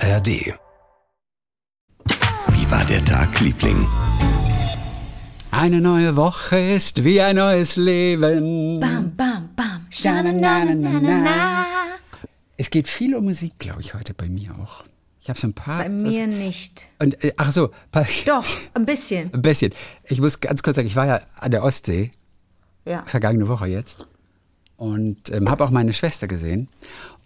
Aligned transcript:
ARD. 0.00 0.28
Wie 2.48 2.70
war 2.70 2.84
der 2.86 3.04
Tag, 3.04 3.40
Liebling? 3.40 3.86
Eine 5.50 5.80
neue 5.80 6.16
Woche 6.16 6.58
ist 6.58 7.04
wie 7.04 7.20
ein 7.20 7.36
neues 7.36 7.76
Leben. 7.76 8.80
Bam, 8.80 9.14
bam, 9.16 9.50
bam. 9.56 9.86
Scha-na-na-na-na-na. 9.90 11.66
Es 12.56 12.70
geht 12.70 12.88
viel 12.88 13.14
um 13.14 13.24
Musik, 13.24 13.58
glaube 13.58 13.80
ich, 13.80 13.94
heute 13.94 14.14
bei 14.14 14.28
mir 14.28 14.52
auch. 14.58 14.84
Ich 15.20 15.28
habe 15.28 15.38
so 15.38 15.48
ein 15.48 15.54
paar. 15.54 15.82
Bei 15.82 15.88
mir 15.88 16.26
nicht. 16.26 16.88
Und, 16.98 17.22
äh, 17.24 17.32
ach 17.36 17.52
so, 17.52 17.70
Doch, 18.26 18.46
ein 18.74 18.86
bisschen. 18.86 19.32
ein 19.34 19.42
bisschen. 19.42 19.72
Ich 20.04 20.20
muss 20.20 20.40
ganz 20.40 20.62
kurz 20.62 20.76
sagen, 20.76 20.86
ich 20.88 20.96
war 20.96 21.06
ja 21.06 21.20
an 21.38 21.50
der 21.50 21.62
Ostsee, 21.64 22.10
Ja. 22.84 23.02
vergangene 23.06 23.48
Woche 23.48 23.66
jetzt, 23.66 24.06
und 24.76 25.30
ähm, 25.30 25.50
habe 25.50 25.64
auch 25.64 25.70
meine 25.70 25.92
Schwester 25.92 26.26
gesehen. 26.26 26.68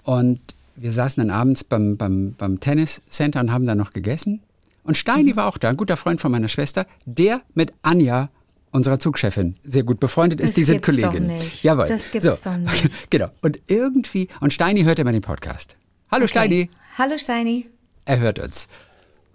Und 0.02 0.40
wir 0.76 0.92
saßen 0.92 1.20
dann 1.26 1.30
abends 1.34 1.64
beim, 1.64 1.96
beim, 1.96 2.34
beim 2.36 2.60
Tenniscenter 2.60 3.40
und 3.40 3.52
haben 3.52 3.66
da 3.66 3.74
noch 3.74 3.92
gegessen. 3.92 4.40
Und 4.82 4.96
Steini 4.96 5.32
Mhm. 5.32 5.36
war 5.36 5.46
auch 5.46 5.58
da, 5.58 5.70
ein 5.70 5.76
guter 5.76 5.96
Freund 5.96 6.20
von 6.20 6.30
meiner 6.32 6.48
Schwester, 6.48 6.86
der 7.06 7.40
mit 7.54 7.72
Anja, 7.82 8.28
unserer 8.70 8.98
Zugchefin, 8.98 9.56
sehr 9.64 9.84
gut 9.84 10.00
befreundet 10.00 10.40
ist. 10.40 10.50
Das 10.50 10.54
Die 10.56 10.64
sind 10.64 10.82
gibt's 10.84 11.00
doch 11.00 11.12
nicht. 11.18 11.62
Jawohl. 11.62 11.86
Das 11.86 12.10
gibt's 12.10 12.42
doch 12.42 12.56
nicht. 12.58 12.90
genau. 13.10 13.28
Und 13.40 13.60
irgendwie, 13.68 14.28
und 14.40 14.52
Steini 14.52 14.82
hört 14.82 14.98
immer 14.98 15.12
den 15.12 15.22
Podcast. 15.22 15.76
Hallo 16.10 16.26
Steini. 16.26 16.70
Hallo 16.98 17.16
Steini. 17.16 17.66
Er 18.04 18.18
hört 18.18 18.38
uns. 18.40 18.68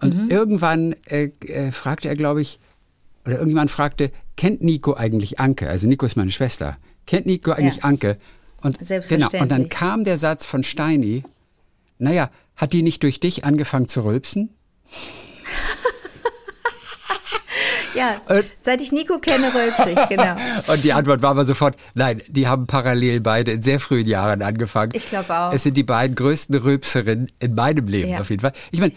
Und 0.02 0.16
Mhm. 0.16 0.30
irgendwann 0.30 0.96
äh, 1.06 1.32
äh, 1.46 1.72
fragte 1.72 2.10
er, 2.10 2.16
glaube 2.16 2.42
ich, 2.42 2.60
oder 3.26 3.36
irgendjemand 3.36 3.72
fragte, 3.72 4.12
kennt 4.38 4.62
Nico 4.62 4.94
eigentlich 4.96 5.40
Anke? 5.40 5.70
Also 5.70 5.88
Nico 5.88 6.06
ist 6.06 6.16
meine 6.16 6.32
Schwester. 6.32 6.78
Kennt 7.06 7.26
Nico 7.26 7.52
eigentlich 7.52 7.78
Ja. 7.78 7.84
Anke? 7.84 8.18
Und, 8.62 8.78
Selbstverständlich. 8.86 9.32
Genau, 9.32 9.44
und 9.44 9.50
dann 9.52 9.70
kam 9.70 10.04
der 10.04 10.18
Satz 10.18 10.46
von 10.46 10.64
Steini, 10.64 11.24
naja, 11.98 12.30
hat 12.56 12.74
die 12.74 12.82
nicht 12.82 13.04
durch 13.04 13.20
dich 13.20 13.46
angefangen 13.46 13.88
zu 13.88 14.02
rülpsen? 14.04 14.50
Ja, 17.96 18.22
Äh. 18.28 18.44
seit 18.62 18.82
ich 18.82 18.92
Nico 18.92 19.18
kenne, 19.18 19.52
rülpse 19.54 19.90
ich, 19.90 20.10
genau. 20.10 20.36
Und 20.72 20.84
die 20.84 20.94
Antwort 20.94 21.24
war 21.24 21.32
aber 21.32 21.44
sofort, 21.44 21.76
nein, 21.96 22.22
die 22.28 22.48
haben 22.48 22.68
parallel 22.68 23.20
beide 23.20 23.52
in 23.52 23.64
sehr 23.64 23.80
frühen 23.80 24.08
Jahren 24.08 24.44
angefangen. 24.44 24.92
Ich 24.94 25.10
glaube 25.10 25.36
auch. 25.36 25.52
Es 25.54 25.64
sind 25.64 25.76
die 25.76 25.84
beiden 25.84 26.16
größten 26.16 26.56
Rülpserinnen 26.56 27.32
in 27.40 27.56
meinem 27.56 27.88
Leben 27.88 28.12
Ja. 28.12 28.20
auf 28.20 28.30
jeden 28.30 28.42
Fall. 28.42 28.54
Ich 28.72 28.80
meine, 28.80 28.94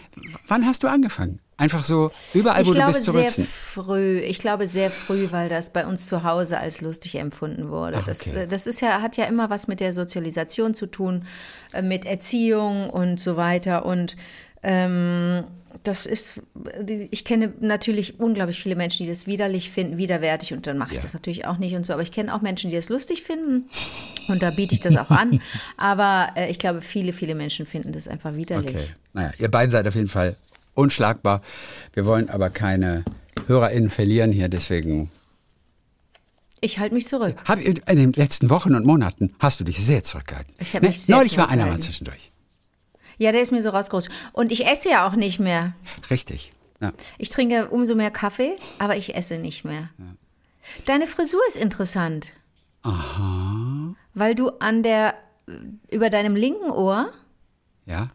wann 0.47 0.65
hast 0.65 0.83
du 0.83 0.87
angefangen? 0.87 1.39
Einfach 1.57 1.83
so 1.83 2.11
überall, 2.33 2.61
Ich 2.61 2.67
wo 2.67 2.71
du 2.71 2.77
glaube 2.79 2.93
bist, 2.93 3.03
zu 3.05 3.11
sehr 3.11 3.23
rülpsen. 3.25 3.45
früh. 3.47 4.19
Ich 4.19 4.39
glaube 4.39 4.65
sehr 4.65 4.89
früh, 4.89 5.27
weil 5.31 5.49
das 5.49 5.71
bei 5.71 5.85
uns 5.85 6.07
zu 6.07 6.23
Hause 6.23 6.59
als 6.59 6.81
lustig 6.81 7.15
empfunden 7.15 7.69
wurde. 7.69 7.97
Ach, 8.01 8.05
Das, 8.05 8.27
okay. 8.27 8.43
äh, 8.43 8.47
das 8.47 8.65
ist 8.67 8.81
ja, 8.81 9.01
hat 9.01 9.17
ja 9.17 9.25
immer 9.25 9.49
was 9.49 9.67
mit 9.67 9.79
der 9.79 9.93
Sozialisation 9.93 10.73
zu 10.73 10.87
tun, 10.87 11.25
äh, 11.73 11.81
mit 11.83 12.05
Erziehung 12.05 12.89
und 12.89 13.19
so 13.19 13.37
weiter. 13.37 13.85
Und 13.85 14.15
ähm, 14.63 15.43
das 15.83 16.05
ist, 16.05 16.33
ich 17.11 17.25
kenne 17.25 17.51
natürlich 17.59 18.19
unglaublich 18.19 18.61
viele 18.61 18.75
Menschen, 18.75 19.03
die 19.05 19.09
das 19.09 19.27
widerlich 19.27 19.69
finden, 19.71 19.97
widerwärtig 19.97 20.53
und 20.53 20.65
dann 20.67 20.77
mache 20.77 20.91
ich 20.91 20.97
Ja. 20.97 21.03
das 21.03 21.13
natürlich 21.13 21.45
auch 21.45 21.57
nicht 21.57 21.75
und 21.75 21.85
so. 21.85 21.93
Aber 21.93 22.01
ich 22.03 22.11
kenne 22.11 22.33
auch 22.33 22.41
Menschen, 22.41 22.69
die 22.69 22.75
das 22.75 22.89
lustig 22.89 23.23
finden 23.23 23.69
und 24.27 24.41
da 24.43 24.51
biete 24.51 24.73
ich 24.73 24.81
das 24.81 24.95
auch 24.95 25.09
an. 25.09 25.41
Aber 25.77 26.29
äh, 26.35 26.49
ich 26.49 26.57
glaube, 26.59 26.81
viele, 26.81 27.11
viele 27.13 27.35
Menschen 27.35 27.65
finden 27.65 27.91
das 27.91 28.07
einfach 28.07 28.35
widerlich. 28.35 28.75
Okay. 28.75 28.85
Naja, 29.13 29.31
ihr 29.39 29.49
beiden 29.51 29.71
seid 29.71 29.87
auf 29.87 29.95
jeden 29.95 30.07
Fall 30.09 30.35
unschlagbar. 30.73 31.41
Wir 31.93 32.05
wollen 32.05 32.29
aber 32.29 32.49
keine 32.49 33.03
HörerInnen 33.47 33.89
verlieren 33.89 34.31
hier, 34.31 34.49
deswegen. 34.49 35.11
Ich 36.61 36.79
halte 36.79 36.95
mich 36.95 37.07
zurück. 37.07 37.35
Hab, 37.45 37.59
in 37.59 37.75
den 37.97 38.13
letzten 38.13 38.49
Wochen 38.49 38.73
und 38.75 38.85
Monaten 38.85 39.35
hast 39.39 39.59
du 39.59 39.63
dich 39.63 39.85
sehr 39.85 40.03
zurückgehalten. 40.03 40.53
Ich 40.59 40.75
hab 40.75 40.81
mich 40.81 41.01
sehr 41.01 41.17
Neulich 41.17 41.37
war 41.37 41.49
einer 41.49 41.65
mal 41.65 41.79
zwischendurch. 41.79 42.31
Ja, 43.17 43.31
der 43.31 43.41
ist 43.41 43.51
mir 43.51 43.61
so 43.61 43.69
rausgerutscht. 43.69 44.09
Und 44.31 44.51
ich 44.51 44.65
esse 44.65 44.89
ja 44.89 45.07
auch 45.07 45.15
nicht 45.15 45.39
mehr. 45.39 45.73
Richtig. 46.09 46.53
Ja. 46.81 46.93
Ich 47.17 47.29
trinke 47.29 47.69
umso 47.69 47.95
mehr 47.95 48.11
Kaffee, 48.11 48.55
aber 48.79 48.97
ich 48.97 49.15
esse 49.15 49.37
nicht 49.37 49.65
mehr. 49.65 49.89
Deine 50.85 51.07
Frisur 51.07 51.41
ist 51.47 51.57
interessant. 51.57 52.27
Aha. 52.81 53.95
Weil 54.13 54.35
du 54.35 54.49
an 54.59 54.83
der, 54.83 55.15
über 55.91 56.09
deinem 56.09 56.35
linken 56.35 56.69
Ohr, 56.71 57.11
ja. 57.85 58.09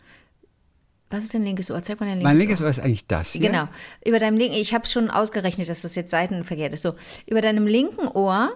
Was 1.10 1.24
ist 1.24 1.34
dein 1.34 1.42
linkes 1.44 1.70
Ohr? 1.70 1.82
Zeig 1.82 1.98
mal 2.00 2.06
dein 2.06 2.18
linkes 2.18 2.24
Mein 2.24 2.36
Ohr. 2.36 2.38
linkes 2.38 2.62
Ohr 2.62 2.68
ist 2.68 2.80
eigentlich 2.80 3.06
das 3.06 3.32
hier. 3.32 3.40
Genau. 3.42 3.68
Über 4.04 4.18
deinem 4.18 4.36
linken, 4.36 4.56
ich 4.56 4.74
habe 4.74 4.86
schon 4.86 5.10
ausgerechnet, 5.10 5.68
dass 5.68 5.82
das 5.82 5.94
jetzt 5.94 6.10
seitenverkehrt 6.10 6.72
ist. 6.72 6.82
So, 6.82 6.94
über 7.26 7.40
deinem 7.40 7.66
linken 7.66 8.08
Ohr 8.08 8.50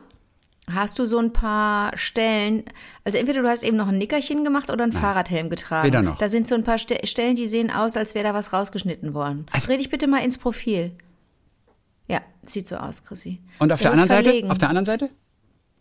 hast 0.70 0.98
du 0.98 1.06
so 1.06 1.18
ein 1.18 1.32
paar 1.32 1.96
Stellen, 1.98 2.62
also 3.04 3.18
entweder 3.18 3.42
du 3.42 3.48
hast 3.48 3.62
eben 3.64 3.76
noch 3.76 3.88
ein 3.88 3.98
Nickerchen 3.98 4.44
gemacht 4.44 4.70
oder 4.70 4.84
einen 4.84 4.92
Fahrradhelm 4.92 5.50
getragen. 5.50 5.86
Weder 5.86 6.02
noch. 6.02 6.18
Da 6.18 6.28
sind 6.28 6.46
so 6.46 6.54
ein 6.54 6.62
paar 6.64 6.78
Ste 6.78 6.98
Stellen, 7.04 7.34
die 7.36 7.48
sehen 7.48 7.70
aus, 7.70 7.96
als 7.96 8.14
wäre 8.14 8.24
da 8.28 8.34
was 8.34 8.52
rausgeschnitten 8.52 9.12
worden. 9.14 9.46
Also- 9.50 9.66
Dreh 9.68 9.76
dich 9.78 9.90
bitte 9.90 10.06
mal 10.06 10.18
ins 10.22 10.38
Profil. 10.38 10.92
Ja, 12.06 12.20
sieht 12.44 12.68
so 12.68 12.76
aus, 12.76 13.04
Chrissy. 13.04 13.40
Und 13.58 13.72
auf 13.72 13.80
Das 13.80 13.82
der 13.82 13.90
anderen 13.92 14.08
Seite? 14.08 14.24
verlegen. 14.24 14.50
Auf 14.50 14.58
der 14.58 14.68
anderen 14.68 14.84
Seite? 14.84 15.10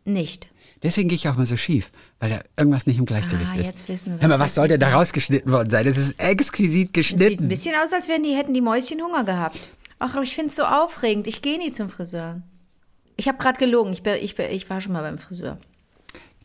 Nicht. 0.06 0.48
Deswegen 0.84 1.10
gehe 1.10 1.16
ich 1.16 1.28
auch 1.30 1.38
mal 1.38 1.46
so 1.46 1.58
schief, 1.58 1.92
weil 2.20 2.30
da 2.32 2.40
irgendwas 2.58 2.88
nicht 2.88 2.98
im 2.98 3.06
Gleichgewicht 3.06 3.52
Ah, 3.54 3.60
ist. 3.60 3.68
jetzt 3.68 3.88
wissen 3.90 4.14
wir 4.16 4.22
Hör 4.22 4.30
mal, 4.30 4.40
was 4.40 4.56
soll 4.56 4.68
denn 4.68 4.80
da 4.80 4.90
rausgeschnitten 4.94 5.52
worden 5.52 5.70
sein? 5.70 5.86
Das 5.86 5.98
ist 5.98 6.20
exquisit 6.20 6.72
Sieht 6.72 6.88
ein 6.90 6.94
geschnitten. 6.94 7.48
bisschen 7.48 7.76
aus, 7.76 7.94
als 7.94 8.08
wären 8.08 8.24
die, 8.24 8.34
hätten 8.36 8.54
die 8.54 8.62
Mäuschen 8.62 9.00
Hunger 9.02 9.24
gehabt. 9.24 9.60
Ach, 10.00 10.14
aber 10.16 10.24
ich 10.24 10.34
finde 10.34 10.50
es 10.50 10.56
so 10.56 10.64
aufregend. 10.64 11.28
Ich 11.28 11.44
gehe 11.44 11.60
nie 11.60 11.72
zum 11.72 11.90
Friseur. 11.90 12.42
Ich 13.16 13.28
habe 13.28 13.38
gerade 13.38 13.60
gelogen. 13.60 13.94
Ich, 13.94 14.02
bin, 14.02 14.16
ich, 14.16 14.34
bin, 14.36 14.50
ich 14.50 14.68
war 14.72 14.82
schon 14.82 14.94
mal 14.94 15.02
beim 15.04 15.20
Friseur. 15.20 15.60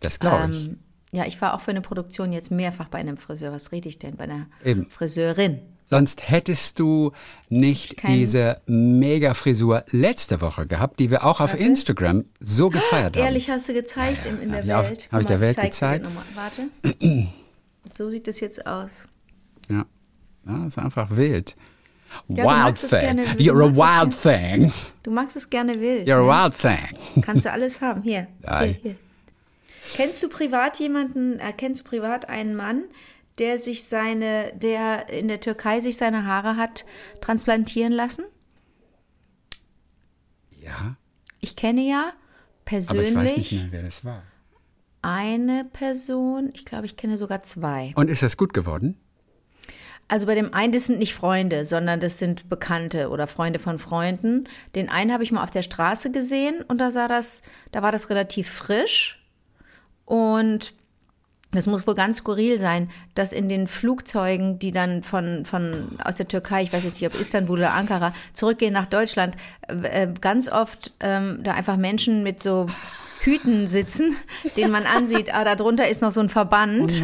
Das 0.00 0.20
glaube 0.20 0.50
ich. 0.52 0.66
Ähm, 0.66 0.78
ja, 1.12 1.24
ich 1.24 1.40
war 1.40 1.54
auch 1.54 1.62
für 1.62 1.70
eine 1.70 1.80
Produktion 1.80 2.32
jetzt 2.32 2.50
mehrfach 2.50 2.88
bei 2.88 2.98
einem 2.98 3.16
Friseur. 3.16 3.52
Was 3.52 3.72
rede 3.72 3.88
ich 3.88 3.98
denn? 3.98 4.16
Bei 4.16 4.24
einer 4.24 4.46
Eben. 4.62 4.84
Friseurin. 4.90 5.60
Sonst 5.88 6.28
hättest 6.28 6.80
du 6.80 7.12
nicht 7.48 7.96
Kein- 7.96 8.12
diese 8.12 8.60
Mega-Frisur 8.66 9.84
letzte 9.92 10.40
Woche 10.40 10.66
gehabt, 10.66 10.98
die 10.98 11.12
wir 11.12 11.24
auch 11.24 11.40
auf 11.40 11.58
Instagram 11.58 12.24
so 12.40 12.70
gefeiert 12.70 13.16
haben. 13.16 13.24
Ehrlich 13.24 13.48
hast 13.48 13.68
du 13.68 13.72
gezeigt 13.72 14.26
im, 14.26 14.42
in 14.42 14.50
der 14.50 14.66
hab 14.76 14.90
Welt. 14.90 15.08
hab 15.12 15.20
ich 15.20 15.26
der 15.26 15.40
Welt 15.40 15.56
gezeigt. 15.56 16.04
Warte. 16.34 16.68
so 17.96 18.10
sieht 18.10 18.26
es 18.26 18.40
jetzt 18.40 18.66
aus. 18.66 19.06
Ja. 19.70 19.86
ja, 20.44 20.66
ist 20.66 20.76
einfach 20.76 21.08
wild. 21.16 21.54
du 22.28 22.36
wild 22.36 22.76
thing. 22.76 22.90
gerne- 22.90 23.22
You're 23.36 23.70
a 23.70 24.02
wild 24.04 24.20
thing. 24.20 24.72
Du 25.04 25.12
magst 25.12 25.36
es 25.36 25.48
gerne 25.48 25.80
wild. 25.80 26.08
You're 26.08 26.24
ne? 26.24 26.32
a 26.32 26.44
wild 26.44 26.58
thing. 26.58 27.22
Kannst 27.22 27.46
du 27.46 27.52
alles 27.52 27.80
haben. 27.80 28.02
Hier. 28.02 28.26
Hier, 28.42 28.76
hier. 28.82 28.96
Kennst 29.94 30.20
du 30.20 30.28
privat 30.28 30.80
jemanden, 30.80 31.38
äh, 31.38 31.52
kennst 31.56 31.82
du 31.82 31.84
privat 31.84 32.28
einen 32.28 32.56
Mann, 32.56 32.82
der 33.38 33.58
sich 33.58 33.84
seine, 33.84 34.52
der 34.54 35.08
in 35.10 35.28
der 35.28 35.40
Türkei 35.40 35.80
sich 35.80 35.96
seine 35.96 36.24
Haare 36.26 36.56
hat 36.56 36.84
transplantieren 37.20 37.92
lassen? 37.92 38.24
Ja, 40.50 40.96
Ich 41.40 41.56
kenne 41.56 41.82
ja 41.82 42.00
aber 42.08 42.12
ich 42.68 42.72
weiß 42.72 42.86
persönlich 42.88 43.36
nicht 43.36 43.52
mehr, 43.52 43.72
wer 43.72 43.82
das 43.84 44.04
war. 44.04 44.22
eine 45.02 45.64
Person, 45.64 46.50
ich 46.54 46.64
glaube, 46.64 46.86
ich 46.86 46.96
kenne 46.96 47.16
sogar 47.18 47.42
zwei. 47.42 47.92
Und 47.94 48.10
ist 48.10 48.22
das 48.22 48.36
gut 48.36 48.52
geworden? 48.52 48.98
Also 50.08 50.26
bei 50.26 50.34
dem 50.34 50.52
einen, 50.54 50.72
das 50.72 50.86
sind 50.86 50.98
nicht 50.98 51.14
Freunde, 51.14 51.66
sondern 51.66 52.00
das 52.00 52.18
sind 52.18 52.48
Bekannte 52.48 53.08
oder 53.10 53.26
Freunde 53.26 53.58
von 53.58 53.78
Freunden. 53.78 54.48
Den 54.74 54.88
einen 54.88 55.12
habe 55.12 55.22
ich 55.24 55.32
mal 55.32 55.42
auf 55.42 55.50
der 55.50 55.62
Straße 55.62 56.10
gesehen 56.12 56.62
und 56.66 56.78
da 56.78 56.90
sah 56.90 57.06
das, 57.08 57.42
da 57.72 57.82
war 57.82 57.92
das 57.92 58.08
relativ 58.10 58.48
frisch. 58.48 59.24
Und 60.04 60.74
das 61.52 61.66
muss 61.66 61.86
wohl 61.86 61.94
ganz 61.94 62.18
skurril 62.18 62.58
sein, 62.58 62.90
dass 63.14 63.32
in 63.32 63.48
den 63.48 63.66
Flugzeugen, 63.66 64.58
die 64.58 64.72
dann 64.72 65.02
von, 65.02 65.44
von 65.44 65.98
aus 66.02 66.16
der 66.16 66.28
Türkei, 66.28 66.62
ich 66.62 66.72
weiß 66.72 66.84
jetzt 66.84 67.00
nicht, 67.00 67.12
ob 67.12 67.18
Istanbul 67.18 67.58
oder 67.58 67.72
Ankara, 67.72 68.12
zurückgehen 68.32 68.72
nach 68.72 68.86
Deutschland, 68.86 69.36
äh, 69.68 70.08
ganz 70.20 70.48
oft 70.48 70.92
ähm, 71.00 71.40
da 71.42 71.54
einfach 71.54 71.76
Menschen 71.76 72.22
mit 72.22 72.42
so 72.42 72.66
Hüten 73.26 73.66
sitzen, 73.66 74.16
den 74.56 74.70
man 74.70 74.84
ansieht, 74.86 75.34
ah, 75.34 75.44
da 75.44 75.56
drunter 75.56 75.88
ist 75.88 76.00
noch 76.00 76.12
so 76.12 76.20
ein 76.20 76.28
Verband. 76.28 77.02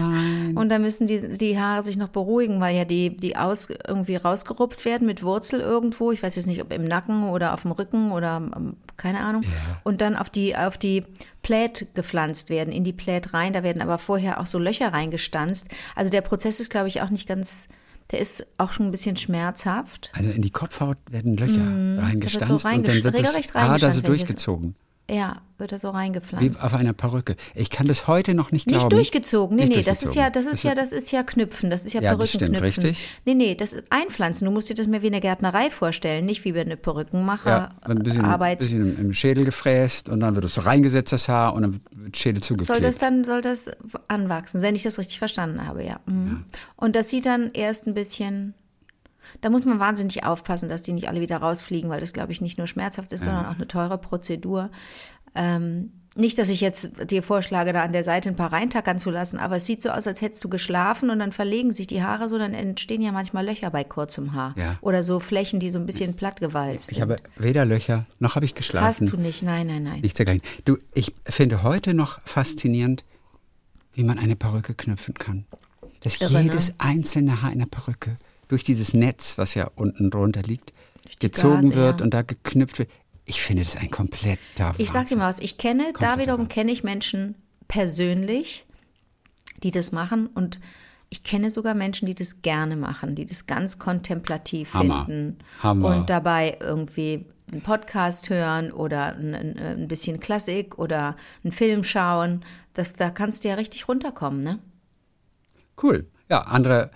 und 0.55 0.69
da 0.69 0.78
müssen 0.78 1.07
die, 1.07 1.19
die 1.36 1.59
Haare 1.59 1.83
sich 1.84 1.97
noch 1.97 2.09
beruhigen, 2.09 2.60
weil 2.60 2.77
ja 2.77 2.84
die, 2.84 3.16
die 3.16 3.36
aus, 3.36 3.69
irgendwie 3.86 4.16
rausgerupft 4.16 4.84
werden 4.84 5.07
mit 5.07 5.22
Wurzel 5.22 5.60
irgendwo. 5.60 6.13
Ich 6.13 6.22
weiß 6.22 6.36
jetzt 6.36 6.47
nicht, 6.47 6.63
ob 6.63 6.72
im 6.72 6.84
Nacken 6.84 7.24
oder 7.24 7.53
auf 7.53 7.63
dem 7.63 7.72
Rücken 7.72 8.13
oder 8.13 8.36
ähm, 8.57 8.77
keine 8.97 9.21
Ahnung. 9.21 9.42
Und 9.84 10.01
dann 10.01 10.16
auf 10.16 10.30
die, 10.30 10.57
auf 10.57 10.78
die 10.78 11.04
Plät 11.42 11.89
gepflanzt 11.95 12.51
werden, 12.51 12.72
in 12.72 12.84
die 12.84 12.92
Plät 12.92 13.34
rein. 13.34 13.53
Da 13.53 13.63
werden 13.63 13.83
aber 13.83 13.98
vorher 13.98 14.41
auch 14.41 14.47
so 14.47 14.59
Löcher 14.59 14.92
reingestanzt. 14.92 15.69
Also 15.97 16.10
der 16.10 16.21
Prozess 16.21 16.60
ist, 16.60 16.71
glaube 16.71 16.89
ich, 16.89 17.03
auch 17.03 17.10
nicht 17.10 17.27
ganz, 17.27 17.66
der 18.13 18.21
ist 18.21 18.47
auch 18.59 18.72
schon 18.72 18.86
ein 18.86 18.91
bisschen 18.92 19.16
schmerzhaft. 19.16 20.10
Also 20.15 20.30
in 20.30 20.42
die 20.42 20.51
Kopfhaut 20.51 20.98
werden 21.10 21.36
Löcher 21.36 21.60
reingestanzt 22.03 22.51
Mhm. 22.51 22.59
so 22.59 22.69
und 22.69 22.86
dann 22.89 22.95
wird 22.95 23.04
das 23.07 23.15
regelrecht 23.15 23.54
Haar 23.54 23.63
da 23.63 23.78
so 23.78 23.86
reingestanzt, 23.86 24.09
durchgezogen. 24.09 24.77
Ja, 25.12 25.42
wird 25.59 25.72
er 25.72 25.78
so 25.78 25.92
Wie 25.92 25.97
reingepflanzt. 25.97 26.64
auf 26.64 26.74
einer 26.74 26.92
Perücke. 26.92 27.36
Ich 27.54 27.70
kann 27.70 27.86
das 27.86 28.06
heute 28.09 28.34
noch 28.34 28.50
nicht 28.50 28.66
glauben. 28.66 28.82
Nicht 28.84 28.92
durchgezogen. 28.92 29.56
Nee, 29.56 29.66
Nicht 29.66 29.76
nee, 29.76 29.82
das 29.82 30.03
ist 30.03 30.14
ja, 30.14 30.30
das 30.30 30.47
durchgezogen. 30.47 30.53
ist 30.54 30.62
ja, 30.62 30.74
das 30.74 30.92
ist 30.92 31.12
ja 31.12 31.22
Knüpfen, 31.22 31.70
das 31.70 31.84
ist 31.84 31.92
ja, 31.92 32.00
Ja, 32.00 32.14
das 32.16 32.28
stimmt, 32.30 32.53
Perückenknüpfen. 32.53 32.84
richtig. 32.84 33.09
Nee, 33.26 33.34
nee, 33.34 33.54
das 33.54 33.74
ist 33.74 33.84
einpflanzen. 33.91 34.47
Du 34.47 34.50
musst 34.50 34.70
dir 34.70 34.74
das 34.74 34.86
mehr 34.86 35.03
wie 35.03 35.09
eine 35.09 35.20
Gärtnerei 35.20 35.70
vorstellen, 35.70 36.24
nicht 36.24 36.44
wie 36.44 36.53
bei 36.53 36.62
einer 36.62 36.76
Perückenmacher 36.76 37.50
Ja, 37.50 37.70
ein 37.82 37.98
bisschen, 38.03 38.24
Arbeit. 38.24 38.60
bisschen 38.60 38.98
im 38.98 39.12
Schädel 39.12 39.44
gefräst 39.44 40.09
und 40.09 40.20
dann 40.20 40.34
wird 40.34 40.47
es 40.47 40.54
so 40.54 40.62
reingesetzt, 40.62 41.12
das 41.12 41.28
Haar, 41.28 41.54
und 41.54 41.62
dann 41.62 41.80
wird 41.92 42.16
Schädel 42.16 42.42
zugeklebt. 42.42 42.68
Soll 42.68 42.80
das 42.80 42.98
dann, 42.98 43.24
soll 43.24 43.42
das 43.42 43.70
anwachsen, 44.09 44.62
wenn 44.62 44.74
ich 44.74 44.82
das 44.82 44.98
richtig 44.98 45.18
verstanden 45.18 45.66
habe, 45.66 45.84
ja. 45.84 46.00
Mhm. 46.06 46.44
Und 46.76 46.97
das 46.97 47.09
sieht 47.10 47.26
dann 47.26 47.50
erst 47.53 47.86
ein 47.86 47.94
bisschen, 47.94 48.54
da 49.41 49.51
muss 49.51 49.65
man 49.65 49.79
wahnsinnig 49.79 50.25
aufpassen, 50.25 50.69
dass 50.69 50.83
die 50.83 50.93
nicht 50.93 51.09
alle 51.09 51.21
wieder 51.21 51.39
rausfliegen, 51.39 51.91
weil 51.91 52.01
das, 52.01 52.13
glaube 52.13 52.33
ich, 52.33 52.41
nicht 52.41 52.59
nur 52.59 52.67
schmerzhaft 52.67 53.13
ist, 53.13 53.25
sondern 53.25 53.47
auch 53.47 53.55
eine 53.55 53.69
teure 53.69 53.99
Prozedur. 53.99 54.71
Ähm, 55.34 55.93
nicht, 56.15 56.39
dass 56.39 56.51
ich 56.51 56.61
jetzt 56.61 57.11
dir 57.11 57.23
vorschlage, 57.23 57.73
da 57.73 57.83
an 57.83 57.93
der 57.93 58.05
Seite 58.05 58.29
ein 58.29 58.37
paar 58.37 58.53
reintackern 58.53 58.99
zu 58.99 59.11
lassen, 59.11 59.39
aber 59.39 59.57
es 59.57 59.65
sieht 59.65 59.81
so 59.81 59.89
aus, 59.89 60.07
als 60.07 60.21
hättest 60.21 60.45
du 60.45 60.51
geschlafen 60.51 61.09
und 61.09 61.19
dann 61.21 61.33
verlegen 61.33 61.73
sich 61.73 61.87
die 61.87 62.03
Haare 62.03 62.29
so, 62.29 62.37
dann 62.37 62.53
entstehen 62.53 63.01
ja 63.01 63.13
manchmal 63.13 63.47
Löcher 63.47 63.71
bei 63.71 63.83
kurzem 63.83 64.34
Haar. 64.34 64.55
Ja. 64.59 64.77
Oder 64.83 65.03
so 65.03 65.21
Flächen, 65.21 65.59
die 65.59 65.71
so 65.71 65.79
ein 65.79 65.87
bisschen 65.87 66.15
plattgewalzt 66.15 66.91
ich 66.91 66.97
sind. 66.97 67.03
habe 67.03 67.17
weder 67.37 67.65
Löcher, 67.65 68.05
noch 68.19 68.34
habe 68.34 68.45
ich 68.45 68.55
geschlafen. 68.55 68.87
Hast 68.87 69.13
du 69.13 69.17
nicht, 69.17 69.43
nein, 69.43 69.69
nein, 69.69 69.84
nein. 69.84 70.01
Nichts 70.01 70.19
dergleichen. 70.19 70.43
Du, 70.67 70.77
ich 70.93 71.15
finde 71.25 71.63
heute 71.63 71.95
noch 71.95 72.21
faszinierend, 72.27 73.05
wie 73.95 74.05
man 74.05 74.19
eine 74.19 74.37
Perücke 74.37 74.75
knüpfen 74.75 75.15
kann. 75.15 75.47
Dass 76.03 76.21
Irre, 76.21 76.34
ne? 76.34 76.43
jedes 76.43 76.79
einzelne 76.79 77.43
Haar 77.43 77.53
in 77.53 77.59
der 77.61 77.67
Perücke 77.67 78.19
durch 78.53 78.65
dieses 78.65 78.93
Netz, 78.93 79.39
was 79.39 79.54
ja 79.54 79.71
unten 79.77 80.10
drunter 80.10 80.43
liegt, 80.43 80.75
gezogen 81.21 81.71
Gase, 81.71 81.75
wird 81.75 82.01
ja. 82.01 82.04
und 82.04 82.13
da 82.13 82.21
geknüpft 82.21 82.78
wird. 82.81 82.91
Ich 83.25 83.41
finde 83.41 83.65
das 83.65 83.77
ein 83.77 83.91
kompletter 83.91 84.75
Ich 84.77 84.91
sag 84.91 85.07
dir 85.07 85.16
mal 85.16 85.28
was, 85.28 85.39
ich 85.39 85.57
kenne, 85.57 85.95
da 85.99 86.19
wiederum 86.19 86.49
kenne 86.49 86.71
ich 86.71 86.84
Menschen 86.84 87.34
persönlich, 87.66 88.66
die 89.63 89.71
das 89.71 89.91
machen 89.91 90.27
und 90.27 90.60
ich 91.09 91.25
kenne 91.25 91.49
sogar 91.49 91.72
Menschen, 91.72 92.04
die 92.04 92.15
das 92.15 92.43
gerne 92.43 92.77
machen, 92.77 93.15
die 93.15 93.25
das 93.25 93.47
ganz 93.47 93.78
kontemplativ 93.78 94.75
Hammer. 94.75 95.07
finden 95.07 95.39
Hammer. 95.63 95.97
und 95.97 96.10
dabei 96.10 96.59
irgendwie 96.60 97.25
einen 97.51 97.63
Podcast 97.63 98.28
hören 98.28 98.71
oder 98.71 99.15
ein, 99.16 99.34
ein, 99.34 99.59
ein 99.59 99.89
bisschen 99.89 100.21
Klassik 100.21 100.78
oder 100.78 101.16
einen 101.43 101.53
Film 101.53 101.84
schauen. 101.84 102.45
Das, 102.75 102.93
da 102.93 103.09
kannst 103.09 103.45
du 103.45 103.48
ja 103.48 103.55
richtig 103.55 103.89
runterkommen, 103.89 104.41
ne? 104.41 104.59
Cool. 105.83 106.07
Ja, 106.28 106.43
andere, 106.43 106.91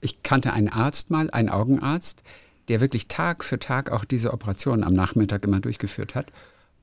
ich 0.00 0.22
kannte 0.22 0.52
einen 0.52 0.68
Arzt 0.68 1.10
mal, 1.10 1.30
einen 1.30 1.48
Augenarzt, 1.48 2.22
der 2.68 2.80
wirklich 2.80 3.08
Tag 3.08 3.44
für 3.44 3.58
Tag 3.58 3.90
auch 3.90 4.04
diese 4.04 4.32
Operationen 4.32 4.84
am 4.84 4.94
Nachmittag 4.94 5.44
immer 5.44 5.60
durchgeführt 5.60 6.14
hat. 6.14 6.26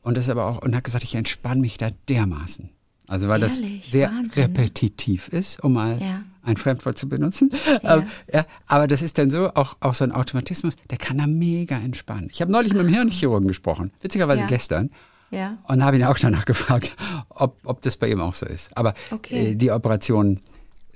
Und 0.04 0.18
das 0.18 0.30
aber 0.30 0.46
auch, 0.46 0.62
und 0.62 0.75
hat 0.75 0.84
gesagt, 0.84 1.04
ich 1.04 1.16
entspanne 1.16 1.62
mich 1.62 1.78
da 1.78 1.90
dermaßen. 2.10 2.69
Also 3.08 3.30
weil 3.30 3.42
Ehrlich? 3.42 3.81
das 3.84 3.92
sehr 3.92 4.10
Wahnsinn, 4.10 4.44
ne? 4.44 4.50
repetitiv 4.50 5.30
ist, 5.30 5.64
um 5.64 5.74
mal 5.74 6.02
Ja. 6.02 6.24
ein 6.44 6.58
Fremdwort 6.58 6.98
zu 6.98 7.08
benutzen. 7.08 7.52
Ja. 7.84 7.98
Ähm, 7.98 8.08
ja, 8.34 8.46
aber 8.68 8.88
das 8.88 9.02
ist 9.02 9.18
dann 9.18 9.30
so, 9.30 9.50
auch, 9.54 9.78
auch 9.80 9.94
so 9.94 10.04
ein 10.04 10.12
Automatismus, 10.12 10.75
der 10.90 10.98
kann 10.98 11.18
da 11.18 11.28
mega 11.28 11.78
entspannen. 11.78 12.30
Ich 12.31 12.42
habe 12.42 12.52
neulich 12.52 12.74
mit 12.74 12.81
dem 12.81 12.90
Hirnchirurgen 12.94 13.48
gesprochen, 13.48 13.92
witzigerweise 14.02 14.42
Ja. 14.42 14.48
gestern. 14.48 14.92
Ja. 15.31 15.58
Und 15.68 15.84
habe 15.84 15.98
ihn 15.98 16.04
auch 16.04 16.18
danach 16.19 16.46
gefragt, 16.46 16.96
ob, 17.30 17.58
ob 17.64 17.81
das 17.81 17.96
bei 17.98 18.10
ihm 18.10 18.19
auch 18.22 18.34
so 18.34 18.46
ist. 18.46 18.75
Aber 18.78 18.94
Okay. 19.12 19.52
äh, 19.52 19.56
die 19.56 19.72
Operationen 19.72 20.42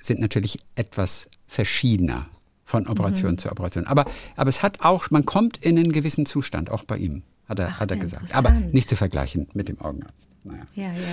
sind 0.01 0.19
natürlich 0.19 0.59
etwas 0.75 1.27
verschiedener 1.47 2.27
von 2.65 2.87
Operation 2.87 3.31
Mhm. 3.33 3.37
zu 3.37 3.49
Operation. 3.51 3.85
Aber, 3.87 4.05
aber 4.35 4.49
es 4.49 4.63
hat 4.63 4.81
auch, 4.81 5.09
man 5.11 5.25
kommt 5.25 5.57
in 5.57 5.77
einen 5.77 5.91
gewissen 5.91 6.25
Zustand, 6.25 6.69
auch 6.69 6.83
bei 6.85 6.97
ihm, 6.97 7.23
hat 7.47 7.59
er, 7.59 7.69
Ach, 7.71 7.79
hat 7.81 7.91
er 7.91 7.97
gesagt. 7.97 8.33
Aber 8.33 8.51
nicht 8.51 8.89
zu 8.89 8.95
vergleichen 8.95 9.47
mit 9.53 9.67
dem 9.67 9.79
Augenarzt. 9.81 10.29
Naja. 10.43 10.63
Ja, 10.75 10.83
ja, 10.85 10.89
ja, 10.93 10.99
ja. 10.99 11.05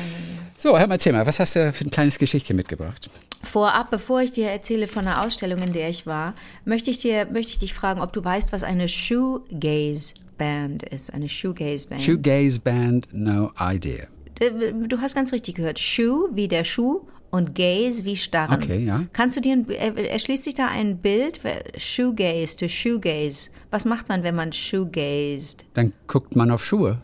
So, 0.57 0.73
mal, 0.73 0.91
erzähl 0.91 1.13
mal, 1.13 1.27
was 1.27 1.39
hast 1.39 1.55
du 1.57 1.71
für 1.73 1.85
ein 1.85 1.91
kleines 1.91 2.19
Geschichtchen 2.19 2.57
mitgebracht? 2.57 3.11
Vorab, 3.43 3.91
bevor 3.91 4.23
ich 4.23 4.31
dir 4.31 4.49
erzähle 4.49 4.89
von 4.89 5.07
einer 5.07 5.23
Ausstellung, 5.25 5.59
in 5.59 5.73
der 5.75 5.91
ich 5.91 6.07
war, 6.07 6.35
möchte 6.65 6.91
ich, 6.91 7.01
dir, 7.01 7.27
möchte 7.27 7.53
ich 7.53 7.59
dich 7.59 7.75
fragen, 7.75 8.01
ob 8.01 8.13
du 8.15 8.25
weißt, 8.25 8.53
was 8.53 8.63
eine 8.63 8.89
Shoegaze-Band 8.89 10.83
ist. 10.85 11.13
Eine 11.13 11.29
Shoegaze-Band. 11.29 12.01
Shoegaze 12.03 12.61
Band, 12.61 13.09
no 13.13 13.51
idea. 13.61 14.07
du 14.41 14.99
hast 14.99 15.15
ganz 15.15 15.33
richtig 15.33 15.57
gehört. 15.57 15.79
Shoe 15.79 16.29
wie 16.33 16.49
der 16.49 16.65
Schuh 16.65 17.03
und 17.31 17.55
Gaze 17.55 18.05
wie 18.05 18.17
starren. 18.17 18.63
Okay, 18.63 18.85
ja. 18.85 19.05
Kannst 19.13 19.37
du 19.37 19.41
dir, 19.41 19.65
erschließt 19.69 20.45
sich 20.45 20.55
da 20.55 20.69
ein 20.69 20.99
Bild? 20.99 21.41
Shoegaze 21.77 22.57
to 22.57 22.69
Shoegaze. 22.69 23.51
Was 23.71 23.85
macht 23.85 24.09
man, 24.09 24.23
wenn 24.23 24.35
man 24.35 24.53
shoegazed? 24.53 25.67
Dann 25.75 25.93
guckt 26.07 26.37
man 26.37 26.51
auf 26.51 26.65
Schuhe. 26.65 27.01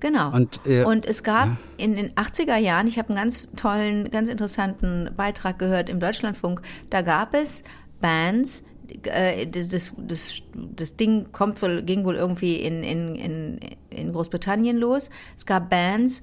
Genau. 0.00 0.32
Und, 0.32 0.60
äh, 0.64 0.84
und 0.84 1.06
es 1.06 1.24
gab 1.24 1.56
in 1.76 1.96
den 1.96 2.10
80er 2.12 2.56
Jahren, 2.56 2.86
ich 2.86 2.98
habe 2.98 3.08
einen 3.08 3.18
ganz 3.18 3.50
tollen, 3.52 4.10
ganz 4.10 4.28
interessanten 4.28 5.10
Beitrag 5.16 5.58
gehört 5.58 5.88
im 5.88 5.98
Deutschlandfunk, 5.98 6.62
da 6.90 7.02
gab 7.02 7.34
es 7.34 7.64
Bands, 8.00 8.64
äh, 9.04 9.46
das, 9.46 9.68
das, 9.68 9.94
das, 9.98 10.42
das 10.54 10.96
Ding 10.96 11.32
kommt 11.32 11.60
wohl, 11.62 11.82
ging 11.82 12.04
wohl 12.04 12.14
irgendwie 12.14 12.56
in, 12.56 12.84
in, 12.84 13.14
in, 13.16 13.60
in 13.90 14.12
Großbritannien 14.12 14.76
los. 14.76 15.10
Es 15.36 15.46
gab 15.46 15.68
Bands, 15.68 16.22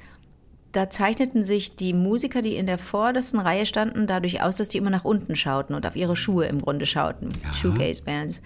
da 0.75 0.89
zeichneten 0.89 1.43
sich 1.43 1.75
die 1.75 1.93
Musiker, 1.93 2.41
die 2.41 2.55
in 2.55 2.65
der 2.65 2.77
vordersten 2.77 3.39
Reihe 3.39 3.65
standen, 3.65 4.07
dadurch 4.07 4.41
aus, 4.41 4.57
dass 4.57 4.69
die 4.69 4.77
immer 4.77 4.89
nach 4.89 5.05
unten 5.05 5.35
schauten 5.35 5.75
und 5.75 5.85
auf 5.85 5.95
ihre 5.95 6.15
Schuhe 6.15 6.45
im 6.45 6.61
Grunde 6.61 6.85
schauten. 6.85 7.29
Shoegaze-Bands. 7.53 8.41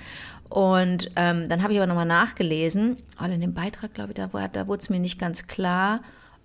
Und 0.49 1.09
ähm, 1.15 1.47
dann 1.49 1.61
habe 1.61 1.73
ich 1.73 1.79
aber 1.79 1.87
nochmal 1.87 2.05
nachgelesen, 2.05 2.97
und 3.21 3.31
in 3.31 3.41
dem 3.41 3.53
Beitrag, 3.53 3.93
glaube 3.93 4.11
ich, 4.11 4.15
da, 4.15 4.33
war- 4.33 4.47
da 4.47 4.67
wurde 4.67 4.81
es 4.81 4.89
mir 4.89 4.99
nicht 4.99 5.19
ganz 5.19 5.47
klar, 5.47 6.01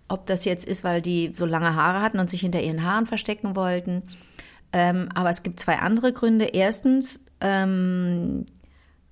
ob 0.08 0.26
das 0.26 0.44
jetzt 0.44 0.66
ist, 0.66 0.84
weil 0.84 1.00
die 1.00 1.32
so 1.34 1.46
lange 1.46 1.75
Haare 1.75 2.02
hatten 2.02 2.19
und 2.19 2.28
sich 2.28 2.40
hinter 2.40 2.60
ihren 2.60 2.84
Haaren 2.84 3.06
verstecken 3.06 3.56
wollten. 3.56 4.02
Ähm, 4.72 5.08
aber 5.14 5.30
es 5.30 5.42
gibt 5.42 5.58
zwei 5.60 5.76
andere 5.78 6.12
Gründe. 6.12 6.44
Erstens 6.46 7.26
ähm, 7.40 8.44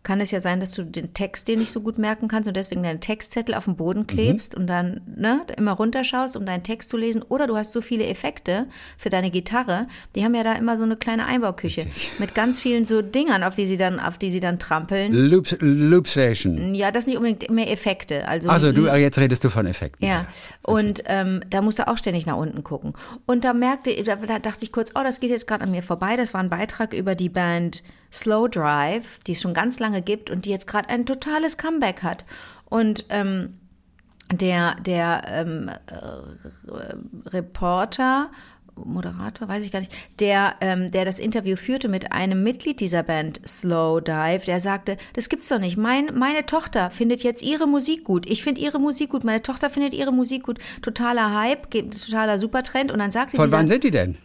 kann 0.02 0.20
es 0.20 0.32
ja 0.32 0.40
sein, 0.40 0.58
dass 0.58 0.72
du 0.72 0.82
den 0.84 1.14
Text 1.14 1.46
dir 1.46 1.56
nicht 1.56 1.70
so 1.70 1.80
gut 1.80 1.96
merken 1.96 2.26
kannst 2.26 2.48
und 2.48 2.56
deswegen 2.56 2.82
deinen 2.82 3.00
Textzettel 3.00 3.54
auf 3.54 3.66
den 3.66 3.76
Boden 3.76 4.06
klebst 4.06 4.54
und 4.54 4.66
dann 4.66 5.00
ne, 5.06 5.42
immer 5.56 5.72
runterschaust, 5.72 6.36
um 6.36 6.44
deinen 6.44 6.64
Text 6.64 6.88
zu 6.88 6.96
lesen. 6.96 7.22
Oder 7.22 7.46
du 7.46 7.56
hast 7.56 7.72
so 7.72 7.80
viele 7.80 8.06
Effekte 8.06 8.66
für 8.98 9.10
deine 9.10 9.30
Gitarre. 9.30 9.86
Die 10.16 10.24
haben 10.24 10.34
ja 10.34 10.42
da 10.42 10.54
immer 10.54 10.76
so 10.76 10.82
eine 10.84 10.96
kleine 10.96 11.26
Einbauküche 11.26 11.86
mit 12.18 12.34
ganz 12.34 12.58
vielen 12.58 12.84
so 12.84 13.00
Dingern, 13.00 13.44
auf 13.44 13.54
die 13.54 13.66
sie 13.66 13.76
dann, 13.76 14.00
auf 14.00 14.18
die 14.18 14.32
sie 14.32 14.40
dann 14.40 14.58
trampeln. 14.58 15.12
Loops, 15.12 15.56
Loopstation. 15.60 16.74
Ja, 16.74 16.90
das 16.90 17.06
nicht 17.06 17.16
unbedingt 17.16 17.48
mehr 17.50 17.70
Effekte. 17.70 18.26
Also 18.26 18.50
Also 18.50 18.72
du, 18.72 18.86
jetzt 18.86 19.18
redest 19.18 19.44
du 19.44 19.50
von 19.50 19.66
Effekten. 19.66 20.04
ja, 20.04 20.26
und 20.62 21.02
ähm, 21.06 21.42
da 21.48 21.62
musste 21.62 21.86
auch 21.86 21.96
ständig 21.96 22.26
nach 22.26 22.36
unten 22.36 22.64
gucken. 22.64 22.94
Und 23.26 23.44
da 23.44 23.52
merkte, 23.52 23.94
da, 24.02 24.16
da 24.16 24.38
dachte 24.40 24.64
ich 24.64 24.72
kurz, 24.72 24.90
oh, 24.96 25.02
das 25.04 25.20
geht 25.20 25.30
jetzt 25.30 25.46
gerade 25.46 25.62
an 25.62 25.70
mir 25.70 25.82
vorbei. 25.82 26.16
Das 26.16 26.34
war 26.34 26.40
ein 26.40 26.50
Beitrag 26.50 26.92
über 26.92 27.14
die 27.14 27.28
Band 27.28 27.82
Slow 28.12 28.48
Drive, 28.48 29.18
die 29.26 29.32
es 29.32 29.40
schon 29.40 29.54
ganz 29.54 29.80
lange 29.80 30.02
gibt 30.02 30.30
und 30.30 30.44
die 30.44 30.50
jetzt 30.50 30.66
gerade 30.66 30.88
ein 30.88 31.06
totales 31.06 31.56
Comeback 31.56 32.02
hat. 32.02 32.24
Und 32.66 33.06
ähm, 33.08 33.54
der, 34.30 34.76
der 34.76 35.22
ähm, 35.28 35.68
äh, 35.68 37.28
Reporter, 37.28 38.30
Moderator, 38.74 39.48
weiß 39.48 39.64
ich 39.64 39.72
gar 39.72 39.80
nicht, 39.80 39.92
der, 40.18 40.54
ähm, 40.60 40.90
der 40.90 41.04
das 41.04 41.18
Interview 41.18 41.56
führte 41.56 41.88
mit 41.88 42.12
einem 42.12 42.42
Mitglied 42.42 42.80
dieser 42.80 43.02
Band 43.02 43.40
Slow 43.46 44.00
Dive, 44.00 44.44
der 44.46 44.60
sagte, 44.60 44.96
das 45.12 45.28
gibt's 45.28 45.48
doch 45.48 45.58
nicht. 45.58 45.76
Mein, 45.76 46.06
meine 46.14 46.46
Tochter 46.46 46.90
findet 46.90 47.22
jetzt 47.22 47.42
ihre 47.42 47.66
Musik 47.66 48.04
gut. 48.04 48.26
Ich 48.26 48.42
finde 48.42 48.60
ihre 48.60 48.78
Musik 48.78 49.10
gut. 49.10 49.24
Meine 49.24 49.42
Tochter 49.42 49.68
findet 49.68 49.92
ihre 49.94 50.12
Musik 50.12 50.44
gut. 50.44 50.58
Totaler 50.80 51.34
Hype, 51.34 51.70
totaler 51.70 52.38
Supertrend. 52.38 52.90
Und 52.90 52.98
dann 52.98 53.10
sagte 53.10 53.36
Von 53.36 53.46
dieser, 53.46 53.58
wann 53.58 53.68
sind 53.68 53.84
die 53.84 53.90
denn? 53.90 54.16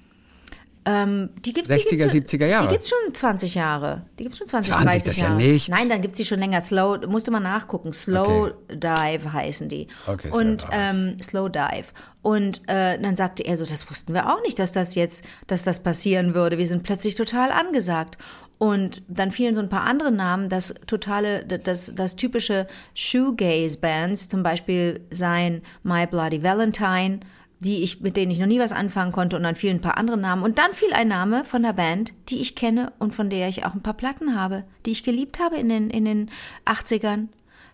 Ähm, 0.87 1.29
die 1.45 1.51
gibt's, 1.51 1.69
60er, 1.69 1.89
die 1.89 1.97
gibt's 1.97 2.13
schon, 2.13 2.21
70er 2.39 2.45
Jahre? 2.45 2.67
Die 2.67 2.73
gibt's 2.73 2.89
schon 2.89 3.13
20 3.13 3.55
Jahre. 3.55 4.05
Die 4.17 4.23
gibt's 4.23 4.37
schon 4.37 4.47
20, 4.47 4.73
20, 4.73 4.87
30 4.89 5.03
das 5.03 5.11
ist 5.11 5.21
ja 5.21 5.27
Jahre. 5.27 5.37
nichts. 5.37 5.69
Nein, 5.69 5.89
dann 5.89 6.01
gibt's 6.01 6.17
die 6.17 6.23
schon 6.23 6.39
länger. 6.39 6.61
Slow, 6.61 7.05
musste 7.07 7.29
man 7.31 7.43
nachgucken. 7.43 7.91
Slow 7.91 8.53
Dive 8.69 9.33
heißen 9.33 9.67
die. 9.67 9.87
Okay, 10.05 10.29
Und 10.31 10.65
ähm, 10.71 11.17
Slow 11.21 11.49
Dive. 11.49 11.87
Und 12.21 12.61
äh, 12.67 12.97
dann 12.99 13.17
sagte 13.17 13.43
er 13.43 13.57
so, 13.57 13.65
das 13.65 13.89
wussten 13.89 14.13
wir 14.13 14.29
auch 14.33 14.41
nicht, 14.43 14.59
dass 14.59 14.71
das 14.71 14.95
jetzt, 14.95 15.25
dass 15.47 15.63
das 15.63 15.83
passieren 15.83 16.33
würde. 16.33 16.57
Wir 16.57 16.67
sind 16.67 16.83
plötzlich 16.83 17.15
total 17.15 17.51
angesagt. 17.51 18.17
Und 18.57 19.03
dann 19.07 19.31
fielen 19.31 19.53
so 19.53 19.59
ein 19.59 19.69
paar 19.69 19.83
andere 19.83 20.11
Namen, 20.11 20.49
das 20.49 20.73
totale, 20.87 21.45
das, 21.45 21.93
das 21.95 22.15
typische 22.15 22.65
Shoegaze-Bands, 22.95 24.29
zum 24.29 24.41
Beispiel 24.41 25.01
sein 25.11 25.61
My 25.83 26.07
Bloody 26.07 26.41
Valentine, 26.41 27.19
die 27.59 27.83
ich, 27.83 28.01
mit 28.01 28.17
denen 28.17 28.31
ich 28.31 28.39
noch 28.39 28.45
nie 28.47 28.59
was 28.59 28.71
anfangen 28.71 29.11
konnte, 29.11 29.35
und 29.35 29.43
dann 29.43 29.55
fielen 29.55 29.77
ein 29.77 29.81
paar 29.81 29.97
andere 29.97 30.17
Namen. 30.17 30.43
Und 30.43 30.59
dann 30.59 30.73
fiel 30.73 30.93
ein 30.93 31.07
Name 31.07 31.43
von 31.43 31.63
der 31.63 31.73
Band, 31.73 32.13
die 32.29 32.39
ich 32.41 32.55
kenne 32.55 32.93
und 32.99 33.13
von 33.15 33.29
der 33.29 33.47
ich 33.49 33.65
auch 33.65 33.73
ein 33.73 33.81
paar 33.83 33.95
Platten 33.95 34.35
habe, 34.39 34.63
die 34.85 34.91
ich 34.91 35.03
geliebt 35.03 35.39
habe 35.39 35.57
in 35.57 35.69
den, 35.69 35.89
in 35.89 36.05
den 36.05 36.29
80ern. 36.65 37.27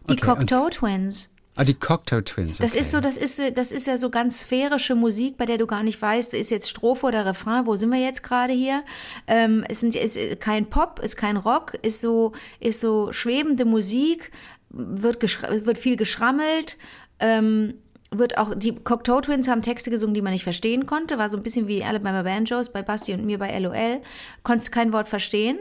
Die 0.10 0.14
Okay, 0.14 0.26
Cocteau 0.26 0.70
Twins. 0.70 1.30
Ah, 1.56 1.64
die 1.66 1.76
Cocktail 1.76 2.24
Twins. 2.24 2.58
Das 2.58 2.72
okay. 2.72 2.80
ist 2.82 2.90
so, 2.90 3.00
das 3.00 3.16
ist, 3.16 3.36
so- 3.36 3.52
das 3.52 3.72
ist 3.72 3.86
ja 3.86 3.96
so 3.98 4.10
ganz 4.10 4.40
sphärische 4.40 4.96
Musik, 4.96 5.38
bei 5.38 5.46
der 5.46 5.60
du 5.60 5.68
gar 5.68 5.84
nicht 5.84 6.02
weißt, 6.02 6.34
ist 6.34 6.50
jetzt 6.50 6.68
Strophe 6.68 7.06
oder 7.06 7.28
Refrain, 7.28 7.68
wo 7.68 7.76
sind 7.76 7.92
wir 7.92 8.00
jetzt 8.00 8.24
gerade 8.24 8.54
hier? 8.54 8.84
Ähm, 9.28 9.64
es 9.70 9.82
sind, 9.82 9.96
ist 9.96 10.18
kein 10.40 10.66
Pop, 10.72 11.00
ist 11.00 11.16
kein 11.16 11.38
Rock, 11.38 11.76
ist 11.84 12.02
so, 12.02 12.32
ist 12.60 12.80
so 12.80 13.12
schwebende 13.12 13.66
Musik, 13.66 14.32
wird, 14.72 15.22
wird 15.22 15.78
viel 15.78 15.96
geschrammelt. 15.96 16.80
Ähm, 17.20 17.76
wird 18.18 18.38
auch, 18.38 18.54
die 18.56 18.76
Cocteau 18.76 19.22
Twins 19.22 19.48
haben 19.48 19.62
Texte 19.62 19.90
gesungen, 19.90 20.14
die 20.14 20.22
man 20.22 20.34
nicht 20.34 20.44
verstehen 20.44 20.86
konnte. 20.86 21.18
War 21.18 21.30
so 21.30 21.38
ein 21.38 21.44
bisschen 21.44 21.68
wie 21.68 21.84
Alabama 21.84 22.24
Banjos 22.24 22.70
bei 22.70 22.82
Basti 22.82 23.14
und 23.14 23.26
mir 23.26 23.40
bei 23.40 23.58
LOL. 23.60 24.02
Konntest 24.44 24.72
kein 24.72 24.94
Wort 24.94 25.08
verstehen. 25.08 25.60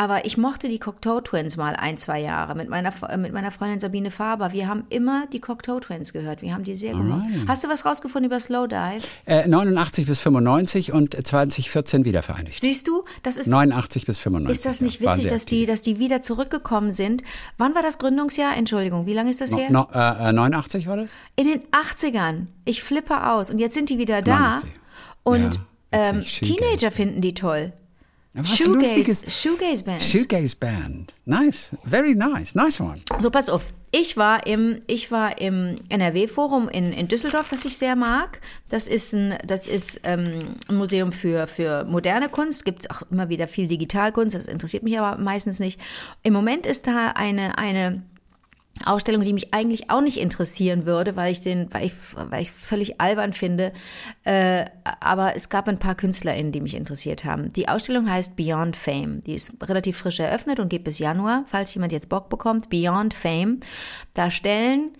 Aber 0.00 0.24
ich 0.24 0.38
mochte 0.38 0.70
die 0.70 0.78
Cocteau 0.78 1.20
Twins 1.20 1.58
mal 1.58 1.76
ein, 1.76 1.98
zwei 1.98 2.20
Jahre 2.20 2.54
mit 2.54 2.70
meiner, 2.70 2.90
mit 3.18 3.34
meiner 3.34 3.50
Freundin 3.50 3.80
Sabine 3.80 4.10
Faber. 4.10 4.54
Wir 4.54 4.66
haben 4.66 4.84
immer 4.88 5.26
die 5.30 5.40
Cocteau 5.40 5.78
Twins 5.78 6.14
gehört. 6.14 6.40
Wir 6.40 6.54
haben 6.54 6.64
die 6.64 6.74
sehr 6.74 6.92
gemocht. 6.92 7.26
Hast 7.46 7.64
du 7.64 7.68
was 7.68 7.84
rausgefunden 7.84 8.30
über 8.30 8.40
Slowdive? 8.40 9.06
Äh, 9.26 9.46
89 9.46 10.06
bis 10.06 10.18
95 10.20 10.94
und 10.94 11.14
2014 11.26 12.06
wieder 12.06 12.22
vereinigt. 12.22 12.62
Siehst 12.62 12.88
du, 12.88 13.04
das 13.22 13.36
ist 13.36 13.48
89 13.48 14.06
bis 14.06 14.18
95. 14.18 14.50
Ist 14.50 14.64
das 14.64 14.80
nicht 14.80 15.02
ja, 15.02 15.10
witzig, 15.10 15.28
dass 15.28 15.44
die, 15.44 15.66
dass 15.66 15.82
die 15.82 15.98
wieder 15.98 16.22
zurückgekommen 16.22 16.92
sind? 16.92 17.22
Wann 17.58 17.74
war 17.74 17.82
das 17.82 17.98
Gründungsjahr? 17.98 18.56
Entschuldigung, 18.56 19.04
wie 19.04 19.12
lange 19.12 19.28
ist 19.28 19.42
das 19.42 19.54
her? 19.54 19.70
No, 19.70 19.86
äh, 19.92 20.30
äh, 20.30 20.32
89 20.32 20.86
war 20.86 20.96
das? 20.96 21.18
In 21.36 21.44
den 21.44 21.60
80ern. 21.72 22.46
Ich 22.64 22.82
flippe 22.82 23.26
aus. 23.26 23.50
Und 23.50 23.58
jetzt 23.58 23.74
sind 23.74 23.90
die 23.90 23.98
wieder 23.98 24.22
da. 24.22 24.56
89. 24.56 24.70
Und 25.24 25.54
Ja, 25.92 26.10
ähm. 26.10 26.22
Teenager 26.22 26.90
finden 26.90 27.20
die 27.20 27.34
toll. 27.34 27.74
Was 28.34 28.56
Shoegaze, 28.56 28.96
Lustiges. 28.96 29.42
Shoegaze 29.42 29.82
Band. 29.84 30.02
Shoegaze 30.02 30.56
Band. 30.56 31.14
Nice. 31.24 31.74
Very 31.82 32.14
nice. 32.14 32.54
Nice 32.54 32.80
one. 32.80 32.96
So, 33.18 33.28
pass 33.30 33.48
auf. 33.48 33.72
Ich 33.90 34.16
war 34.16 34.46
im, 34.46 34.82
ich 34.86 35.10
war 35.10 35.40
im 35.40 35.76
NRW-Forum 35.88 36.68
in, 36.68 36.92
in 36.92 37.08
Düsseldorf, 37.08 37.48
das 37.48 37.64
ich 37.64 37.76
sehr 37.76 37.96
mag. 37.96 38.40
Das 38.68 38.86
ist 38.86 39.12
ein, 39.14 39.36
das 39.44 39.66
ist, 39.66 40.00
ähm, 40.04 40.54
ein 40.68 40.76
Museum 40.76 41.10
für, 41.10 41.48
für 41.48 41.84
moderne 41.84 42.28
Kunst. 42.28 42.64
Gibt 42.64 42.82
es 42.82 42.90
auch 42.90 43.02
immer 43.10 43.28
wieder 43.30 43.48
viel 43.48 43.66
Digitalkunst. 43.66 44.36
Das 44.36 44.46
interessiert 44.46 44.84
mich 44.84 44.96
aber 44.96 45.20
meistens 45.20 45.58
nicht. 45.58 45.80
Im 46.22 46.32
Moment 46.32 46.66
ist 46.66 46.86
da 46.86 47.08
eine, 47.16 47.58
eine 47.58 48.04
Ausstellung, 48.86 49.22
die 49.22 49.32
mich 49.32 49.52
eigentlich 49.52 49.90
auch 49.90 50.00
nicht 50.00 50.18
interessieren 50.18 50.86
würde, 50.86 51.16
weil 51.16 51.32
ich 51.32 51.40
den, 51.40 51.72
weil 51.72 51.86
ich, 51.86 51.92
weil 52.14 52.42
ich 52.42 52.50
völlig 52.50 53.00
albern 53.00 53.32
finde. 53.32 53.72
Äh, 54.24 54.66
aber 55.00 55.36
es 55.36 55.48
gab 55.48 55.68
ein 55.68 55.78
paar 55.78 55.94
KünstlerInnen, 55.94 56.52
die 56.52 56.60
mich 56.60 56.74
interessiert 56.74 57.24
haben. 57.24 57.52
Die 57.52 57.68
Ausstellung 57.68 58.10
heißt 58.10 58.36
Beyond 58.36 58.76
Fame. 58.76 59.22
Die 59.24 59.34
ist 59.34 59.56
relativ 59.68 59.98
frisch 59.98 60.20
eröffnet 60.20 60.60
und 60.60 60.68
geht 60.68 60.84
bis 60.84 60.98
Januar, 60.98 61.44
falls 61.46 61.74
jemand 61.74 61.92
jetzt 61.92 62.08
Bock 62.08 62.28
bekommt. 62.28 62.70
Beyond 62.70 63.14
Fame. 63.14 63.60
Da 64.14 64.30
stellen 64.30 64.92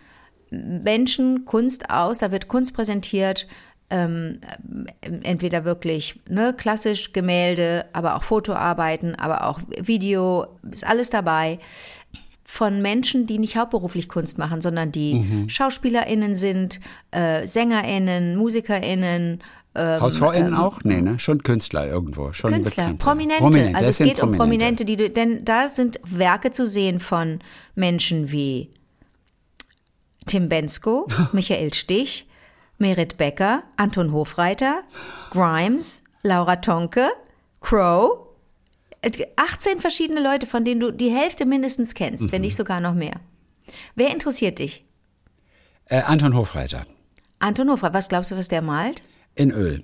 Menschen 0.50 1.44
Kunst 1.44 1.90
aus, 1.90 2.18
da 2.18 2.32
wird 2.32 2.48
Kunst 2.48 2.74
präsentiert, 2.74 3.46
ähm, 3.88 4.40
entweder 5.00 5.64
wirklich 5.64 6.20
ne, 6.28 6.54
klassisch 6.56 7.12
Gemälde, 7.12 7.86
aber 7.92 8.16
auch 8.16 8.22
Fotoarbeiten, 8.22 9.14
aber 9.16 9.46
auch 9.46 9.60
Video, 9.80 10.46
ist 10.70 10.86
alles 10.86 11.10
dabei 11.10 11.58
von 12.52 12.82
Menschen, 12.82 13.26
die 13.26 13.38
nicht 13.38 13.56
hauptberuflich 13.56 14.08
Kunst 14.08 14.36
machen, 14.36 14.60
sondern 14.60 14.90
die 14.90 15.14
Mhm. 15.14 15.48
SchauspielerInnen 15.48 16.34
sind, 16.34 16.80
äh, 17.12 17.46
SängerInnen, 17.46 18.34
MusikerInnen, 18.34 19.40
ähm, 19.76 20.00
HausfrauInnen 20.00 20.54
auch? 20.54 20.80
Nee, 20.82 21.00
ne? 21.00 21.20
Schon 21.20 21.44
Künstler 21.44 21.86
irgendwo. 21.86 22.32
Schon 22.32 22.50
Künstler, 22.52 22.84
Bekannte. 22.86 23.04
Prominente. 23.04 23.42
Prominente. 23.42 23.76
Also 23.78 23.90
es 23.90 23.98
geht 23.98 24.20
um 24.20 24.32
Prominente, 24.32 24.84
die 24.84 24.96
du, 24.96 25.08
denn 25.08 25.44
da 25.44 25.68
sind 25.68 26.00
Werke 26.02 26.50
zu 26.50 26.66
sehen 26.66 26.98
von 26.98 27.38
Menschen 27.76 28.32
wie 28.32 28.70
Tim 30.26 30.48
Bensko, 30.48 31.06
Michael 31.32 31.72
Stich, 31.72 32.26
Merit 32.78 33.16
Becker, 33.16 33.62
Anton 33.76 34.10
Hofreiter, 34.12 34.82
Grimes, 35.30 36.02
Laura 36.24 36.56
Tonke, 36.56 37.10
Crow. 37.60 38.26
18 39.36 39.78
verschiedene 39.78 40.22
Leute, 40.22 40.46
von 40.46 40.64
denen 40.64 40.80
du 40.80 40.90
die 40.92 41.10
Hälfte 41.10 41.46
mindestens 41.46 41.94
kennst, 41.94 42.32
wenn 42.32 42.42
nicht 42.42 42.56
sogar 42.56 42.80
noch 42.80 42.94
mehr. 42.94 43.20
Wer 43.94 44.10
interessiert 44.10 44.58
dich? 44.58 44.84
Äh, 45.86 46.02
Anton 46.02 46.34
Hofreiter. 46.36 46.86
Anton 47.38 47.70
Hofreiter, 47.70 47.94
was 47.94 48.08
glaubst 48.08 48.30
du, 48.30 48.36
was 48.36 48.48
der 48.48 48.62
malt? 48.62 49.02
In 49.34 49.50
Öl. 49.50 49.82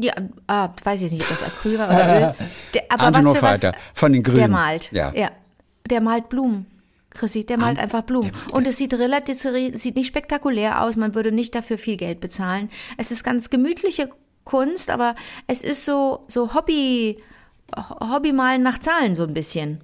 Ja, 0.00 0.14
ah, 0.46 0.70
weiß 0.82 1.02
ich 1.02 1.12
nicht, 1.12 1.22
ob 1.22 1.28
das 1.28 1.42
Acryl 1.42 1.78
war 1.78 1.88
oder 1.88 2.28
Öl. 2.28 2.34
Der, 2.74 2.82
aber 2.90 3.04
Anton 3.04 3.24
was 3.24 3.36
für 3.36 3.42
was, 3.42 3.56
Hofreiter. 3.58 3.78
Von 3.92 4.12
den 4.12 4.22
Grünen. 4.22 4.36
Der 4.36 4.48
malt. 4.48 4.92
Ja. 4.92 5.12
ja. 5.14 5.30
Der 5.90 6.00
malt 6.00 6.28
Blumen. 6.28 6.66
Chrissy, 7.10 7.44
der 7.44 7.58
malt 7.58 7.78
einfach 7.78 8.02
Blumen. 8.02 8.32
Und 8.52 8.66
es 8.66 8.76
sieht 8.76 8.94
relativ, 8.94 9.36
sieht 9.36 9.96
nicht 9.96 10.06
spektakulär 10.06 10.82
aus, 10.82 10.96
man 10.96 11.14
würde 11.14 11.32
nicht 11.32 11.54
dafür 11.54 11.78
viel 11.78 11.96
Geld 11.96 12.20
bezahlen. 12.20 12.70
Es 12.98 13.10
ist 13.10 13.24
ganz 13.24 13.50
gemütliche 13.50 14.10
Kunst, 14.44 14.90
aber 14.90 15.14
es 15.46 15.64
ist 15.64 15.84
so, 15.84 16.24
so 16.28 16.54
Hobby, 16.54 17.16
Hobbymalen 17.76 18.62
nach 18.62 18.78
Zahlen 18.78 19.14
so 19.14 19.24
ein 19.24 19.34
bisschen. 19.34 19.80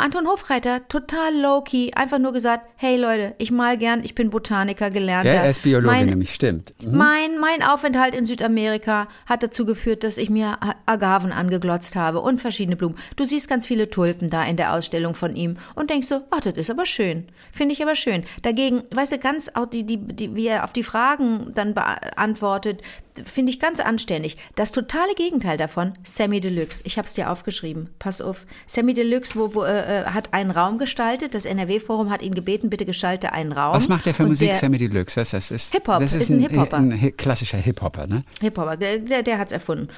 Anton 0.00 0.28
Hofreiter, 0.28 0.86
total 0.86 1.34
low-key, 1.34 1.90
einfach 1.92 2.20
nur 2.20 2.32
gesagt, 2.32 2.64
hey 2.76 2.96
Leute, 2.96 3.34
ich 3.38 3.50
mal 3.50 3.76
gern, 3.76 4.04
ich 4.04 4.14
bin 4.14 4.30
Botaniker, 4.30 4.90
gelernter. 4.92 5.34
Ja, 5.34 5.40
er 5.42 5.50
ist 5.50 5.60
Biologe, 5.64 5.86
Mein- 5.88 6.06
nämlich, 6.06 6.32
stimmt. 6.32 6.72
Mhm. 6.80 6.96
mein, 6.96 7.38
mein 7.40 7.64
Aufenthalt 7.64 8.14
in 8.14 8.24
Südamerika 8.24 9.08
hat 9.26 9.42
dazu 9.42 9.66
geführt, 9.66 10.04
dass 10.04 10.16
ich 10.16 10.30
mir 10.30 10.56
Agaven 10.86 11.32
angeglotzt 11.32 11.96
habe 11.96 12.20
und 12.20 12.40
verschiedene 12.40 12.76
Blumen. 12.76 12.96
Du 13.16 13.24
siehst 13.24 13.48
ganz 13.48 13.66
viele 13.66 13.90
Tulpen 13.90 14.30
da 14.30 14.44
in 14.44 14.56
der 14.56 14.72
Ausstellung 14.72 15.14
von 15.16 15.34
ihm 15.34 15.56
und 15.74 15.90
denkst 15.90 16.06
so, 16.06 16.20
ach, 16.30 16.42
das 16.42 16.56
ist 16.56 16.70
aber 16.70 16.86
schön. 16.86 17.26
Finde 17.50 17.72
ich 17.74 17.82
aber 17.82 17.96
schön. 17.96 18.22
Dagegen, 18.42 18.84
weißt 18.92 19.10
du, 19.14 19.18
ganz 19.18 19.50
auch 19.56 19.66
die, 19.66 19.82
die, 19.82 19.96
die, 19.96 20.36
wie 20.36 20.46
er 20.46 20.62
auf 20.62 20.72
die 20.72 20.84
Fragen 20.84 21.50
dann 21.56 21.74
beantwortet, 21.74 22.82
finde 23.24 23.52
ich 23.52 23.60
ganz 23.60 23.80
anständig. 23.80 24.36
Das 24.54 24.72
totale 24.72 25.14
Gegenteil 25.16 25.56
davon, 25.56 25.92
Sammy 26.02 26.40
Deluxe. 26.40 26.82
Ich 26.84 26.98
habe 26.98 27.06
es 27.06 27.14
dir 27.14 27.30
aufgeschrieben. 27.30 27.90
Pass 27.98 28.20
auf. 28.20 28.46
Sammy 28.66 28.94
Deluxe 28.94 29.34
wo, 29.36 29.54
wo, 29.54 29.64
äh, 29.64 30.04
hat 30.06 30.32
einen 30.34 30.50
Raum 30.50 30.78
gestaltet. 30.78 31.34
Das 31.34 31.44
NRW-Forum 31.46 32.10
hat 32.10 32.22
ihn 32.22 32.34
gebeten, 32.34 32.70
bitte 32.70 32.84
gestalte 32.86 33.32
einen 33.32 33.52
Raum. 33.52 33.74
Was 33.74 33.88
macht 33.88 34.06
der 34.06 34.14
für 34.14 34.22
Und 34.24 34.30
Musik, 34.30 34.48
der- 34.48 34.56
Sammy 34.56 34.78
Deluxe? 34.78 35.16
Das, 35.20 35.30
das 35.30 35.50
ist, 35.50 35.72
Hip-Hop, 35.72 35.98
das 36.00 36.14
ist, 36.14 36.24
ist 36.24 36.30
ein 36.30 36.40
Hip-Hopper. 36.40 36.76
ein, 36.76 37.00
Hi- 37.00 37.12
klassischer 37.12 37.58
Hip-Hopper, 37.58 38.06
ne? 38.06 38.22
Hip-Hopper, 38.40 38.76
der, 38.76 38.98
der 39.22 39.38
hat 39.38 39.48
es 39.48 39.52
erfunden. 39.52 39.88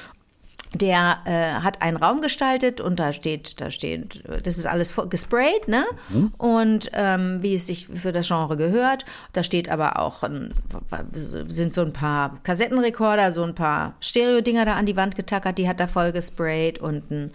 Der 0.73 1.19
äh, 1.25 1.62
hat 1.62 1.83
einen 1.83 1.97
Raum 1.97 2.21
gestaltet 2.21 2.80
und 2.80 3.00
da 3.00 3.12
steht, 3.12 3.61
da 3.61 3.71
steht, 3.71 4.23
das 4.45 4.57
ist 4.57 4.66
alles 4.66 4.95
gesprayt, 5.09 5.66
ne? 5.66 5.85
Und 6.38 6.90
ähm, 6.92 7.42
wie 7.42 7.57
es 7.57 7.66
sich 7.66 7.88
für 7.88 8.12
das 8.12 8.28
Genre 8.28 8.57
gehört. 8.57 9.04
Da 9.33 9.42
steht 9.42 9.69
aber 9.69 9.99
auch, 9.99 10.23
ein, 10.23 10.54
sind 11.49 11.73
so 11.73 11.80
ein 11.80 11.92
paar 11.92 12.38
Kassettenrekorder, 12.45 13.33
so 13.33 13.42
ein 13.42 13.57
paar 13.57 13.95
Stereo-Dinger 14.00 14.64
da 14.64 14.76
an 14.76 14.87
die 14.87 14.97
Wand 14.97 15.16
getackert, 15.16 15.59
die 15.59 15.69
hat 15.69 15.80
er 15.80 15.88
voll 15.88 16.12
gesprayt 16.12 16.78
und 16.78 17.11
ein 17.11 17.33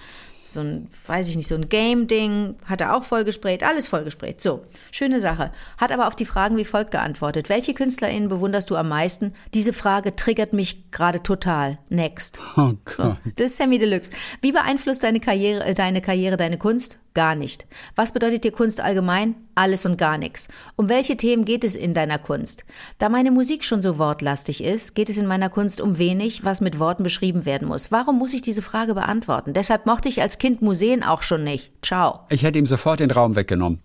so 0.54 0.62
ein, 0.62 0.88
weiß 1.08 1.28
ich 1.28 1.36
nicht, 1.36 1.48
so 1.48 1.56
ein 1.56 1.70
Game-Ding, 1.70 2.56
hat 2.66 2.82
er 2.82 2.96
auch 2.96 3.04
voll 3.04 3.24
gesprayt, 3.24 3.64
alles 3.64 3.88
voll 3.88 4.04
gesprayt. 4.04 4.42
So, 4.42 4.64
schöne 4.92 5.20
Sache. 5.20 5.52
Hat 5.78 5.92
aber 5.92 6.08
auf 6.08 6.16
die 6.16 6.26
Fragen 6.26 6.58
wie 6.58 6.66
folgt 6.66 6.92
geantwortet. 6.92 7.50
Welche 7.50 7.74
KünstlerInnen 7.74 8.30
bewunderst 8.30 8.70
du 8.70 8.76
am 8.76 8.90
meisten? 8.90 9.34
Diese 9.54 9.74
Frage 9.74 10.16
triggert 10.16 10.54
mich 10.54 10.92
gerade 10.92 11.24
total. 11.24 11.78
Next. 11.90 12.40
Oh 12.58 12.74
Gott. 12.86 13.18
Das 13.36 13.52
ist 13.52 13.58
Sammy 13.58 13.78
Deluxe. 13.78 14.12
Wie 14.42 14.52
beeinflusst 14.52 15.04
deine 15.04 15.20
Karriere, 15.20 15.66
äh, 15.66 15.74
deine 15.74 16.02
Karriere 16.02 16.38
deine 16.38 16.58
Kunst? 16.58 17.00
Gar 17.16 17.36
nicht. 17.36 17.66
Was 17.96 18.12
bedeutet 18.12 18.44
dir 18.44 18.52
Kunst 18.52 18.82
allgemein? 18.82 19.36
Alles 19.56 19.86
und 19.86 19.98
gar 19.98 20.18
nichts. 20.18 20.50
Um 20.76 20.90
welche 20.90 21.16
Themen 21.16 21.46
geht 21.46 21.64
es 21.64 21.78
in 21.78 21.94
deiner 21.94 22.20
Kunst? 22.20 22.66
Da 23.00 23.08
meine 23.08 23.32
Musik 23.32 23.64
schon 23.64 23.82
so 23.82 23.98
wortlastig 23.98 24.62
ist, 24.62 24.96
geht 24.96 25.10
es 25.10 25.18
in 25.18 25.26
meiner 25.26 25.50
Kunst 25.50 25.80
um 25.80 25.98
wenig, 25.98 26.44
was 26.44 26.60
mit 26.60 26.78
Worten 26.78 27.04
beschrieben 27.04 27.46
werden 27.46 27.70
muss. 27.70 27.90
Warum 27.90 28.20
muss 28.20 28.34
ich 28.34 28.42
diese 28.42 28.62
Frage 28.62 28.94
beantworten? 28.96 29.54
Deshalb 29.54 29.86
mochte 29.86 30.10
ich 30.10 30.22
als 30.22 30.40
Kind 30.40 30.62
Museen 30.62 31.04
auch 31.04 31.24
schon 31.24 31.46
nicht. 31.46 31.72
Ciao. 31.82 32.20
Ich 32.30 32.44
hätte 32.44 32.60
ihm 32.60 32.66
sofort 32.66 33.00
den 33.00 33.12
Raum 33.12 33.38
weggenommen. 33.38 33.80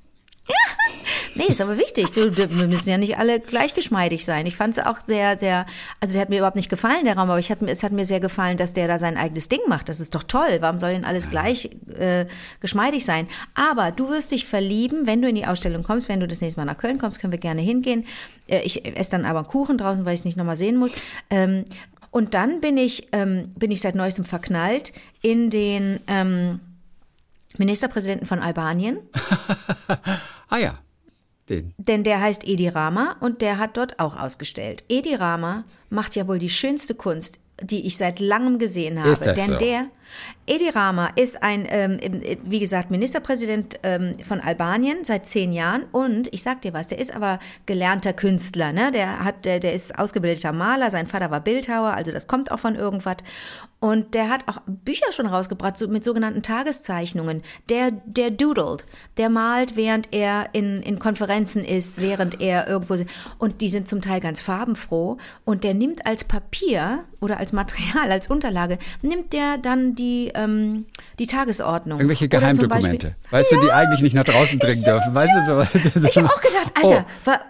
Nee, 1.35 1.47
ist 1.49 1.61
aber 1.61 1.79
wichtig. 1.79 2.11
Du, 2.13 2.37
wir 2.37 2.67
müssen 2.67 2.89
ja 2.91 2.99
nicht 2.99 3.17
alle 3.17 3.39
gleichgeschmeidig 3.39 4.25
sein. 4.25 4.47
Ich 4.47 4.57
fand 4.57 4.77
es 4.77 4.85
auch 4.85 4.99
sehr, 4.99 5.39
sehr, 5.39 5.65
also 6.01 6.13
der 6.13 6.23
hat 6.23 6.29
mir 6.29 6.39
überhaupt 6.39 6.57
nicht 6.57 6.69
gefallen, 6.69 7.05
der 7.05 7.17
Raum, 7.17 7.31
aber 7.31 7.39
ich 7.39 7.51
hat, 7.51 7.63
es 7.63 7.83
hat 7.83 7.93
mir 7.93 8.05
sehr 8.05 8.21
gefallen, 8.21 8.57
dass 8.57 8.75
der 8.75 8.89
da 8.89 8.99
sein 8.99 9.17
eigenes 9.17 9.49
Ding 9.49 9.61
macht. 9.69 9.89
Das 9.89 10.01
ist 10.01 10.15
doch 10.15 10.25
toll. 10.25 10.59
Warum 10.61 10.79
soll 10.79 10.93
denn 10.93 11.05
alles 11.05 11.31
gleich 11.31 11.71
äh, 11.97 12.27
geschmeidig 12.61 13.05
sein? 13.05 13.29
Aber 13.55 13.93
du 13.93 14.09
wirst 14.11 14.33
dich 14.33 14.47
verlieben, 14.47 15.07
wenn 15.07 15.23
du 15.23 15.29
in 15.29 15.37
die 15.37 15.47
Ausstellung 15.47 15.85
kommst, 15.85 16.09
wenn 16.09 16.21
du 16.21 16.27
das 16.27 16.41
nächste 16.41 16.61
Mal 16.61 16.67
nach 16.67 16.79
Köln 16.79 16.99
kommst, 16.99 17.21
können 17.21 17.33
wir 17.33 17.39
gerne 17.39 17.61
hingehen. 17.61 18.07
Äh, 18.49 18.63
ich 18.63 18.85
esse 18.85 19.13
dann 19.13 19.25
aber 19.25 19.41
einen 19.41 19.49
Kuchen 19.49 19.79
draußen, 19.79 20.05
weil 20.05 20.15
ich 20.15 20.21
es 20.21 20.25
nicht 20.25 20.37
nochmal 20.37 20.57
sehen 20.57 20.77
muss. 20.77 20.93
Ähm, 21.31 21.65
und 22.11 22.35
dann 22.35 22.61
bin 22.61 22.77
ich, 22.77 23.09
ähm, 23.13 23.53
bin 23.57 23.71
ich 23.71 23.81
seit 23.81 23.95
neuestem 23.95 24.25
verknallt 24.25 24.93
in 25.23 25.49
den 25.49 26.01
ähm, 26.09 26.61
Ministerpräsidenten 27.59 28.27
von 28.27 28.41
Albanien. 28.41 28.99
Ah 30.53 30.59
ja, 30.59 30.79
den. 31.49 31.75
Denn 31.79 32.03
der 32.03 32.21
heißt 32.21 32.43
Edi 32.45 32.67
Rama 32.67 33.15
und 33.21 33.41
der 33.41 33.59
hat 33.59 33.77
dort 33.77 34.01
auch 34.01 34.19
ausgestellt. 34.19 34.83
Edi 34.89 35.15
Rama 35.15 35.63
macht 35.91 36.17
ja 36.17 36.27
wohl 36.27 36.41
die 36.41 36.51
schönste 36.51 36.97
Kunst, 36.97 37.39
die 37.63 37.87
ich 37.87 37.97
seit 37.97 38.19
langem 38.19 38.59
gesehen 38.59 38.99
habe. 38.99 39.11
Ist 39.11 39.25
das 39.25 39.37
Denn 39.37 39.51
so? 39.51 39.57
der, 39.59 39.87
Edi 40.47 40.69
Rama 40.69 41.11
ist 41.17 41.43
ein, 41.43 41.67
ähm, 41.69 41.99
wie 42.45 42.61
gesagt, 42.61 42.91
Ministerpräsident 42.91 43.79
ähm, 43.83 44.15
von 44.27 44.41
Albanien 44.41 45.05
seit 45.05 45.27
zehn 45.27 45.53
Jahren 45.53 45.85
und 45.93 46.33
ich 46.33 46.43
sag 46.43 46.63
dir 46.63 46.73
was, 46.73 46.89
der 46.89 46.99
ist 46.99 47.15
aber 47.15 47.39
gelernter 47.67 48.13
Künstler, 48.13 48.73
ne? 48.73 48.91
Der 48.93 49.25
hat, 49.25 49.45
der, 49.45 49.61
der 49.61 49.75
ist 49.75 49.99
ausgebildeter 49.99 50.53
Maler, 50.53 50.91
sein 50.91 51.07
Vater 51.07 51.31
war 51.31 51.41
Bildhauer, 51.41 51.93
also 51.93 52.11
das 52.13 52.27
kommt 52.27 52.51
auch 52.51 52.59
von 52.59 52.75
irgendwas. 52.75 53.19
Und 53.81 54.13
der 54.13 54.29
hat 54.29 54.47
auch 54.47 54.59
Bücher 54.67 55.11
schon 55.11 55.27
rausgebracht 55.27 55.79
so, 55.79 55.89
mit 55.89 56.05
sogenannten 56.05 56.43
Tageszeichnungen. 56.43 57.43
Der, 57.71 57.91
der 58.05 58.31
doodelt, 58.31 58.85
der 59.17 59.31
malt, 59.31 59.75
während 59.75 60.13
er 60.13 60.51
in, 60.53 60.83
in 60.83 60.99
Konferenzen 60.99 61.65
ist, 61.65 62.01
während 62.01 62.43
er 62.43 62.69
irgendwo 62.69 62.97
und 63.39 63.63
die 63.63 63.71
sind 63.71 63.89
zum 63.89 64.03
Teil 64.03 64.21
ganz 64.21 64.43
farbenfroh 64.43 65.17
und 65.47 65.65
der 65.65 65.73
nimmt 65.73 66.05
als 66.05 66.25
Papier 66.25 67.05
oder 67.21 67.39
als 67.39 67.53
Material, 67.53 68.13
als 68.13 68.29
Unterlage, 68.29 68.79
nimmt 69.01 69.33
der 69.33 69.57
dann 69.57 69.95
die, 70.01 70.33
ähm, 70.35 70.87
die 71.19 71.27
Tagesordnung. 71.27 71.99
Irgendwelche 71.99 72.29
Geheimdokumente, 72.29 73.15
weißt 73.31 73.53
ja, 73.53 73.59
du, 73.59 73.65
die 73.65 73.73
eigentlich 73.73 74.01
nicht 74.01 74.15
nach 74.15 74.25
draußen 74.25 74.59
dringen 74.59 74.83
ja, 74.83 74.95
dürfen, 74.95 75.15
weißt 75.15 75.33
ja. 75.49 75.65
du 75.65 76.01
so. 76.01 76.09
Ich 76.09 76.17
habe 76.17 76.29
auch 76.29 76.41
gedacht, 76.41 76.73
Alter, 76.75 77.07
oh. 77.07 77.27
war, 77.27 77.41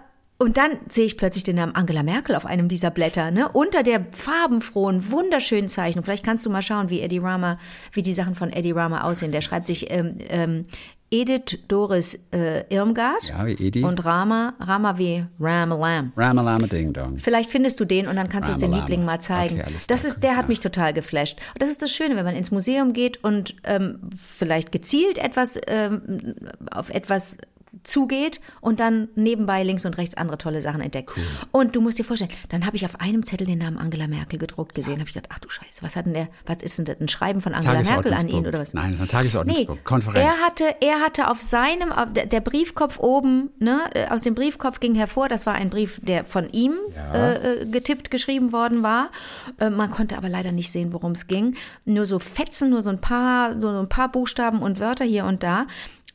und 0.43 0.57
dann 0.57 0.71
sehe 0.89 1.05
ich 1.05 1.19
plötzlich 1.19 1.45
den 1.45 1.57
Namen 1.57 1.75
Angela 1.75 2.03
Merkel 2.03 2.35
auf 2.35 2.47
einem 2.47 2.69
dieser 2.69 2.91
Blätter, 2.91 3.31
ne? 3.31 3.51
Unter 3.51 3.83
der 3.83 4.07
farbenfrohen, 4.11 5.11
wunderschönen 5.11 5.69
Zeichnung. 5.69 6.03
Vielleicht 6.03 6.25
kannst 6.25 6.47
du 6.47 6.51
mal 6.51 6.63
schauen, 6.63 6.89
wie 6.89 7.03
Eddie 7.03 7.19
Rama, 7.19 7.59
wie 7.93 8.01
die 8.01 8.15
Sachen 8.15 8.35
von 8.35 8.51
Eddie 8.51 8.73
Rama 8.73 9.03
aussehen. 9.03 9.33
Der 9.33 9.43
schreibt 9.43 9.67
sich 9.67 9.91
ähm, 9.91 10.17
ähm, 10.31 10.65
Edith 11.11 11.59
Doris 11.67 12.15
äh, 12.33 12.65
Irmgard 12.73 13.25
ja, 13.29 13.45
wie 13.45 13.55
Edi. 13.55 13.83
und 13.83 14.05
Rama, 14.05 14.55
Rama 14.61 14.97
wie 14.97 15.25
Ramalam. 15.41 16.13
Ramalam 16.17 16.69
Ding 16.69 16.93
Dong. 16.93 17.19
Vielleicht 17.19 17.51
findest 17.51 17.81
du 17.81 17.85
den 17.85 18.07
und 18.07 18.15
dann 18.15 18.29
kannst 18.29 18.49
du 18.49 18.53
es 18.53 18.59
den 18.59 18.73
Lieblingen 18.73 19.05
mal 19.05 19.21
zeigen. 19.21 19.61
Okay, 19.61 19.73
das 19.89 20.05
ist, 20.05 20.23
der 20.23 20.37
hat 20.37 20.49
mich 20.49 20.61
total 20.61 20.93
geflasht. 20.93 21.39
Und 21.53 21.63
das 21.63 21.71
ist 21.71 21.83
das 21.83 21.93
Schöne, 21.93 22.15
wenn 22.15 22.25
man 22.25 22.37
ins 22.37 22.53
Museum 22.53 22.93
geht 22.93 23.25
und 23.25 23.57
ähm, 23.65 23.99
vielleicht 24.19 24.71
gezielt 24.71 25.19
etwas 25.19 25.61
ähm, 25.67 26.37
auf 26.71 26.91
etwas 26.91 27.39
zugeht 27.83 28.41
und 28.61 28.81
dann 28.81 29.09
nebenbei 29.15 29.63
links 29.63 29.85
und 29.85 29.97
rechts 29.97 30.17
andere 30.17 30.39
tolle 30.39 30.61
Sachen 30.61 30.81
entdeckt. 30.81 31.11
Cool. 31.17 31.23
Und 31.53 31.77
du 31.77 31.81
musst 31.81 31.99
dir 31.99 32.05
vorstellen, 32.05 32.31
dann 32.49 32.67
habe 32.67 32.77
ich 32.77 32.85
auf 32.85 33.01
einem 33.01 33.23
Zettel 33.23 33.47
den 33.47 33.59
Namen 33.59 33.79
Angela 33.79 34.07
Merkel 34.07 34.39
gedruckt 34.39 34.75
gesehen, 34.75 34.95
habe 34.95 35.09
ich 35.09 35.15
gedacht, 35.15 35.31
ach 35.33 35.39
du 35.39 35.49
Scheiße, 35.49 35.83
was 35.83 35.97
hat 35.97 36.07
denn 36.07 36.15
der, 36.15 36.29
was 36.47 36.63
ist 36.63 36.79
denn 36.79 36.85
das, 36.85 37.01
ein 37.01 37.09
Schreiben 37.09 37.41
von 37.41 37.55
Angela 37.55 37.83
Merkel 37.83 38.13
an 38.13 38.29
ihn 38.29 38.47
oder 38.47 38.59
was? 38.59 38.75
Nein, 38.75 38.99
ein 39.01 39.09
Tagesordnungspunkt, 39.09 39.83
nee, 39.83 39.85
Konferenz. 39.85 40.25
Er 40.25 40.47
hatte, 40.47 40.77
er 40.81 41.01
hatte 41.01 41.31
auf 41.31 41.41
seinem, 41.41 41.93
der, 42.15 42.27
der, 42.27 42.41
Briefkopf 42.41 42.99
oben, 42.99 43.51
ne, 43.59 43.81
aus 44.11 44.23
dem 44.23 44.35
Briefkopf 44.35 44.81
ging 44.81 44.95
hervor, 44.95 45.29
das 45.29 45.47
war 45.47 45.55
ein 45.55 45.71
Brief, 45.71 46.01
der 46.03 46.25
von 46.25 46.51
ihm 46.51 46.75
ja. 46.95 47.35
äh, 47.35 47.67
getippt 47.67 48.11
geschrieben 48.11 48.53
worden 48.53 48.83
war. 48.83 49.11
Äh, 49.59 49.71
man 49.71 49.91
konnte 49.91 50.17
aber 50.17 50.29
leider 50.29 50.53
nicht 50.53 50.71
sehen, 50.71 50.93
worum 50.93 51.13
es 51.13 51.27
ging. 51.27 51.57
Nur 51.85 52.07
so 52.07 52.19
Fetzen, 52.19 52.71
nur 52.71 52.83
so 52.83 52.91
ein 52.91 53.01
paar, 53.01 53.61
so 53.61 53.69
ein 53.69 53.89
paar 53.89 54.11
Buchstaben 54.11 54.61
und 54.61 54.81
Wörter 54.81 55.05
hier 55.05 55.25
und 55.25 55.43
da 55.43 55.67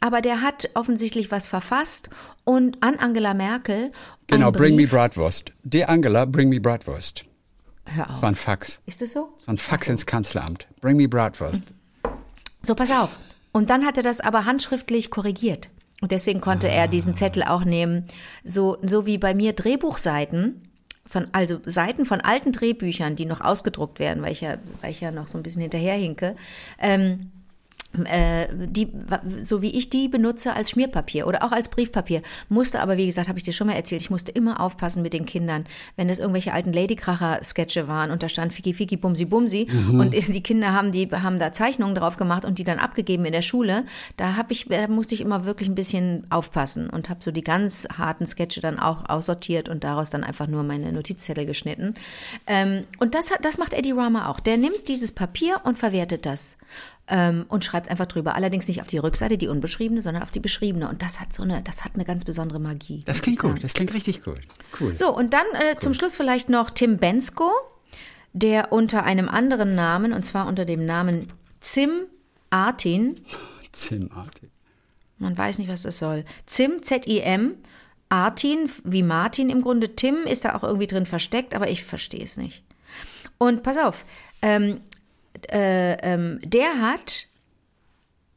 aber 0.05 0.21
der 0.21 0.43
hat 0.43 0.69
offensichtlich 0.75 1.31
was 1.31 1.47
verfasst 1.47 2.11
und 2.43 2.83
an 2.83 2.99
Angela 2.99 3.33
Merkel. 3.33 3.91
Genau, 4.27 4.51
bring 4.51 4.75
me 4.75 4.85
Bratwurst. 4.85 5.51
Die 5.63 5.83
Angela, 5.83 6.25
bring 6.25 6.49
me 6.49 6.59
Bratwurst. 6.59 7.25
Hör 7.85 8.03
auf. 8.03 8.11
Das 8.11 8.21
war 8.21 8.29
ein 8.29 8.35
Fax. 8.35 8.81
Ist 8.85 9.01
das 9.01 9.13
so? 9.13 9.29
Das 9.35 9.47
war 9.47 9.55
ein 9.55 9.57
Fax 9.57 9.87
so. 9.87 9.91
ins 9.93 10.05
Kanzleramt. 10.05 10.67
Bring 10.79 10.97
me 10.97 11.09
Bratwurst. 11.09 11.73
So, 12.61 12.75
pass 12.75 12.91
auf. 12.91 13.17
Und 13.51 13.71
dann 13.71 13.83
hat 13.83 13.97
er 13.97 14.03
das 14.03 14.21
aber 14.21 14.45
handschriftlich 14.45 15.09
korrigiert. 15.09 15.69
Und 16.01 16.11
deswegen 16.11 16.39
konnte 16.39 16.67
ah. 16.67 16.73
er 16.73 16.87
diesen 16.87 17.13
ah. 17.13 17.15
Zettel 17.15 17.41
auch 17.41 17.65
nehmen. 17.65 18.05
So, 18.43 18.77
so 18.83 19.07
wie 19.07 19.17
bei 19.17 19.33
mir 19.33 19.53
Drehbuchseiten. 19.53 20.69
Von, 21.07 21.27
also 21.31 21.59
Seiten 21.65 22.05
von 22.05 22.21
alten 22.21 22.51
Drehbüchern, 22.51 23.15
die 23.15 23.25
noch 23.25 23.41
ausgedruckt 23.41 23.97
werden, 23.97 24.21
weil 24.21 24.31
ich 24.31 24.41
ja, 24.41 24.57
weil 24.81 24.91
ich 24.91 25.01
ja 25.01 25.09
noch 25.09 25.27
so 25.27 25.37
ein 25.37 25.43
bisschen 25.43 25.61
hinterherhinke. 25.63 26.35
Ähm, 26.79 27.21
äh, 27.21 27.34
die, 27.97 28.91
so 29.41 29.61
wie 29.61 29.71
ich 29.71 29.89
die 29.89 30.07
benutze 30.07 30.53
als 30.53 30.71
Schmierpapier 30.71 31.27
oder 31.27 31.43
auch 31.43 31.51
als 31.51 31.69
Briefpapier. 31.69 32.21
Musste 32.49 32.81
aber, 32.81 32.97
wie 32.97 33.05
gesagt, 33.05 33.27
habe 33.27 33.37
ich 33.37 33.43
dir 33.43 33.53
schon 33.53 33.67
mal 33.67 33.73
erzählt, 33.73 34.01
ich 34.01 34.09
musste 34.09 34.31
immer 34.31 34.59
aufpassen 34.59 35.01
mit 35.01 35.13
den 35.13 35.25
Kindern, 35.25 35.65
wenn 35.95 36.09
es 36.09 36.19
irgendwelche 36.19 36.53
alten 36.53 36.73
Ladykracher-Sketche 36.73 37.87
waren 37.87 38.11
und 38.11 38.23
da 38.23 38.29
stand 38.29 38.53
Fiki 38.53 38.73
Fiki 38.73 38.97
Bumsi 38.97 39.25
Bumsi 39.25 39.67
mhm. 39.69 39.99
und 39.99 40.13
die 40.13 40.43
Kinder 40.43 40.73
haben 40.73 40.91
die 40.91 41.07
haben 41.07 41.39
da 41.39 41.51
Zeichnungen 41.51 41.95
drauf 41.95 42.17
gemacht 42.17 42.45
und 42.45 42.59
die 42.59 42.63
dann 42.63 42.79
abgegeben 42.79 43.25
in 43.25 43.31
der 43.31 43.41
Schule. 43.41 43.85
Da 44.17 44.35
habe 44.35 44.53
ich, 44.53 44.67
da 44.67 44.87
musste 44.87 45.15
ich 45.15 45.21
immer 45.21 45.45
wirklich 45.45 45.69
ein 45.69 45.75
bisschen 45.75 46.27
aufpassen 46.29 46.89
und 46.89 47.09
habe 47.09 47.21
so 47.23 47.31
die 47.31 47.43
ganz 47.43 47.87
harten 47.97 48.27
Sketche 48.27 48.61
dann 48.61 48.79
auch 48.79 49.09
aussortiert 49.09 49.69
und 49.69 49.83
daraus 49.83 50.09
dann 50.09 50.23
einfach 50.23 50.47
nur 50.47 50.63
meine 50.63 50.91
Notizzettel 50.91 51.45
geschnitten. 51.45 51.95
Ähm, 52.47 52.83
und 52.99 53.15
das, 53.15 53.31
das 53.41 53.57
macht 53.57 53.73
Eddie 53.73 53.91
Rama 53.91 54.29
auch. 54.29 54.39
Der 54.39 54.57
nimmt 54.57 54.87
dieses 54.87 55.11
Papier 55.11 55.61
und 55.63 55.77
verwertet 55.77 56.25
das 56.25 56.57
ähm, 57.07 57.45
und 57.49 57.63
schreibt 57.63 57.89
einfach 57.89 58.07
drüber. 58.07 58.35
Allerdings 58.35 58.67
nicht 58.67 58.81
auf 58.81 58.87
die 58.87 58.97
Rückseite, 58.97 59.37
die 59.37 59.47
unbeschriebene, 59.47 60.01
sondern 60.01 60.23
auf 60.23 60.31
die 60.31 60.39
beschriebene. 60.39 60.89
Und 60.89 61.01
das 61.01 61.19
hat 61.19 61.33
so 61.33 61.43
eine, 61.43 61.61
das 61.61 61.85
hat 61.85 61.95
eine 61.95 62.05
ganz 62.05 62.25
besondere 62.25 62.59
Magie. 62.59 63.03
Das 63.05 63.21
klingt 63.21 63.39
gut, 63.39 63.63
das 63.63 63.73
klingt 63.73 63.93
richtig 63.93 64.23
gut. 64.23 64.41
Cool. 64.79 64.95
So, 64.95 65.15
und 65.15 65.33
dann 65.33 65.45
äh, 65.53 65.73
cool. 65.73 65.79
zum 65.79 65.93
Schluss 65.93 66.15
vielleicht 66.15 66.49
noch 66.49 66.71
Tim 66.71 66.97
Bensko, 66.97 67.51
der 68.33 68.71
unter 68.71 69.03
einem 69.03 69.29
anderen 69.29 69.75
Namen, 69.75 70.13
und 70.13 70.25
zwar 70.25 70.47
unter 70.47 70.65
dem 70.65 70.85
Namen 70.85 71.27
Zim 71.59 72.05
Artin. 72.49 73.21
Zim 73.71 74.11
Artin. 74.13 74.49
Man 75.17 75.37
weiß 75.37 75.59
nicht, 75.59 75.69
was 75.69 75.83
das 75.83 75.99
soll. 75.99 76.25
Zim, 76.45 76.83
Z-I-M, 76.83 77.55
Artin, 78.09 78.69
wie 78.83 79.03
Martin 79.03 79.49
im 79.49 79.61
Grunde. 79.61 79.95
Tim 79.95 80.25
ist 80.25 80.43
da 80.43 80.55
auch 80.55 80.63
irgendwie 80.63 80.87
drin 80.87 81.05
versteckt, 81.05 81.55
aber 81.55 81.69
ich 81.69 81.83
verstehe 81.83 82.23
es 82.23 82.37
nicht. 82.37 82.63
Und 83.37 83.63
pass 83.63 83.77
auf, 83.77 84.05
ähm, 84.41 84.79
äh, 85.51 85.93
ähm, 86.01 86.39
der 86.43 86.79
hat 86.79 87.27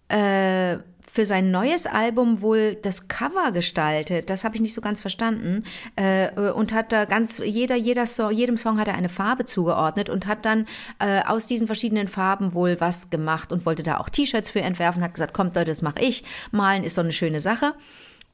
äh, 0.09 0.79
für 1.11 1.27
sein 1.27 1.51
neues 1.51 1.87
Album 1.87 2.43
wohl 2.43 2.77
das 2.77 3.09
Cover 3.09 3.51
gestaltet. 3.53 4.31
Das 4.31 4.45
habe 4.45 4.55
ich 4.55 4.61
nicht 4.61 4.75
so 4.75 4.81
ganz 4.81 5.01
verstanden. 5.01 5.65
Äh, 5.97 6.31
und 6.53 6.73
hat 6.73 6.93
da 6.93 7.07
ganz, 7.07 7.39
jeder, 7.39 7.77
jeder 7.77 8.07
Song, 8.07 8.31
jedem 8.31 8.57
Song 8.57 8.79
hat 8.79 8.89
er 8.89 8.95
eine 8.95 9.09
Farbe 9.09 9.45
zugeordnet 9.45 10.11
und 10.11 10.27
hat 10.27 10.45
dann 10.45 10.67
äh, 11.01 11.23
aus 11.25 11.47
diesen 11.47 11.67
verschiedenen 11.67 12.09
Farben 12.09 12.55
wohl 12.55 12.81
was 12.81 13.11
gemacht 13.11 13.53
und 13.53 13.67
wollte 13.67 13.83
da 13.83 13.99
auch 13.99 14.11
T-Shirts 14.11 14.51
für 14.51 14.61
entwerfen, 14.61 15.03
hat 15.03 15.15
gesagt, 15.15 15.35
kommt 15.35 15.55
Leute, 15.55 15.71
das 15.71 15.83
mache 15.83 16.01
ich. 16.01 16.25
Malen 16.53 16.85
ist 16.85 16.95
so 16.95 17.01
eine 17.01 17.13
schöne 17.13 17.41
Sache. 17.41 17.75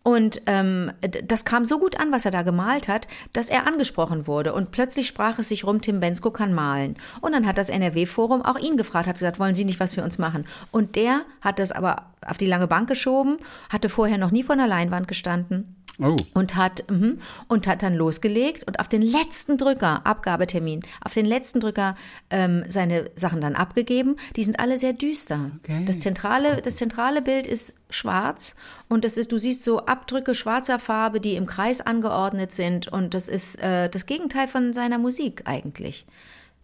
Und 0.05 0.43
ähm, 0.45 0.93
das 1.25 1.47
kam 1.47 1.65
so 1.65 1.79
gut 1.79 1.99
an, 1.99 2.13
was 2.13 2.27
er 2.27 2.31
da 2.31 2.43
gemalt 2.43 2.89
hat, 2.89 3.09
dass 3.33 3.49
er 3.49 3.67
angesprochen 3.67 4.27
wurde. 4.27 4.53
Und 4.53 4.71
plötzlich 4.71 5.07
sprach 5.07 5.39
es 5.39 5.49
sich 5.49 5.65
rum, 5.65 5.81
Tim 5.81 5.99
Bensko 5.99 6.31
kann 6.31 6.53
malen. 6.53 6.97
Und 7.23 7.33
dann 7.33 7.47
hat 7.47 7.57
das 7.57 7.71
NRW-Forum 7.71 8.43
auch 8.43 8.59
ihn 8.59 8.77
gefragt, 8.77 9.07
hat 9.07 9.15
gesagt, 9.15 9.41
wollen 9.41 9.55
Sie 9.55 9.65
nicht 9.65 9.81
was 9.81 9.95
für 9.95 10.05
uns 10.05 10.19
machen? 10.19 10.45
Und 10.71 10.95
der 10.95 11.23
hat 11.41 11.59
das 11.59 11.73
aber 11.73 12.13
auf 12.27 12.37
die 12.37 12.47
lange 12.47 12.67
Bank 12.67 12.87
geschoben, 12.87 13.39
hatte 13.71 13.89
vorher 13.89 14.19
noch 14.19 14.31
nie 14.31 14.43
vor 14.43 14.53
einer 14.53 14.69
Leinwand 14.69 15.09
gestanden 15.09 15.75
Oh. 16.03 16.17
Und 16.35 16.57
hat 16.57 16.85
mh, 16.91 17.15
und 17.49 17.67
hat 17.67 17.83
dann 17.83 17.95
losgelegt 17.95 18.65
und 18.65 18.81
auf 18.81 18.89
den 18.89 19.03
letzten 19.03 19.59
Drücker, 19.59 20.05
Abgabetermin, 20.05 20.83
auf 21.01 21.15
den 21.15 21.27
letzten 21.27 21.61
Drücker 21.61 21.97
ähm, 22.31 22.65
seine 22.67 23.11
Sachen 23.15 23.41
dann 23.41 23.55
abgegeben. 23.55 24.17
Die 24.37 24.45
sind 24.45 24.59
alle 24.59 24.77
sehr 24.77 24.93
düster. 24.93 25.53
Okay. 25.63 25.85
Das 25.85 26.01
zentrale, 26.01 26.61
das 26.63 26.77
zentrale 26.77 27.23
Bild 27.23 27.47
ist 27.47 27.75
schwarz 27.91 28.57
und 28.89 29.05
das 29.05 29.17
ist, 29.17 29.31
du 29.31 29.39
siehst 29.39 29.63
so 29.63 29.87
Abdrücke 29.87 30.35
schwarzer 30.35 30.79
Farbe, 30.79 31.21
die 31.21 31.37
im 31.37 31.47
Kreis 31.47 31.81
angeordnet 31.81 32.53
sind 32.53 32.89
und 32.89 33.15
das 33.15 33.29
ist 33.29 33.61
äh, 33.63 33.89
das 33.89 34.07
Gegenteil 34.07 34.49
von 34.49 34.73
seiner 34.73 34.99
Musik 34.99 35.43
eigentlich 35.45 36.07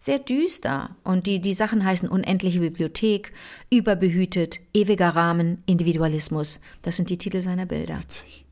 sehr 0.01 0.17
düster. 0.17 0.95
Und 1.03 1.27
die, 1.27 1.39
die 1.39 1.53
Sachen 1.53 1.85
heißen 1.85 2.09
Unendliche 2.09 2.59
Bibliothek, 2.59 3.33
Überbehütet, 3.69 4.59
Ewiger 4.73 5.09
Rahmen, 5.09 5.61
Individualismus. 5.67 6.59
Das 6.81 6.95
sind 6.95 7.11
die 7.11 7.19
Titel 7.19 7.43
seiner 7.43 7.67
Bilder. 7.67 7.99
Witzig. 7.99 8.45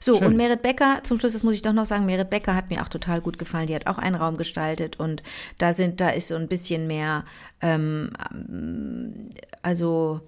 So, 0.00 0.16
Schön. 0.16 0.28
und 0.28 0.36
Merit 0.36 0.62
Becker, 0.62 1.00
zum 1.02 1.18
Schluss, 1.18 1.34
das 1.34 1.42
muss 1.42 1.54
ich 1.54 1.62
doch 1.62 1.72
noch 1.72 1.86
sagen, 1.86 2.06
Merit 2.06 2.30
Becker 2.30 2.54
hat 2.54 2.70
mir 2.70 2.82
auch 2.82 2.88
total 2.88 3.20
gut 3.20 3.38
gefallen. 3.38 3.66
Die 3.66 3.74
hat 3.74 3.86
auch 3.86 3.98
einen 3.98 4.16
Raum 4.16 4.36
gestaltet 4.36 4.98
und 4.98 5.22
da 5.58 5.72
sind, 5.72 6.00
da 6.00 6.10
ist 6.10 6.28
so 6.28 6.36
ein 6.36 6.48
bisschen 6.48 6.86
mehr, 6.86 7.24
ähm, 7.60 8.10
also 9.62 10.20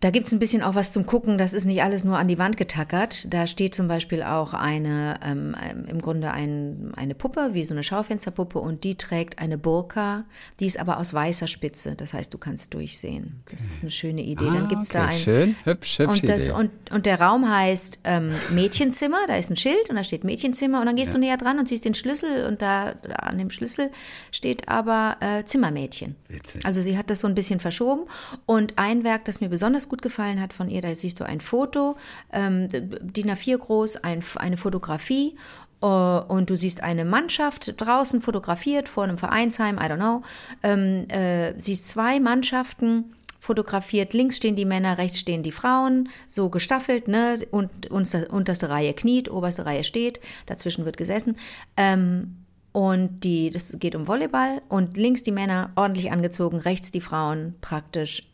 da 0.00 0.10
gibt 0.10 0.26
es 0.26 0.32
ein 0.32 0.38
bisschen 0.38 0.62
auch 0.62 0.74
was 0.74 0.94
zum 0.94 1.04
Gucken, 1.04 1.36
das 1.36 1.52
ist 1.52 1.66
nicht 1.66 1.82
alles 1.82 2.04
nur 2.04 2.18
an 2.18 2.26
die 2.26 2.38
Wand 2.38 2.56
getackert. 2.56 3.26
Da 3.28 3.46
steht 3.46 3.74
zum 3.74 3.86
Beispiel 3.86 4.22
auch 4.22 4.54
eine, 4.54 5.20
ähm, 5.22 5.54
im 5.88 6.00
Grunde 6.00 6.30
ein, 6.30 6.92
eine 6.96 7.14
Puppe, 7.14 7.50
wie 7.52 7.64
so 7.64 7.74
eine 7.74 7.82
Schaufensterpuppe, 7.82 8.58
und 8.58 8.82
die 8.84 8.94
trägt 8.94 9.38
eine 9.38 9.58
Burka, 9.58 10.24
die 10.58 10.64
ist 10.64 10.80
aber 10.80 10.98
aus 10.98 11.12
weißer 11.12 11.46
Spitze. 11.46 11.96
Das 11.96 12.14
heißt, 12.14 12.32
du 12.32 12.38
kannst 12.38 12.72
durchsehen. 12.72 13.42
Das 13.50 13.60
ist 13.60 13.82
eine 13.82 13.90
schöne 13.90 14.22
Idee. 14.22 14.46
Ah, 14.48 14.54
Dann 14.54 14.68
gibt 14.68 14.84
es 14.84 14.90
okay. 14.90 14.98
da 14.98 15.06
ein. 15.06 15.18
Schön, 15.18 15.56
hübsch, 15.64 15.98
hübsch. 15.98 16.22
Und, 16.22 16.28
das, 16.30 16.48
und, 16.48 16.70
und 16.90 17.04
der 17.04 17.20
Raum 17.20 17.50
heißt 17.50 17.98
ähm, 18.04 18.32
Mädchenzimmer, 18.54 19.18
da 19.28 19.36
ist 19.36 19.50
ein 19.50 19.56
Schild 19.56 19.90
und 19.90 19.96
da 19.96 20.04
steht 20.04 20.24
Mädchenzimmer 20.24 20.80
und 20.80 20.86
dann 20.86 20.96
gehst 20.96 21.08
ja. 21.08 21.14
du 21.14 21.20
näher 21.20 21.36
dran 21.36 21.58
und 21.58 21.68
siehst 21.68 21.84
den 21.84 21.94
Schlüssel 21.94 22.46
und 22.46 22.62
da, 22.62 22.94
da 22.94 23.16
an 23.16 23.36
dem 23.36 23.50
Schlüssel 23.50 23.90
steht 24.32 24.66
aber 24.66 25.18
äh, 25.20 25.44
Zimmermädchen. 25.44 26.16
Witzig. 26.28 26.64
Also 26.64 26.80
sie 26.80 26.96
hat 26.96 27.10
das 27.10 27.20
so 27.20 27.26
ein 27.26 27.34
bisschen 27.34 27.60
verschoben. 27.60 28.04
Und 28.46 28.78
ein 28.78 29.04
Werk, 29.04 29.26
das 29.26 29.42
mir 29.42 29.50
besonders 29.50 29.89
gut 29.90 30.00
gefallen 30.00 30.40
hat 30.40 30.54
von 30.54 30.70
ihr. 30.70 30.80
Da 30.80 30.94
siehst 30.94 31.20
du 31.20 31.24
ein 31.24 31.40
Foto, 31.40 31.96
ähm, 32.32 32.68
DIN 32.70 33.30
A4 33.30 33.58
groß, 33.58 33.96
ein, 33.98 34.24
eine 34.36 34.56
Fotografie 34.56 35.36
äh, 35.82 35.86
und 35.86 36.48
du 36.48 36.56
siehst 36.56 36.82
eine 36.82 37.04
Mannschaft 37.04 37.74
draußen 37.76 38.22
fotografiert 38.22 38.88
vor 38.88 39.04
einem 39.04 39.18
Vereinsheim, 39.18 39.76
I 39.76 39.82
don't 39.82 39.96
know, 39.96 40.22
ähm, 40.62 41.08
äh, 41.08 41.54
siehst 41.58 41.88
zwei 41.88 42.20
Mannschaften 42.20 43.14
fotografiert. 43.40 44.12
Links 44.14 44.36
stehen 44.36 44.56
die 44.56 44.64
Männer, 44.64 44.98
rechts 44.98 45.18
stehen 45.18 45.42
die 45.42 45.52
Frauen, 45.52 46.08
so 46.28 46.50
gestaffelt, 46.50 47.08
ne? 47.08 47.38
Und 47.50 47.90
unterste 47.90 48.68
Reihe 48.68 48.94
kniet, 48.94 49.30
oberste 49.30 49.66
Reihe 49.66 49.82
steht, 49.82 50.20
dazwischen 50.46 50.84
wird 50.84 50.96
gesessen. 50.96 51.36
Ähm, 51.76 52.36
und 52.72 53.24
die, 53.24 53.50
das 53.50 53.76
geht 53.80 53.96
um 53.96 54.06
Volleyball 54.06 54.62
und 54.68 54.96
links 54.96 55.24
die 55.24 55.32
Männer 55.32 55.72
ordentlich 55.74 56.12
angezogen, 56.12 56.58
rechts 56.58 56.92
die 56.92 57.00
Frauen 57.00 57.54
praktisch 57.60 58.29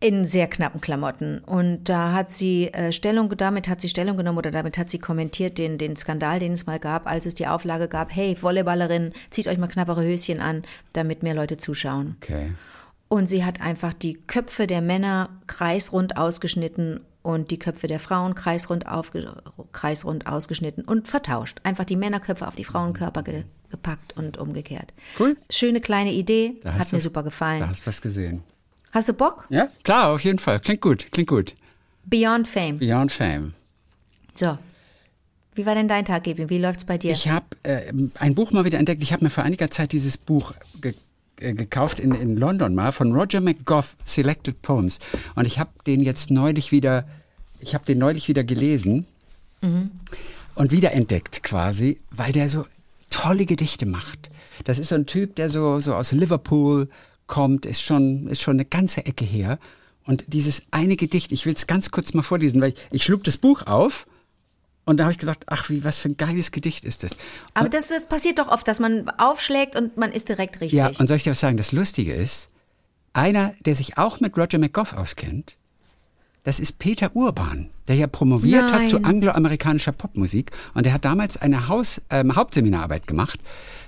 in 0.00 0.24
sehr 0.24 0.46
knappen 0.46 0.80
Klamotten. 0.80 1.38
Und 1.40 1.84
da 1.88 2.12
hat 2.12 2.30
sie 2.30 2.72
äh, 2.72 2.92
Stellung, 2.92 3.36
damit 3.36 3.68
hat 3.68 3.80
sie 3.80 3.88
Stellung 3.88 4.16
genommen 4.16 4.38
oder 4.38 4.50
damit 4.50 4.78
hat 4.78 4.90
sie 4.90 4.98
kommentiert 4.98 5.58
den, 5.58 5.78
den 5.78 5.96
Skandal, 5.96 6.38
den 6.38 6.52
es 6.52 6.66
mal 6.66 6.78
gab, 6.78 7.06
als 7.06 7.26
es 7.26 7.34
die 7.34 7.48
Auflage 7.48 7.88
gab, 7.88 8.14
hey, 8.14 8.36
Volleyballerin, 8.40 9.12
zieht 9.30 9.48
euch 9.48 9.58
mal 9.58 9.66
knappere 9.66 10.04
Höschen 10.04 10.40
an, 10.40 10.62
damit 10.92 11.22
mehr 11.22 11.34
Leute 11.34 11.56
zuschauen. 11.56 12.16
Okay. 12.22 12.52
Und 13.08 13.26
sie 13.28 13.44
hat 13.44 13.60
einfach 13.60 13.94
die 13.94 14.14
Köpfe 14.14 14.66
der 14.66 14.82
Männer 14.82 15.30
kreisrund 15.46 16.16
ausgeschnitten 16.16 17.00
und 17.22 17.50
die 17.50 17.58
Köpfe 17.58 17.86
der 17.88 17.98
Frauen 17.98 18.34
kreisrund, 18.34 18.86
aufge, 18.86 19.34
kreisrund 19.72 20.26
ausgeschnitten 20.26 20.84
und 20.84 21.08
vertauscht. 21.08 21.58
Einfach 21.64 21.84
die 21.84 21.96
Männerköpfe 21.96 22.46
auf 22.46 22.54
die 22.54 22.64
Frauenkörper 22.64 23.22
ge, 23.22 23.44
gepackt 23.70 24.16
und 24.16 24.38
umgekehrt. 24.38 24.94
Cool. 25.18 25.36
Schöne 25.50 25.80
kleine 25.80 26.12
Idee, 26.12 26.60
hat 26.64 26.92
mir 26.92 26.98
was, 26.98 27.02
super 27.02 27.22
gefallen. 27.22 27.60
Da 27.60 27.68
hast 27.68 27.82
du 27.82 27.86
was 27.86 28.00
gesehen. 28.00 28.44
Hast 28.92 29.08
du 29.08 29.12
Bock? 29.12 29.46
Ja, 29.50 29.68
klar, 29.84 30.10
auf 30.12 30.20
jeden 30.22 30.38
Fall. 30.38 30.60
Klingt 30.60 30.80
gut, 30.80 31.06
klingt 31.12 31.28
gut. 31.28 31.54
Beyond 32.04 32.48
Fame. 32.48 32.78
Beyond 32.78 33.12
Fame. 33.12 33.54
So. 34.34 34.58
Wie 35.54 35.66
war 35.66 35.74
denn 35.74 35.88
dein 35.88 36.04
Tag, 36.04 36.26
Edwin? 36.26 36.50
Wie 36.50 36.58
läuft's 36.58 36.84
bei 36.84 36.98
dir? 36.98 37.12
Ich 37.12 37.28
habe 37.28 37.46
äh, 37.64 37.92
ein 38.14 38.34
Buch 38.34 38.52
mal 38.52 38.64
wieder 38.64 38.78
entdeckt. 38.78 39.02
Ich 39.02 39.12
habe 39.12 39.24
mir 39.24 39.30
vor 39.30 39.44
einiger 39.44 39.70
Zeit 39.70 39.92
dieses 39.92 40.16
Buch 40.16 40.54
ge 40.80 40.94
äh, 41.40 41.52
gekauft 41.52 42.00
in, 42.00 42.12
in 42.12 42.36
London 42.36 42.74
mal 42.74 42.92
von 42.92 43.12
Roger 43.12 43.40
McGough, 43.40 43.96
Selected 44.04 44.62
Poems. 44.62 45.00
Und 45.34 45.46
ich 45.46 45.58
habe 45.58 45.70
den 45.86 46.00
jetzt 46.00 46.30
neulich 46.30 46.72
wieder, 46.72 47.06
ich 47.60 47.74
habe 47.74 47.84
den 47.84 47.98
neulich 47.98 48.28
wieder 48.28 48.44
gelesen 48.44 49.06
mhm. 49.60 49.90
und 50.54 50.70
wiederentdeckt 50.70 51.42
quasi, 51.42 51.98
weil 52.10 52.32
der 52.32 52.48
so 52.48 52.64
tolle 53.10 53.44
Gedichte 53.44 53.86
macht. 53.86 54.30
Das 54.64 54.78
ist 54.78 54.88
so 54.88 54.94
ein 54.94 55.06
Typ, 55.06 55.36
der 55.36 55.50
so, 55.50 55.80
so 55.80 55.94
aus 55.94 56.12
Liverpool 56.12 56.88
kommt, 57.28 57.64
ist 57.64 57.82
schon, 57.82 58.26
ist 58.26 58.42
schon 58.42 58.56
eine 58.56 58.64
ganze 58.64 59.06
Ecke 59.06 59.24
her. 59.24 59.58
Und 60.04 60.24
dieses 60.26 60.62
eine 60.70 60.96
Gedicht, 60.96 61.30
ich 61.30 61.46
will 61.46 61.54
es 61.54 61.66
ganz 61.66 61.90
kurz 61.90 62.14
mal 62.14 62.22
vorlesen, 62.22 62.60
weil 62.60 62.70
ich, 62.70 62.76
ich 62.90 63.04
schlug 63.04 63.22
das 63.24 63.38
Buch 63.38 63.66
auf 63.66 64.06
und 64.88 64.96
da 64.96 65.04
habe 65.04 65.12
ich 65.12 65.18
gesagt, 65.18 65.44
ach, 65.48 65.68
wie, 65.68 65.84
was 65.84 65.98
für 65.98 66.08
ein 66.08 66.16
geiles 66.16 66.50
Gedicht 66.50 66.86
ist 66.86 67.02
das. 67.02 67.14
Aber 67.52 67.68
das, 67.68 67.88
das, 67.88 68.06
passiert 68.06 68.38
doch 68.38 68.48
oft, 68.48 68.66
dass 68.66 68.80
man 68.80 69.10
aufschlägt 69.10 69.76
und 69.76 69.98
man 69.98 70.12
ist 70.12 70.30
direkt 70.30 70.62
richtig. 70.62 70.78
Ja, 70.78 70.90
und 70.98 71.06
soll 71.06 71.18
ich 71.18 71.24
dir 71.24 71.32
was 71.32 71.40
sagen? 71.40 71.58
Das 71.58 71.72
Lustige 71.72 72.14
ist, 72.14 72.48
einer, 73.12 73.54
der 73.66 73.74
sich 73.74 73.98
auch 73.98 74.20
mit 74.20 74.36
Roger 74.38 74.56
McGough 74.58 74.94
auskennt, 74.94 75.58
das 76.48 76.60
ist 76.60 76.78
Peter 76.78 77.14
Urban, 77.14 77.68
der 77.88 77.96
ja 77.96 78.06
promoviert 78.06 78.70
Nein. 78.70 78.72
hat 78.72 78.88
zu 78.88 79.04
angloamerikanischer 79.04 79.92
Popmusik. 79.92 80.50
Und 80.72 80.86
der 80.86 80.94
hat 80.94 81.04
damals 81.04 81.36
eine 81.36 81.68
Haus, 81.68 82.00
ähm, 82.08 82.36
Hauptseminararbeit 82.36 83.06
gemacht 83.06 83.38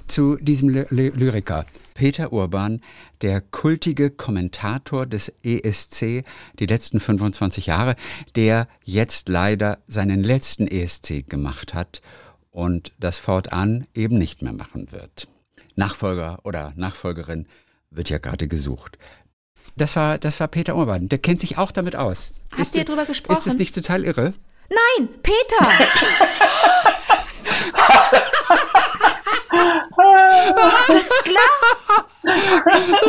zu 0.07 0.37
diesem 0.37 0.69
Ly 0.69 0.85
Lyriker. 0.91 1.65
Peter 1.95 2.35
Urban, 2.35 2.83
der 3.23 3.41
kultige 3.41 4.11
Kommentator 4.11 5.07
des 5.07 5.33
ESC 5.43 6.23
die 6.59 6.67
letzten 6.67 7.01
25 7.01 7.65
Jahre, 7.65 7.97
der 8.37 8.69
jetzt 8.85 9.31
leider 9.31 9.79
seinen 9.87 10.23
letzten 10.23 10.67
ESC 10.67 11.27
gemacht 11.27 11.73
hat 11.73 12.03
und 12.51 12.93
das 13.01 13.19
fortan 13.19 13.87
eben 13.95 14.19
nicht 14.19 14.43
mehr 14.43 14.53
machen 14.53 14.93
wird. 14.93 15.29
Nachfolger 15.77 16.41
oder 16.43 16.75
Nachfolgerin 16.77 17.47
wird 17.91 18.11
ja 18.11 18.19
gerade 18.19 18.49
gesucht. 18.49 18.99
Das 19.81 19.97
war, 19.97 20.19
das 20.19 20.39
war 20.41 20.49
Peter 20.49 20.77
Urban. 20.77 21.09
Der 21.09 21.17
kennt 21.17 21.41
sich 21.41 21.57
auch 21.57 21.73
damit 21.73 21.97
aus. 21.97 22.35
Hast 22.53 22.61
ist 22.61 22.77
ihr 22.77 22.85
drüber 22.85 23.07
gesprochen? 23.07 23.33
Ist 23.33 23.47
das 23.47 23.57
nicht 23.57 23.75
total 23.75 24.05
irre? 24.05 24.35
Nein, 24.69 25.09
Peter! 25.23 25.67
Das 30.89 31.25
glaube 31.25 31.47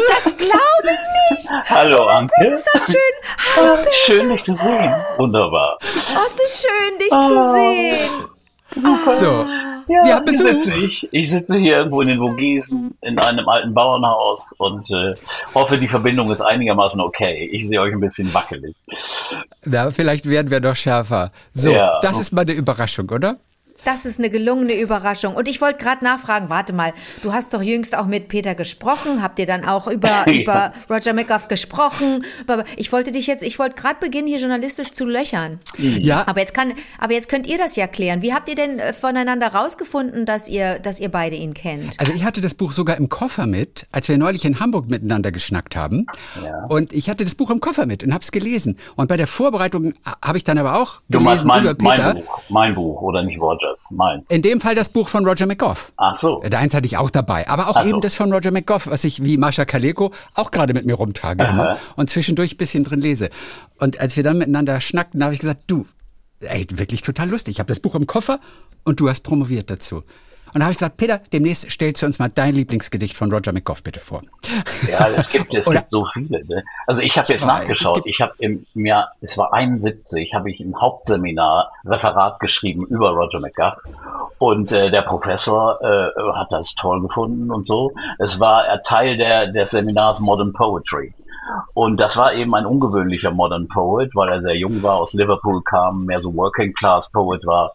das 0.10 0.38
glaub 0.38 0.84
ich 0.84 1.38
nicht. 1.38 1.50
Hallo, 1.70 2.08
Anke. 2.08 2.48
Ist 2.48 2.70
das 2.74 2.86
schön? 2.86 2.96
Hallo, 3.56 3.76
Peter. 3.78 3.92
Schön, 3.92 4.30
dich 4.30 4.44
zu 4.44 4.54
sehen. 4.54 4.94
Wunderbar. 5.18 5.78
Oh, 5.82 6.20
es 6.26 6.40
ist 6.40 6.62
schön, 6.62 7.00
dich 7.00 7.12
oh. 7.12 7.22
zu 7.22 7.52
sehen. 7.54 8.30
Super. 8.76 9.14
So. 9.14 9.46
Ja, 9.88 10.08
ja 10.08 10.24
hier 10.26 10.38
sitze 10.38 10.74
ich. 10.74 11.08
Ich 11.12 11.32
sitze 11.32 11.58
hier 11.58 11.78
irgendwo 11.78 12.02
in 12.02 12.08
den 12.08 12.20
Vogesen 12.20 12.98
in 13.02 13.20
einem 13.20 13.48
alten 13.48 13.74
Bauernhaus 13.74 14.54
und 14.58 14.90
äh, 14.90 15.16
hoffe, 15.54 15.78
die 15.78 15.88
Verbindung 15.88 16.32
ist 16.32 16.42
einigermaßen 16.42 17.02
okay. 17.02 17.50
Ich 17.52 17.68
sehe 17.68 17.82
euch 17.82 17.94
ein 17.94 18.00
bisschen 18.00 18.34
wackelig. 18.34 18.76
Na, 19.66 19.92
vielleicht 19.92 20.30
werden 20.30 20.52
wir 20.52 20.60
doch 20.60 20.76
schärfer. 20.76 21.32
So, 21.54 21.72
ja. 21.72 22.00
das 22.02 22.20
ist 22.20 22.32
mal 22.32 22.42
eine 22.42 22.54
Überraschung, 22.54 23.10
oder? 23.10 23.38
Das 23.84 24.06
ist 24.06 24.20
eine 24.20 24.30
gelungene 24.30 24.80
Überraschung. 24.80 25.36
Und 25.36 25.48
ich 25.48 25.60
wollte 25.60 25.84
gerade 25.84 26.04
nachfragen, 26.04 26.50
warte 26.50 26.74
mal, 26.74 26.94
du 27.24 27.34
hast 27.34 27.54
doch 27.54 27.62
jüngst 27.62 27.98
auch 27.98 28.06
mit 28.06 28.28
Peter 28.28 28.54
gesprochen, 28.54 29.24
habt 29.24 29.40
ihr 29.40 29.46
dann 29.46 29.66
auch 29.66 29.88
über, 29.88 30.28
ja. 30.28 30.32
über 30.32 30.74
Roger 30.90 31.14
McGough 31.14 31.48
gesprochen? 31.48 32.24
Ich 32.78 32.92
wollte 32.92 33.12
dich 33.12 33.28
jetzt, 33.28 33.44
ich 33.44 33.58
wollte 33.58 33.76
gerade 33.76 34.00
beginnen, 34.00 34.28
hier 34.28 34.40
journalistisch 34.40 34.92
zu 34.92 35.06
löchern. 35.06 35.60
Ja. 35.78 36.28
Aber 36.28 36.40
jetzt 36.40 36.54
kann, 36.54 36.74
aber 37.00 37.14
jetzt 37.14 37.28
könnt 37.28 37.48
ihr 37.48 37.58
das 37.58 37.76
ja 37.76 37.88
klären. 37.88 38.22
Wie 38.22 38.34
habt 38.34 38.48
ihr 38.50 38.56
denn 38.56 38.80
äh, 38.80 38.94
voneinander 38.94 39.48
rausgefunden, 39.48 40.26
dass 40.26 40.48
ihr, 40.48 40.80
dass 40.80 41.00
ihr 41.00 41.10
beide 41.10 41.36
ihn 41.36 41.54
kennt? 41.54 42.00
Also 42.00 42.14
ich 42.14 42.24
hatte 42.24 42.42
das 42.42 42.54
Buch 42.54 42.72
sogar 42.72 42.98
im 42.98 43.10
Koffer 43.10 43.48
mit, 43.48 43.88
als 43.92 44.08
wir 44.08 44.18
neulich 44.18 44.46
in 44.46 44.60
Hamburg 44.60 44.90
miteinander 44.90 45.32
geschnackt 45.32 45.76
haben. 45.76 46.06
Ja. 46.44 46.66
Und 46.66 46.94
ich 46.94 47.10
hatte 47.10 47.24
das 47.24 47.36
Buch 47.36 47.50
im 47.50 47.60
Koffer 47.62 47.86
mit 47.86 48.04
und 48.04 48.14
habe 48.14 48.24
es 48.24 48.32
gelesen. 48.32 48.78
Und 48.96 49.08
bei 49.08 49.18
der 49.18 49.28
Vorbereitung 49.28 49.92
äh, 49.92 49.94
habe 50.24 50.38
ich 50.38 50.44
dann 50.44 50.58
aber 50.58 50.76
auch 50.76 51.02
du 51.10 51.20
gelesen 51.20 51.48
mein, 51.48 51.64
über 51.64 51.74
Peter. 51.74 52.14
Mein 52.14 52.24
Buch, 52.24 52.42
mein 52.50 52.76
Buch 52.76 53.02
oder 53.02 53.24
nicht 53.24 53.40
Roger? 53.40 53.71
Das, 53.72 53.92
meins. 53.92 54.30
In 54.30 54.42
dem 54.42 54.60
Fall 54.60 54.76
das 54.76 54.90
Buch 54.90 55.08
von 55.08 55.26
Roger 55.26 55.46
McGough. 55.46 55.92
Ach 55.98 56.16
so. 56.16 56.42
Da 56.48 56.60
eins 56.60 56.74
hatte 56.74 56.86
ich 56.86 56.98
auch 56.98 57.10
dabei. 57.10 57.48
Aber 57.48 57.68
auch 57.70 57.76
Ach 57.78 57.84
eben 57.84 57.96
so. 57.96 58.00
das 58.00 58.16
von 58.16 58.32
Roger 58.32 58.52
McGough, 58.52 58.88
was 58.88 59.04
ich 59.04 59.24
wie 59.24 59.38
Mascha 59.38 59.66
Kaleko 59.66 60.12
auch 60.34 60.52
gerade 60.52 60.74
mit 60.74 60.86
mir 60.86 60.96
rumtrage 60.96 61.44
immer 61.44 61.78
und 61.96 62.10
zwischendurch 62.10 62.54
ein 62.56 62.58
bisschen 62.58 62.84
drin 62.84 63.02
lese. 63.02 63.30
Und 63.80 64.00
als 64.00 64.16
wir 64.16 64.24
dann 64.24 64.38
miteinander 64.38 64.80
schnackten, 64.82 65.24
habe 65.24 65.34
ich 65.34 65.40
gesagt, 65.40 65.64
du, 65.68 65.86
ey, 66.42 66.66
wirklich 66.74 67.02
total 67.02 67.30
lustig. 67.30 67.54
Ich 67.54 67.60
habe 67.60 67.70
das 67.70 67.80
Buch 67.80 67.96
im 67.96 68.08
Koffer 68.08 68.40
und 68.84 69.00
du 69.00 69.10
hast 69.10 69.22
promoviert 69.22 69.70
dazu. 69.70 70.04
Und 70.54 70.60
da 70.60 70.66
habe 70.66 70.72
ich 70.72 70.78
gesagt, 70.78 70.98
Peter, 70.98 71.22
demnächst 71.32 71.70
stellst 71.70 72.02
du 72.02 72.06
uns 72.06 72.20
mal 72.20 72.30
dein 72.30 72.54
Lieblingsgedicht 72.54 73.16
von 73.16 73.32
Roger 73.32 73.54
McGough 73.54 73.82
bitte 73.84 74.00
vor. 74.00 74.22
Ja, 74.90 75.08
es 75.10 75.30
gibt, 75.30 75.54
es 75.56 75.66
gibt 75.70 75.90
so 75.90 76.06
viele. 76.14 76.46
Ne? 76.46 76.64
Also 76.88 77.02
ich 77.02 77.18
habe 77.18 77.28
jetzt 77.32 77.42
weiß, 77.42 77.48
nachgeschaut. 77.48 78.02
Ich 78.06 78.20
habe 78.22 78.34
im 78.40 78.66
Jahr, 78.74 79.12
es 79.22 79.38
war 79.38 79.54
71, 79.54 80.34
habe 80.34 80.52
ich 80.52 80.60
ein 80.60 80.80
Hauptseminar 80.80 81.72
Referat 81.86 82.40
geschrieben 82.40 82.86
über 82.86 83.12
Roger 83.12 83.40
McGough. 83.40 83.78
Und 84.38 84.72
äh, 84.72 84.90
der 84.90 85.04
Professor 85.04 85.80
äh, 85.82 86.34
hat 86.34 86.52
das 86.52 86.74
toll 86.76 87.02
gefunden 87.02 87.52
und 87.52 87.66
so. 87.66 87.92
Es 88.20 88.40
war 88.40 88.82
Teil 88.84 89.16
der, 89.16 89.48
des 89.48 89.72
Seminars 89.72 90.20
Modern 90.20 90.52
Poetry. 90.52 91.14
Und 91.74 91.98
das 91.98 92.18
war 92.18 92.34
eben 92.34 92.54
ein 92.56 92.66
ungewöhnlicher 92.66 93.32
Modern 93.32 93.68
Poet, 93.68 94.12
weil 94.16 94.30
er 94.30 94.42
sehr 94.42 94.56
jung 94.56 94.82
war, 94.84 94.96
aus 94.96 95.14
Liverpool 95.14 95.62
kam, 95.64 96.06
mehr 96.06 96.22
so 96.22 96.36
Working 96.36 96.74
Class 96.74 97.10
Poet 97.10 97.46
war. 97.46 97.74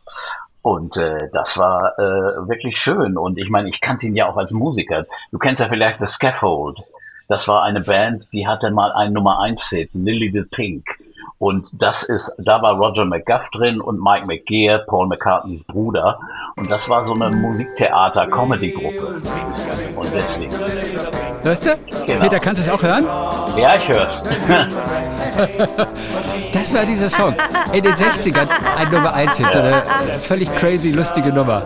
Und 0.66 0.96
äh, 0.96 1.30
das 1.32 1.58
war 1.58 1.96
äh, 1.96 2.48
wirklich 2.48 2.76
schön. 2.82 3.16
Und 3.16 3.38
ich 3.38 3.48
meine, 3.50 3.68
ich 3.68 3.80
kannte 3.80 4.08
ihn 4.08 4.16
ja 4.16 4.28
auch 4.28 4.36
als 4.36 4.50
Musiker. 4.50 5.06
Du 5.30 5.38
kennst 5.38 5.62
ja 5.62 5.68
vielleicht 5.68 6.00
The 6.00 6.08
Scaffold. 6.08 6.80
Das 7.28 7.46
war 7.46 7.62
eine 7.62 7.82
Band, 7.82 8.26
die 8.32 8.48
hatte 8.48 8.72
mal 8.72 8.90
einen 8.90 9.12
Nummer 9.12 9.38
1 9.38 9.68
Hit, 9.68 9.90
Lily 9.92 10.32
the 10.32 10.42
Pink. 10.50 10.84
Und 11.38 11.70
das 11.80 12.02
ist, 12.02 12.34
da 12.38 12.62
war 12.62 12.72
Roger 12.72 13.04
McGuff 13.04 13.48
drin 13.52 13.80
und 13.80 14.02
Mike 14.02 14.26
McGear, 14.26 14.80
Paul 14.88 15.06
McCartneys 15.06 15.64
Bruder. 15.66 16.18
Und 16.56 16.68
das 16.68 16.88
war 16.88 17.04
so 17.04 17.14
eine 17.14 17.30
Musiktheater-Comedy-Gruppe. 17.36 19.22
Und 19.94 20.08
deswegen. 20.12 20.52
Hörst 21.44 21.64
du? 21.64 21.76
Genau. 22.06 22.22
Peter, 22.22 22.40
kannst 22.40 22.60
du 22.60 22.68
es 22.68 22.76
auch 22.76 22.82
hören? 22.82 23.04
Ja, 23.56 23.76
ich 23.76 23.88
hör's. 23.88 24.24
Das 26.52 26.74
war 26.74 26.84
dieser 26.84 27.08
Song. 27.08 27.34
In 27.72 27.82
den 27.82 27.94
60ern 27.94 28.48
ein 28.76 28.88
Nummer 28.90 29.14
1 29.14 29.36
Hit, 29.38 29.52
so 29.52 29.58
eine 29.58 29.82
völlig 30.20 30.52
crazy, 30.56 30.90
lustige 30.90 31.32
Nummer. 31.32 31.62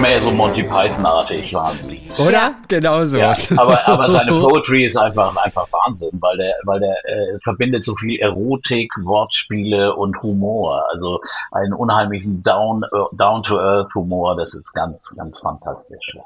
Mehr 0.00 0.24
so 0.24 0.30
Monty 0.30 0.62
Python-artig 0.62 1.52
waren. 1.54 1.78
Oder? 2.18 2.32
Ja. 2.32 2.54
Genau 2.68 3.04
so. 3.04 3.18
Ja, 3.18 3.34
aber, 3.56 3.86
aber 3.86 4.10
seine 4.10 4.30
Poetry 4.30 4.86
ist 4.86 4.96
einfach, 4.96 5.34
einfach 5.36 5.66
Wahnsinn, 5.72 6.10
weil 6.20 6.36
der, 6.36 6.54
weil 6.64 6.80
der 6.80 6.94
äh, 7.04 7.38
verbindet 7.42 7.84
so 7.84 7.94
viel 7.96 8.18
Erotik, 8.20 8.92
Wortspiele 9.02 9.94
und 9.94 10.20
Humor. 10.22 10.84
Also 10.92 11.20
einen 11.52 11.72
unheimlichen 11.72 12.42
Down, 12.42 12.82
äh, 12.84 14.36
das 14.36 14.54
ist 14.54 14.72
ganz, 14.72 15.14
ganz 15.16 15.40
fantastisch. 15.40 16.16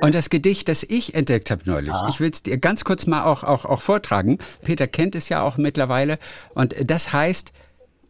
Und 0.00 0.14
das 0.14 0.30
Gedicht, 0.30 0.68
das 0.68 0.82
ich 0.82 1.14
entdeckt 1.14 1.50
habe 1.50 1.62
neulich, 1.66 1.92
ja. 1.92 2.08
ich 2.08 2.20
will 2.20 2.30
es 2.30 2.42
dir 2.42 2.58
ganz 2.58 2.84
kurz 2.84 3.06
mal 3.06 3.24
auch, 3.24 3.44
auch, 3.44 3.64
auch 3.64 3.80
vortragen. 3.80 4.38
Peter 4.62 4.86
kennt 4.86 5.14
es 5.14 5.28
ja 5.28 5.42
auch 5.42 5.56
mittlerweile. 5.56 6.18
Und 6.54 6.74
das 6.84 7.12
heißt, 7.12 7.52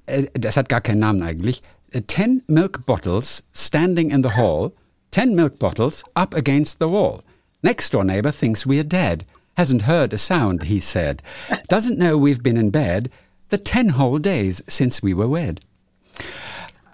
äh, 0.06 0.26
das 0.34 0.56
hat 0.56 0.68
gar 0.68 0.80
keinen 0.80 1.00
Namen 1.00 1.22
eigentlich, 1.22 1.62
ten 2.06 2.42
milk 2.46 2.86
bottles 2.86 3.44
standing 3.54 4.10
in 4.10 4.22
the 4.22 4.30
hall, 4.30 4.72
ten 5.10 5.34
milk 5.34 5.58
bottles 5.58 6.04
up 6.14 6.34
against 6.34 6.78
the 6.80 6.86
wall. 6.86 7.22
Next 7.62 7.94
door 7.94 8.04
neighbor 8.04 8.32
thinks 8.32 8.66
we're 8.66 8.84
dead. 8.84 9.24
Hasn't 9.56 9.82
heard 9.82 10.12
a 10.12 10.18
sound, 10.18 10.64
he 10.64 10.80
said. 10.80 11.22
Doesn't 11.68 11.98
know 11.98 12.18
we've 12.18 12.42
been 12.42 12.56
in 12.56 12.70
bed 12.70 13.10
the 13.50 13.58
ten 13.58 13.90
whole 13.90 14.18
days 14.18 14.62
since 14.68 15.02
we 15.02 15.14
were 15.14 15.28
wed. 15.28 15.60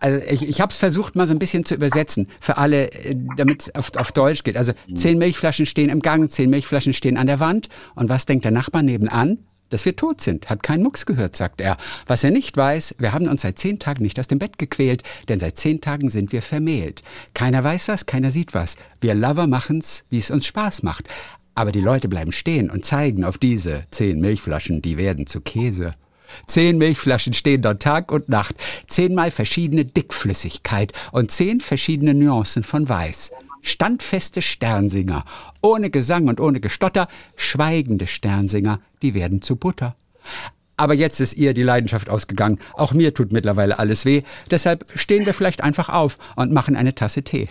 Also 0.01 0.21
ich, 0.27 0.49
ich 0.49 0.61
habe 0.61 0.73
es 0.73 0.79
versucht, 0.79 1.15
mal 1.15 1.27
so 1.27 1.35
ein 1.35 1.39
bisschen 1.39 1.65
zu 1.65 1.75
übersetzen 1.75 2.27
für 2.41 2.57
alle, 2.57 2.91
äh, 2.93 3.15
damit 3.37 3.63
es 3.63 3.75
auf, 3.75 3.95
auf 3.97 4.13
Deutsch 4.13 4.43
geht. 4.43 4.57
Also 4.57 4.73
zehn 4.95 5.19
Milchflaschen 5.19 5.67
stehen 5.67 5.91
im 5.91 6.01
Gang, 6.01 6.31
zehn 6.31 6.51
Milchflaschen 6.51 6.95
stehen 6.95 7.17
an 7.17 7.27
der 7.27 7.39
Wand. 7.39 7.69
Und 7.95 8.09
was 8.09 8.27
denkt 8.27 8.45
der 8.45 8.51
Nachbar 8.51 8.83
nebenan? 8.83 9.39
Dass 9.69 9.85
wir 9.85 9.95
tot 9.95 10.21
sind, 10.21 10.51
hat 10.51 10.65
kein 10.65 10.83
Mucks 10.83 11.07
gehört, 11.07 11.37
sagt 11.37 11.61
er. 11.61 11.77
Was 12.07 12.25
er 12.25 12.33
nicht 12.33 12.57
weiß, 12.57 12.97
wir 12.99 13.13
haben 13.13 13.29
uns 13.29 13.43
seit 13.43 13.59
zehn 13.59 13.79
Tagen 13.79 14.03
nicht 14.03 14.19
aus 14.19 14.27
dem 14.27 14.41
Bett 14.41 14.59
gequält, 14.59 15.05
denn 15.29 15.39
seit 15.39 15.59
zehn 15.59 15.81
Tagen 15.81 16.11
sind 16.11 16.33
wir 16.33 16.43
vermählt. 16.43 17.03
Keiner 17.35 17.63
weiß 17.63 17.87
was, 17.87 18.07
keiner 18.07 18.33
sieht 18.33 18.53
was. 18.53 18.77
Wir 19.01 19.15
Lover 19.15 19.47
machen's, 19.47 20.05
wie 20.11 20.19
es 20.19 20.31
uns 20.31 20.47
Spaß 20.47 20.83
macht. 20.83 21.09
Aber 21.55 21.71
die 21.73 21.81
Leute 21.81 22.09
bleiben 22.09 22.33
stehen 22.33 22.69
und 22.69 22.85
zeigen 22.85 23.25
auf 23.25 23.39
diese 23.39 23.85
zehn 23.91 24.21
Milchflaschen, 24.21 24.83
die 24.83 24.99
werden 24.99 25.27
zu 25.27 25.41
Käse. 25.41 25.93
Zehn 26.47 26.79
Milchflaschen 26.79 27.33
stehen 27.33 27.63
dort 27.63 27.83
Tag 27.83 28.13
und 28.13 28.29
Nacht, 28.29 28.57
zehnmal 28.87 29.31
verschiedene 29.31 29.85
Dickflüssigkeit 29.85 30.93
und 31.13 31.31
zehn 31.31 31.61
verschiedene 31.61 32.15
Nuancen 32.15 32.63
von 32.63 32.89
Weiß. 32.89 33.33
Standfeste 33.63 34.41
Sternsinger, 34.41 35.25
ohne 35.61 35.91
Gesang 35.91 36.29
und 36.29 36.41
ohne 36.41 36.61
Gestotter, 36.61 37.09
schweigende 37.37 38.07
Sternsinger, 38.07 38.81
die 39.03 39.15
werden 39.15 39.43
zu 39.43 39.57
Butter. 39.57 39.97
Aber 40.77 40.95
jetzt 40.95 41.21
ist 41.21 41.35
ihr 41.35 41.53
die 41.53 41.63
Leidenschaft 41.63 42.09
ausgegangen. 42.09 42.59
Auch 42.73 42.95
mir 42.95 43.13
tut 43.13 43.33
mittlerweile 43.33 43.79
alles 43.79 44.07
weh. 44.07 44.23
Deshalb 44.51 44.87
stehen 44.95 45.27
wir 45.27 45.35
vielleicht 45.35 45.63
einfach 45.63 45.91
auf 45.91 46.19
und 46.37 46.53
machen 46.53 46.75
eine 46.75 46.95
Tasse 46.95 47.23
Tee. 47.23 47.49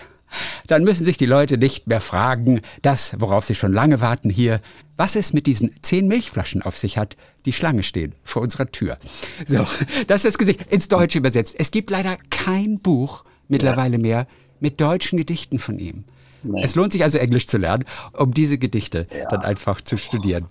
Dann 0.67 0.83
müssen 0.83 1.03
sich 1.03 1.17
die 1.17 1.25
Leute 1.25 1.57
nicht 1.57 1.87
mehr 1.87 2.01
fragen, 2.01 2.61
das, 2.81 3.15
worauf 3.19 3.45
sie 3.45 3.55
schon 3.55 3.73
lange 3.73 4.01
warten 4.01 4.29
hier, 4.29 4.61
was 4.97 5.15
es 5.15 5.33
mit 5.33 5.47
diesen 5.47 5.71
zehn 5.81 6.07
Milchflaschen 6.07 6.61
auf 6.61 6.77
sich 6.77 6.97
hat, 6.97 7.15
die 7.45 7.53
Schlange 7.53 7.83
stehen 7.83 8.15
vor 8.23 8.41
unserer 8.41 8.71
Tür. 8.71 8.97
So, 9.45 9.65
das 10.07 10.23
ist 10.23 10.25
das 10.25 10.37
Gesicht 10.37 10.61
ins 10.69 10.87
Deutsche 10.87 11.17
übersetzt. 11.17 11.55
Es 11.57 11.71
gibt 11.71 11.89
leider 11.89 12.17
kein 12.29 12.79
Buch 12.79 13.23
mittlerweile 13.47 13.97
mehr 13.97 14.27
mit 14.59 14.79
deutschen 14.81 15.17
Gedichten 15.17 15.59
von 15.59 15.79
ihm. 15.79 16.03
Nee. 16.43 16.61
Es 16.63 16.75
lohnt 16.75 16.91
sich 16.91 17.03
also 17.03 17.17
Englisch 17.17 17.47
zu 17.47 17.57
lernen, 17.57 17.85
um 18.13 18.33
diese 18.33 18.57
Gedichte 18.57 19.07
ja. 19.13 19.27
dann 19.29 19.41
einfach 19.41 19.81
zu 19.81 19.97
studieren. 19.97 20.47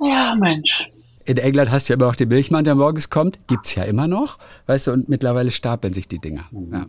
Ja, 0.00 0.34
Mensch 0.34 0.91
in 1.24 1.38
England 1.38 1.70
hast 1.70 1.88
du 1.88 1.92
ja 1.92 1.96
immer 1.96 2.06
noch 2.06 2.16
den 2.16 2.28
Milchmann, 2.28 2.64
der 2.64 2.74
morgens 2.74 3.10
kommt. 3.10 3.46
Gibt's 3.46 3.74
ja 3.74 3.84
immer 3.84 4.08
noch. 4.08 4.38
Weißt 4.66 4.86
du, 4.86 4.92
und 4.92 5.08
mittlerweile 5.08 5.50
stapeln 5.50 5.92
sich 5.92 6.08
die 6.08 6.18
Dinger. 6.18 6.44
Ja. 6.70 6.86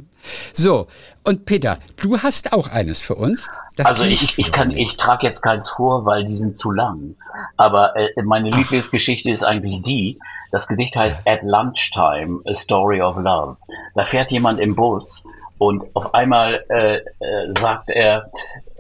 So, 0.54 0.88
und 1.24 1.46
Peter, 1.46 1.80
du 1.98 2.20
hast 2.20 2.54
auch 2.54 2.68
eines 2.68 3.02
für 3.02 3.16
uns. 3.16 3.50
Das 3.76 3.88
also 3.88 4.04
ich, 4.04 4.22
ich, 4.24 4.40
ich 4.40 4.52
kann, 4.52 4.70
nicht. 4.70 4.80
ich 4.80 4.98
trage 4.98 5.26
jetzt 5.26 5.42
keins 5.42 5.70
vor, 5.70 6.06
weil 6.06 6.26
die 6.26 6.38
sind 6.38 6.58
zu 6.58 6.72
lang. 6.72 7.16
Aber 7.58 7.96
äh, 7.96 8.10
meine 8.24 8.50
Ach. 8.52 8.58
Lieblingsgeschichte 8.58 9.32
ist 9.32 9.44
eigentlich 9.44 9.84
die. 9.84 10.20
Das 10.52 10.68
Gedicht 10.68 10.96
heißt 10.96 11.28
At 11.28 11.42
Lunchtime, 11.42 12.42
A 12.46 12.54
Story 12.54 13.02
of 13.02 13.18
Love. 13.18 13.58
Da 13.96 14.06
fährt 14.06 14.32
jemand 14.32 14.60
im 14.60 14.76
Bus 14.76 15.24
und 15.58 15.84
auf 15.96 16.14
einmal 16.14 16.64
äh, 16.70 16.98
äh, 16.98 17.54
sagt 17.58 17.90
er, 17.90 18.30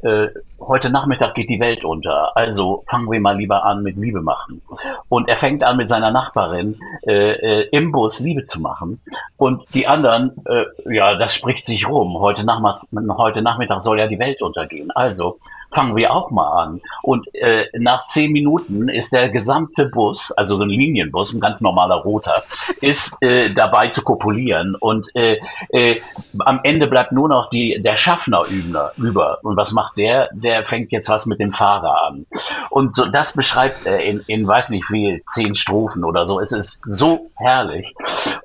äh, 0.03 0.27
heute 0.67 0.89
Nachmittag 0.89 1.35
geht 1.35 1.49
die 1.49 1.59
Welt 1.59 1.83
unter, 1.83 2.35
also 2.35 2.83
fangen 2.87 3.11
wir 3.11 3.19
mal 3.19 3.37
lieber 3.37 3.63
an 3.63 3.83
mit 3.83 3.97
Liebe 3.97 4.21
machen. 4.21 4.61
Und 5.09 5.29
er 5.29 5.37
fängt 5.37 5.63
an 5.63 5.77
mit 5.77 5.89
seiner 5.89 6.11
Nachbarin 6.11 6.79
äh, 7.07 7.61
äh, 7.61 7.69
im 7.71 7.91
Bus 7.91 8.19
Liebe 8.19 8.45
zu 8.45 8.59
machen. 8.61 9.01
Und 9.37 9.63
die 9.73 9.87
anderen, 9.87 10.43
äh, 10.45 10.65
ja, 10.93 11.15
das 11.15 11.35
spricht 11.35 11.65
sich 11.65 11.87
rum. 11.87 12.17
Heute 12.19 12.43
Nachmittag, 12.43 12.83
heute 13.17 13.41
Nachmittag 13.41 13.83
soll 13.83 13.99
ja 13.99 14.07
die 14.07 14.19
Welt 14.19 14.41
untergehen. 14.41 14.91
Also 14.91 15.39
fangen 15.73 15.95
wir 15.95 16.13
auch 16.13 16.31
mal 16.31 16.63
an. 16.63 16.81
Und 17.01 17.33
äh, 17.35 17.65
nach 17.73 18.07
zehn 18.07 18.31
Minuten 18.31 18.89
ist 18.89 19.11
der 19.11 19.29
gesamte 19.29 19.87
Bus, 19.87 20.31
also 20.31 20.57
so 20.57 20.63
ein 20.63 20.69
Linienbus, 20.69 21.33
ein 21.33 21.41
ganz 21.41 21.61
normaler 21.61 21.95
roter, 21.95 22.43
ist 22.79 23.17
äh, 23.21 23.49
dabei 23.49 23.89
zu 23.89 24.03
kopulieren. 24.03 24.75
Und 24.75 25.07
äh, 25.15 25.39
äh, 25.69 25.99
am 26.39 26.61
Ende 26.63 26.87
bleibt 26.87 27.11
nur 27.11 27.27
noch 27.27 27.49
die, 27.49 27.81
der 27.81 27.97
Schaffner 27.97 28.43
über. 28.45 29.39
Und 29.41 29.57
was 29.57 29.71
macht 29.71 29.97
der? 29.97 30.29
Der 30.33 30.52
fängt 30.61 30.91
jetzt 30.91 31.09
was 31.09 31.25
mit 31.25 31.39
dem 31.39 31.51
Fahrer 31.51 32.05
an. 32.05 32.27
Und 32.69 32.95
so, 32.95 33.05
das 33.05 33.33
beschreibt 33.33 33.87
er 33.87 34.03
in, 34.03 34.21
in, 34.27 34.47
weiß 34.47 34.69
nicht 34.69 34.91
wie, 34.91 35.23
zehn 35.31 35.55
Strophen 35.55 36.03
oder 36.03 36.27
so. 36.27 36.39
Es 36.39 36.51
ist 36.51 36.81
so 36.85 37.31
herrlich. 37.35 37.93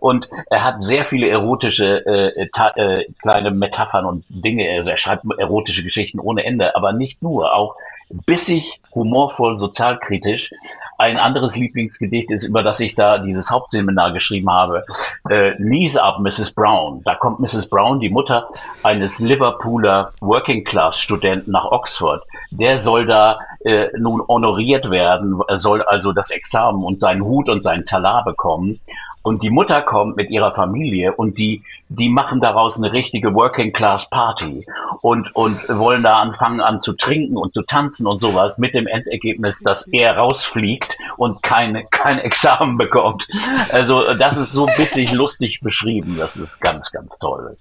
Und 0.01 0.31
er 0.49 0.65
hat 0.65 0.83
sehr 0.83 1.05
viele 1.05 1.29
erotische 1.29 2.07
äh, 2.07 2.49
äh, 2.49 3.05
kleine 3.21 3.51
Metaphern 3.51 4.07
und 4.07 4.25
Dinge. 4.29 4.71
Also 4.71 4.91
er 4.91 4.97
schreibt 4.97 5.25
erotische 5.39 5.85
Geschichten 5.85 6.19
ohne 6.19 6.45
Ende, 6.45 6.75
aber 6.75 6.93
nicht 6.93 7.23
nur, 7.23 7.55
auch 7.55 7.77
bissig, 8.11 8.81
humorvoll, 8.95 9.59
sozialkritisch. 9.59 10.51
Ein 10.97 11.17
anderes 11.17 11.57
Lieblingsgedicht 11.57 12.31
ist, 12.31 12.45
über 12.45 12.63
das 12.63 12.81
ich 12.81 12.95
da 12.95 13.19
dieses 13.19 13.51
Hauptseminar 13.51 14.13
geschrieben 14.13 14.51
habe, 14.51 14.85
äh, 15.29 15.53
Knees 15.55 15.97
Up, 15.97 16.19
Mrs. 16.19 16.53
Brown. 16.53 17.03
Da 17.05 17.15
kommt 17.15 17.41
Mrs. 17.41 17.69
Brown, 17.69 18.01
die 18.01 18.11
Mutter 18.11 18.49
eines 18.83 19.19
Liverpooler 19.21 20.13
Working-Class-Studenten 20.21 21.53
nach 21.53 21.67
Oxford. 21.67 22.25
Der 22.51 22.79
soll 22.79 23.07
da 23.07 23.39
äh, 23.61 23.89
nun 23.99 24.23
honoriert 24.27 24.91
werden, 24.91 25.41
soll 25.59 25.83
also 25.83 26.13
das 26.13 26.31
Examen 26.31 26.85
und 26.85 26.99
seinen 27.01 27.23
Hut 27.23 27.49
und 27.49 27.63
seinen 27.63 27.85
Talar 27.85 28.25
bekommen. 28.25 28.81
Und 29.29 29.43
die 29.43 29.51
Mutter 29.51 29.83
kommt 29.83 30.17
mit 30.17 30.31
ihrer 30.31 30.55
Familie 30.55 31.13
und 31.13 31.37
die, 31.37 31.63
die 31.91 32.09
machen 32.09 32.41
daraus 32.41 32.79
eine 32.79 32.95
richtige 32.95 33.35
Working 33.35 33.75
Class 33.75 34.09
Party 34.09 34.65
und, 35.03 35.37
und 35.37 35.69
wollen 35.69 36.03
da 36.03 36.21
anfangen 36.21 36.63
an 36.63 36.81
zu 36.81 36.95
trinken 36.95 37.37
und 37.37 37.53
zu 37.53 37.61
tanzen 37.61 38.07
und 38.07 38.23
sowas 38.23 38.57
mit 38.57 38.73
dem 38.73 38.87
Endergebnis, 38.87 39.61
dass 39.61 39.87
er 39.89 40.17
rausfliegt 40.17 40.97
und 41.19 41.43
kein, 41.43 41.85
kein 41.91 42.19
Examen 42.21 42.79
bekommt. 42.79 43.29
Also 43.71 44.15
das 44.15 44.39
ist 44.39 44.53
so 44.53 44.65
bissig 44.65 45.13
lustig 45.13 45.61
beschrieben. 45.61 46.17
Das 46.19 46.35
ist 46.37 46.59
ganz, 46.63 46.91
ganz 46.91 47.19
toll. 47.19 47.55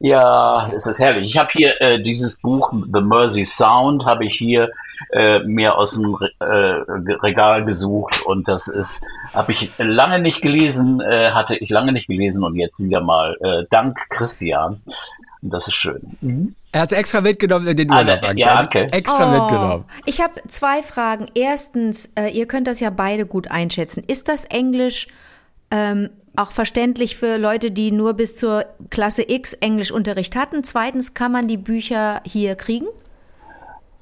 Ja, 0.00 0.66
es 0.74 0.86
ist 0.86 0.98
herrlich. 0.98 1.28
Ich 1.28 1.36
habe 1.36 1.50
hier 1.52 1.78
äh, 1.82 2.02
dieses 2.02 2.38
Buch 2.38 2.72
The 2.72 3.02
Mersey 3.02 3.44
Sound 3.44 4.06
habe 4.06 4.24
ich 4.24 4.34
hier 4.38 4.70
äh, 5.12 5.40
mir 5.40 5.76
aus 5.76 5.92
dem 5.92 6.16
äh, 6.40 6.44
Regal 6.44 7.64
gesucht 7.64 8.22
und 8.24 8.46
das 8.48 8.68
ist, 8.68 9.02
habe 9.32 9.52
ich 9.52 9.70
lange 9.78 10.20
nicht 10.20 10.40
gelesen, 10.40 11.00
äh, 11.00 11.32
hatte 11.32 11.56
ich 11.56 11.70
lange 11.70 11.92
nicht 11.92 12.06
gelesen 12.06 12.44
und 12.44 12.56
jetzt 12.56 12.78
wieder 12.78 13.00
mal 13.00 13.36
äh, 13.40 13.64
dank 13.70 13.98
Christian. 14.10 14.80
Das 15.40 15.68
ist 15.68 15.74
schön. 15.74 16.16
Mhm. 16.20 16.54
Er 16.72 16.82
hat 16.82 16.92
es 16.92 16.98
extra 16.98 17.20
mitgenommen 17.20 17.66
in 17.68 17.76
den 17.76 17.90
Urlaub. 17.90 18.22
Alle, 18.22 18.38
ja, 18.38 18.62
okay. 18.62 18.88
Extra 18.90 19.28
oh, 19.28 19.40
mitgenommen. 19.40 19.84
Ich 20.04 20.20
habe 20.20 20.34
zwei 20.48 20.82
Fragen. 20.82 21.26
Erstens, 21.34 22.12
äh, 22.16 22.28
ihr 22.30 22.46
könnt 22.46 22.66
das 22.66 22.80
ja 22.80 22.90
beide 22.90 23.24
gut 23.24 23.50
einschätzen. 23.50 24.02
Ist 24.06 24.28
das 24.28 24.44
Englisch 24.44 25.06
ähm, 25.70 26.10
auch 26.34 26.50
verständlich 26.50 27.16
für 27.16 27.36
Leute, 27.36 27.70
die 27.70 27.92
nur 27.92 28.14
bis 28.14 28.36
zur 28.36 28.64
Klasse 28.90 29.28
X 29.28 29.54
Englischunterricht 29.54 30.36
hatten? 30.36 30.64
Zweitens, 30.64 31.14
kann 31.14 31.32
man 31.32 31.46
die 31.46 31.56
Bücher 31.56 32.20
hier 32.24 32.54
kriegen? 32.56 32.86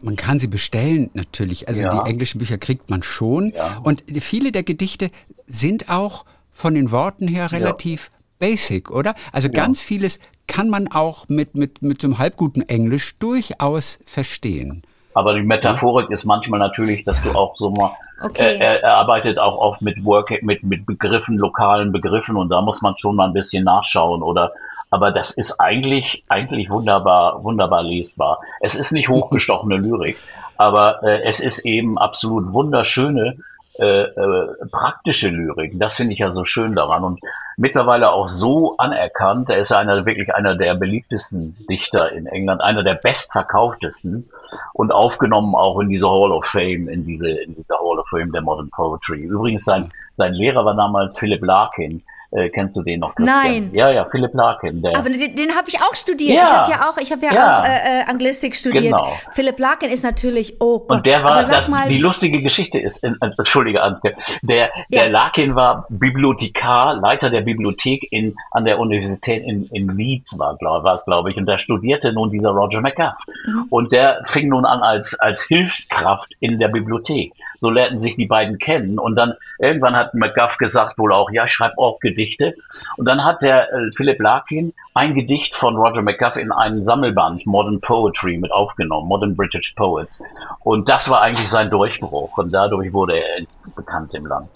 Man 0.01 0.17
kann 0.17 0.39
sie 0.39 0.47
bestellen 0.47 1.11
natürlich. 1.15 1.69
Also 1.69 1.83
ja. 1.83 1.91
die 1.91 2.11
englischen 2.11 2.39
Bücher 2.39 2.59
kriegt 2.59 2.91
man 2.91 3.03
schon. 3.03 3.51
Ja. 3.51 3.81
Und 3.83 4.05
viele 4.21 4.53
der 4.53 4.63
Gedichte 4.63 5.11
sind 5.47 5.89
auch 5.89 6.25
von 6.53 6.75
den 6.75 6.91
Worten 6.91 7.29
her 7.29 7.53
relativ 7.53 8.11
ja. 8.13 8.49
basic, 8.49 8.91
oder? 8.91 9.15
Also 9.33 9.49
ganz 9.51 9.81
vieles 9.81 10.21
kann 10.47 10.69
man 10.69 10.89
auch 10.89 11.29
mit, 11.29 11.55
mit, 11.55 11.83
mit 11.83 12.01
so 12.01 12.09
einem 12.09 12.19
halbguten 12.19 12.63
Englisch 12.69 13.19
durchaus 13.19 13.99
verstehen. 14.07 14.83
Aber 15.17 15.33
die 15.33 15.43
Metaphorik 15.43 16.11
ist 16.11 16.27
manchmal 16.27 16.61
natürlich, 16.61 17.03
dass 17.05 17.23
du 17.23 17.31
auch 17.31 17.57
so 17.57 17.71
mal, 17.71 17.93
okay. 18.23 18.59
äh, 18.59 18.81
er 18.81 18.97
arbeitet 18.97 19.39
auch 19.39 19.57
oft 19.57 19.81
mit 19.81 20.05
Work, 20.05 20.43
mit, 20.43 20.63
mit 20.63 20.85
Begriffen, 20.85 21.39
lokalen 21.39 21.91
Begriffen 21.91 22.37
und 22.37 22.51
da 22.51 22.61
muss 22.61 22.83
man 22.83 22.95
schon 22.99 23.17
mal 23.17 23.27
ein 23.27 23.33
bisschen 23.33 23.65
nachschauen 23.65 24.23
oder 24.23 24.53
aber 24.91 25.11
das 25.11 25.31
ist 25.31 25.61
eigentlich, 25.61 26.23
eigentlich 26.29 26.71
wunderbar, 26.71 27.43
wunderbar 27.43 27.83
lesbar. 27.83 28.41
Es 28.61 28.75
ist 28.75 28.93
nicht 28.93 29.09
hochgestochene 29.09 29.77
Lyrik, 29.77 30.17
aber 30.57 31.03
äh, 31.03 31.23
es 31.25 31.41
ist 31.41 31.61
eben 31.61 31.99
absolut 31.99 32.53
wunderschöne, 32.53 33.37
äh, 33.79 34.05
äh, 34.05 34.67
praktische 34.71 35.29
Lyrik. 35.29 35.79
Das 35.79 35.97
finde 35.97 36.15
ich 36.15 36.21
ja 36.21 36.33
so 36.33 36.47
schön 36.47 36.73
daran 36.73 37.05
und 37.05 37.21
mittlerweile 37.59 38.11
auch 38.11 38.27
so 38.27 38.79
anerkannt. 38.79 39.51
Er 39.51 39.59
ist 39.59 39.71
einer, 39.71 40.07
wirklich 40.07 40.35
einer 40.35 40.55
der 40.55 40.75
beliebtesten 40.75 41.55
Dichter 41.69 42.11
in 42.13 42.25
England, 42.25 42.63
einer 42.63 42.83
der 42.83 42.95
bestverkauftesten 42.95 44.31
und 44.73 44.93
aufgenommen 44.93 45.55
auch 45.55 45.79
in 45.81 45.91
diese 45.91 46.09
Hall 46.09 46.33
of 46.33 46.47
Fame, 46.47 46.89
in 46.89 47.05
diese, 47.05 47.29
in 47.29 47.55
diese 47.55 47.75
Hall 47.75 47.99
of 47.99 48.09
Fame 48.09 48.33
der 48.33 48.41
Modern 48.41 48.71
Poetry. 48.71 49.21
Übrigens 49.21 49.67
sein, 49.67 49.93
sein 50.15 50.33
Lehrer 50.33 50.65
war 50.65 50.75
damals 50.75 51.19
Philip 51.19 51.45
Larkin, 51.45 52.03
Äh, 52.37 52.51
kennst 52.51 52.77
du 52.77 52.83
den 52.83 53.01
noch? 53.01 53.15
Christian? 53.15 53.43
Nein. 53.45 53.71
Ja, 53.73 53.91
ja, 53.91 54.05
Philipp 54.05 54.35
Larkin. 54.35 54.83
Der 54.83 54.95
Aber 54.95 55.09
den, 55.09 55.35
den 55.35 55.57
habe 55.57 55.69
ich 55.69 55.81
auch 55.81 55.95
studiert. 55.95 56.37
Ja. 56.37 56.43
Ich 56.43 56.51
habe 56.51 56.71
ja 56.71 56.91
auch, 56.91 56.99
ich 56.99 57.11
habe 57.11 57.25
ja, 57.25 57.35
ja, 57.35 57.61
auch 57.61 57.65
äh, 57.65 58.01
äh, 58.01 58.05
Anglistik 58.07 58.55
studiert. 58.55 58.85
Genau. 58.85 59.13
Philipp 59.33 59.59
Larkin 59.59 59.91
ist 59.91 60.05
natürlich, 60.05 60.61
oh 60.61 60.81
Gott. 60.81 60.99
Und 60.99 61.07
der 61.07 61.23
war, 61.25 61.43
das, 61.43 61.69
mal, 61.69 61.89
die 61.89 61.97
lustige 61.97 62.43
Geschichte 62.43 62.79
ist, 62.79 63.03
in, 63.03 63.17
äh, 63.23 63.31
entschuldige 63.39 63.83
Anke, 63.83 64.17
der, 64.43 64.71
der 64.93 65.07
ja. 65.07 65.11
Larkin 65.11 65.55
war 65.55 65.87
Bibliothekar, 65.89 66.97
Leiter 66.97 67.31
der 67.31 67.41
Bibliothek 67.41 68.07
in, 68.11 68.37
an 68.51 68.67
der 68.67 68.79
Universität 68.79 69.43
in, 69.45 69.67
in 69.73 69.97
Leeds 69.97 70.39
war, 70.39 70.57
glaub, 70.59 70.85
war 70.85 70.93
es, 70.93 71.07
glaube 71.07 71.31
ich. 71.31 71.39
Und 71.39 71.47
da 71.47 71.59
studierte 71.59 72.13
nun 72.13 72.31
dieser 72.31 72.51
Roger 72.51 72.83
McGuff. 72.83 73.17
Mhm. 73.47 73.67
Und 73.71 73.93
der 73.93 74.23
fing 74.27 74.49
nun 74.49 74.67
an 74.67 74.81
als, 74.83 75.19
als 75.19 75.43
Hilfskraft 75.43 76.31
in 76.41 76.59
der 76.59 76.69
Bibliothek. 76.69 77.33
So 77.59 77.71
lernten 77.71 78.01
sich 78.01 78.17
die 78.17 78.27
beiden 78.27 78.59
kennen. 78.59 78.99
Und 78.99 79.17
dann 79.17 79.35
irgendwann 79.59 79.97
hat 79.97 80.15
McGuff 80.15 80.59
gesagt 80.59 80.99
wohl 80.99 81.13
auch, 81.13 81.31
ja, 81.31 81.45
ich 81.45 81.53
schreibe 81.53 81.79
auch 81.79 82.01
Gedichte. 82.01 82.55
Und 82.97 83.07
dann 83.07 83.25
hat 83.25 83.43
der 83.43 83.73
äh, 83.73 83.91
Philipp 83.95 84.21
Larkin 84.21 84.73
ein 84.95 85.15
Gedicht 85.15 85.55
von 85.55 85.77
Roger 85.77 86.03
McGuff 86.03 86.37
in 86.37 86.53
einen 86.53 86.85
Sammelband 86.85 87.47
Modern 87.47 87.81
Poetry 87.81 88.39
mit 88.39 88.53
aufgenommen, 88.53 89.09
Modern 89.09 89.37
British 89.37 89.73
Poets. 89.73 90.23
Und 90.61 90.89
das 90.89 91.11
war 91.11 91.21
eigentlich 91.21 91.49
sein 91.49 91.71
Durchbruch. 91.71 92.37
Und 92.39 92.53
dadurch 92.53 92.93
wurde 92.93 93.19
er 93.19 93.47
bekannt 93.75 94.15
im 94.15 94.27
Land. 94.27 94.49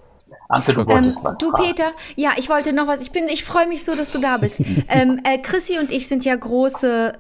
Anke, 0.51 0.75
du 0.75 0.81
ähm, 0.89 1.15
was 1.23 1.39
Du, 1.39 1.51
fragen. 1.51 1.65
Peter, 1.65 1.93
ja, 2.17 2.33
ich 2.37 2.49
wollte 2.49 2.73
noch 2.73 2.87
was. 2.87 3.01
Ich 3.01 3.13
bin, 3.13 3.29
ich 3.29 3.45
freue 3.45 3.69
mich 3.69 3.85
so, 3.85 3.95
dass 3.95 4.11
du 4.11 4.19
da 4.19 4.37
bist. 4.37 4.61
ähm, 4.89 5.21
äh, 5.25 5.39
Chrissy 5.39 5.79
und 5.79 5.93
ich 5.93 6.09
sind 6.09 6.25
ja 6.25 6.35
große 6.35 7.13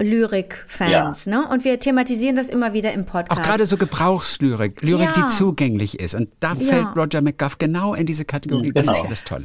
Lyrik-Fans, 0.00 1.26
ja. 1.26 1.40
ne? 1.40 1.48
Und 1.48 1.64
wir 1.64 1.78
thematisieren 1.78 2.34
das 2.34 2.48
immer 2.48 2.72
wieder 2.72 2.92
im 2.92 3.04
Podcast. 3.04 3.38
Auch 3.38 3.44
gerade 3.44 3.66
so 3.66 3.76
Gebrauchslyrik, 3.76 4.80
Lyrik, 4.82 5.10
ja. 5.14 5.22
die 5.22 5.26
zugänglich 5.26 6.00
ist. 6.00 6.14
Und 6.14 6.30
da 6.40 6.54
fällt 6.54 6.70
ja. 6.70 6.92
Roger 6.96 7.20
McGuff 7.20 7.58
genau 7.58 7.94
in 7.94 8.06
diese 8.06 8.24
Kategorie. 8.24 8.72
Das 8.72 8.86
genau. 8.86 8.98
ist 8.98 9.04
ja 9.04 9.10
das 9.10 9.24
Tolle. 9.24 9.44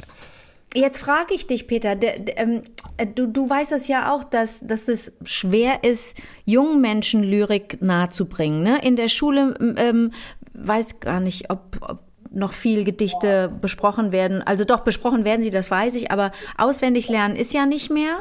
Jetzt 0.74 0.98
frage 0.98 1.34
ich 1.34 1.46
dich, 1.46 1.66
Peter, 1.66 1.96
de, 1.96 2.18
de, 2.18 2.34
ähm, 2.36 2.62
äh, 2.98 3.06
du, 3.06 3.26
du 3.26 3.48
weißt 3.48 3.72
das 3.72 3.88
ja 3.88 4.12
auch, 4.12 4.22
dass, 4.22 4.60
dass 4.60 4.88
es 4.88 5.12
schwer 5.24 5.82
ist, 5.82 6.16
jungen 6.44 6.80
Menschen 6.80 7.22
Lyrik 7.22 7.80
nahezubringen. 7.80 8.62
Ne? 8.62 8.78
In 8.82 8.96
der 8.96 9.08
Schule 9.08 9.56
ähm, 9.78 10.12
weiß 10.52 11.00
gar 11.00 11.20
nicht, 11.20 11.50
ob, 11.50 11.78
ob 11.80 12.07
noch 12.30 12.52
viel 12.52 12.84
Gedichte 12.84 13.50
besprochen 13.60 14.12
werden. 14.12 14.42
Also 14.42 14.64
doch, 14.64 14.80
besprochen 14.80 15.24
werden 15.24 15.42
sie, 15.42 15.50
das 15.50 15.70
weiß 15.70 15.96
ich, 15.96 16.10
aber 16.10 16.32
auswendig 16.56 17.08
lernen 17.08 17.36
ist 17.36 17.52
ja 17.52 17.66
nicht 17.66 17.90
mehr. 17.90 18.20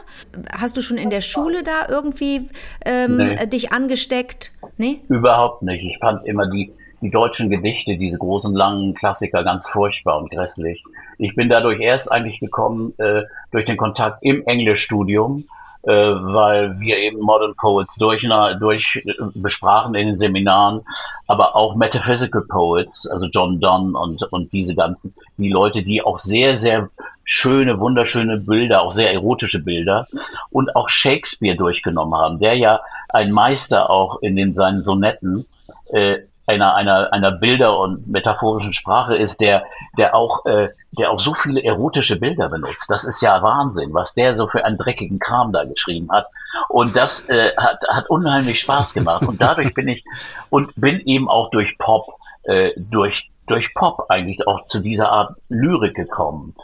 Hast 0.51 0.77
du 0.77 0.81
schon 0.81 0.97
in 0.97 1.09
der 1.09 1.21
Schule 1.21 1.63
da 1.63 1.87
irgendwie 1.89 2.49
ähm, 2.85 3.17
nee. 3.17 3.47
dich 3.47 3.71
angesteckt? 3.71 4.51
Nee? 4.77 5.01
Überhaupt 5.09 5.61
nicht. 5.63 5.83
Ich 5.83 5.97
fand 5.99 6.25
immer 6.25 6.49
die, 6.49 6.71
die 7.01 7.11
deutschen 7.11 7.49
Gedichte, 7.49 7.97
diese 7.97 8.17
großen, 8.17 8.55
langen 8.55 8.93
Klassiker, 8.93 9.43
ganz 9.43 9.67
furchtbar 9.67 10.19
und 10.19 10.31
grässlich. 10.31 10.83
Ich 11.17 11.35
bin 11.35 11.49
dadurch 11.49 11.79
erst 11.79 12.11
eigentlich 12.11 12.39
gekommen 12.39 12.93
äh, 12.97 13.23
durch 13.51 13.65
den 13.65 13.77
Kontakt 13.77 14.23
im 14.23 14.45
Englischstudium 14.45 15.45
äh, 15.87 15.91
weil 15.91 16.77
wir 16.81 16.97
eben 16.97 17.21
Modern 17.21 17.55
Poets 17.55 17.95
durch, 17.95 18.27
durch 18.59 19.01
äh, 19.05 19.13
besprachen 19.35 19.95
in 19.95 20.07
den 20.07 20.17
Seminaren, 20.17 20.81
aber 21.27 21.55
auch 21.55 21.75
Metaphysical 21.75 22.43
Poets, 22.49 23.07
also 23.07 23.27
John 23.27 23.61
Donne 23.61 23.97
und, 23.97 24.21
und 24.33 24.51
diese 24.51 24.75
ganzen, 24.75 25.15
die 25.37 25.49
Leute, 25.49 25.83
die 25.83 26.01
auch 26.01 26.19
sehr, 26.19 26.57
sehr 26.57 26.89
schöne, 27.23 27.79
wunderschöne 27.79 28.39
Bilder, 28.39 28.81
auch 28.81 28.91
sehr 28.91 29.13
erotische 29.13 29.59
Bilder 29.59 30.05
und 30.51 30.75
auch 30.75 30.89
Shakespeare 30.89 31.55
durchgenommen 31.55 32.19
haben, 32.19 32.39
der 32.39 32.55
ja 32.55 32.81
ein 33.09 33.31
Meister 33.31 33.89
auch 33.89 34.21
in 34.21 34.35
den 34.35 34.55
seinen 34.55 34.83
Sonetten 34.83 35.45
äh, 35.93 36.17
einer, 36.47 36.75
einer, 36.75 37.11
einer 37.11 37.31
Bilder- 37.31 37.77
und 37.77 38.07
metaphorischen 38.07 38.71
Sprache 38.71 39.15
ist, 39.15 39.41
der, 39.41 39.65
der 39.97 40.15
auch, 40.15 40.45
äh, 40.45 40.69
der 40.97 41.11
auch 41.11 41.19
so 41.19 41.33
viele 41.33 41.61
erotische 41.61 42.17
Bilder 42.19 42.47
benutzt. 42.47 42.89
Das 42.89 43.03
ist 43.03 43.21
ja 43.21 43.43
Wahnsinn, 43.43 43.93
was 43.93 44.13
der 44.13 44.37
so 44.37 44.47
für 44.47 44.63
einen 44.63 44.77
dreckigen 44.77 45.19
Kram 45.19 45.51
da 45.51 45.65
geschrieben 45.65 46.09
hat. 46.09 46.27
Und 46.69 46.95
das 46.95 47.27
äh, 47.27 47.51
hat, 47.57 47.81
hat 47.89 48.09
unheimlich 48.09 48.61
Spaß 48.61 48.93
gemacht. 48.93 49.27
Und 49.27 49.41
dadurch 49.41 49.73
bin 49.73 49.89
ich 49.89 50.05
und 50.49 50.71
bin 50.77 51.01
eben 51.01 51.29
auch 51.29 51.51
durch 51.51 51.77
Pop, 51.77 52.15
äh, 52.43 52.71
durch, 52.77 53.29
durch 53.45 53.73
Pop 53.73 54.05
eigentlich 54.09 54.47
auch 54.47 54.65
zu 54.67 54.79
dieser 54.79 55.11
Art 55.11 55.35
Lyrik 55.49 55.95
gekommen. 55.95 56.55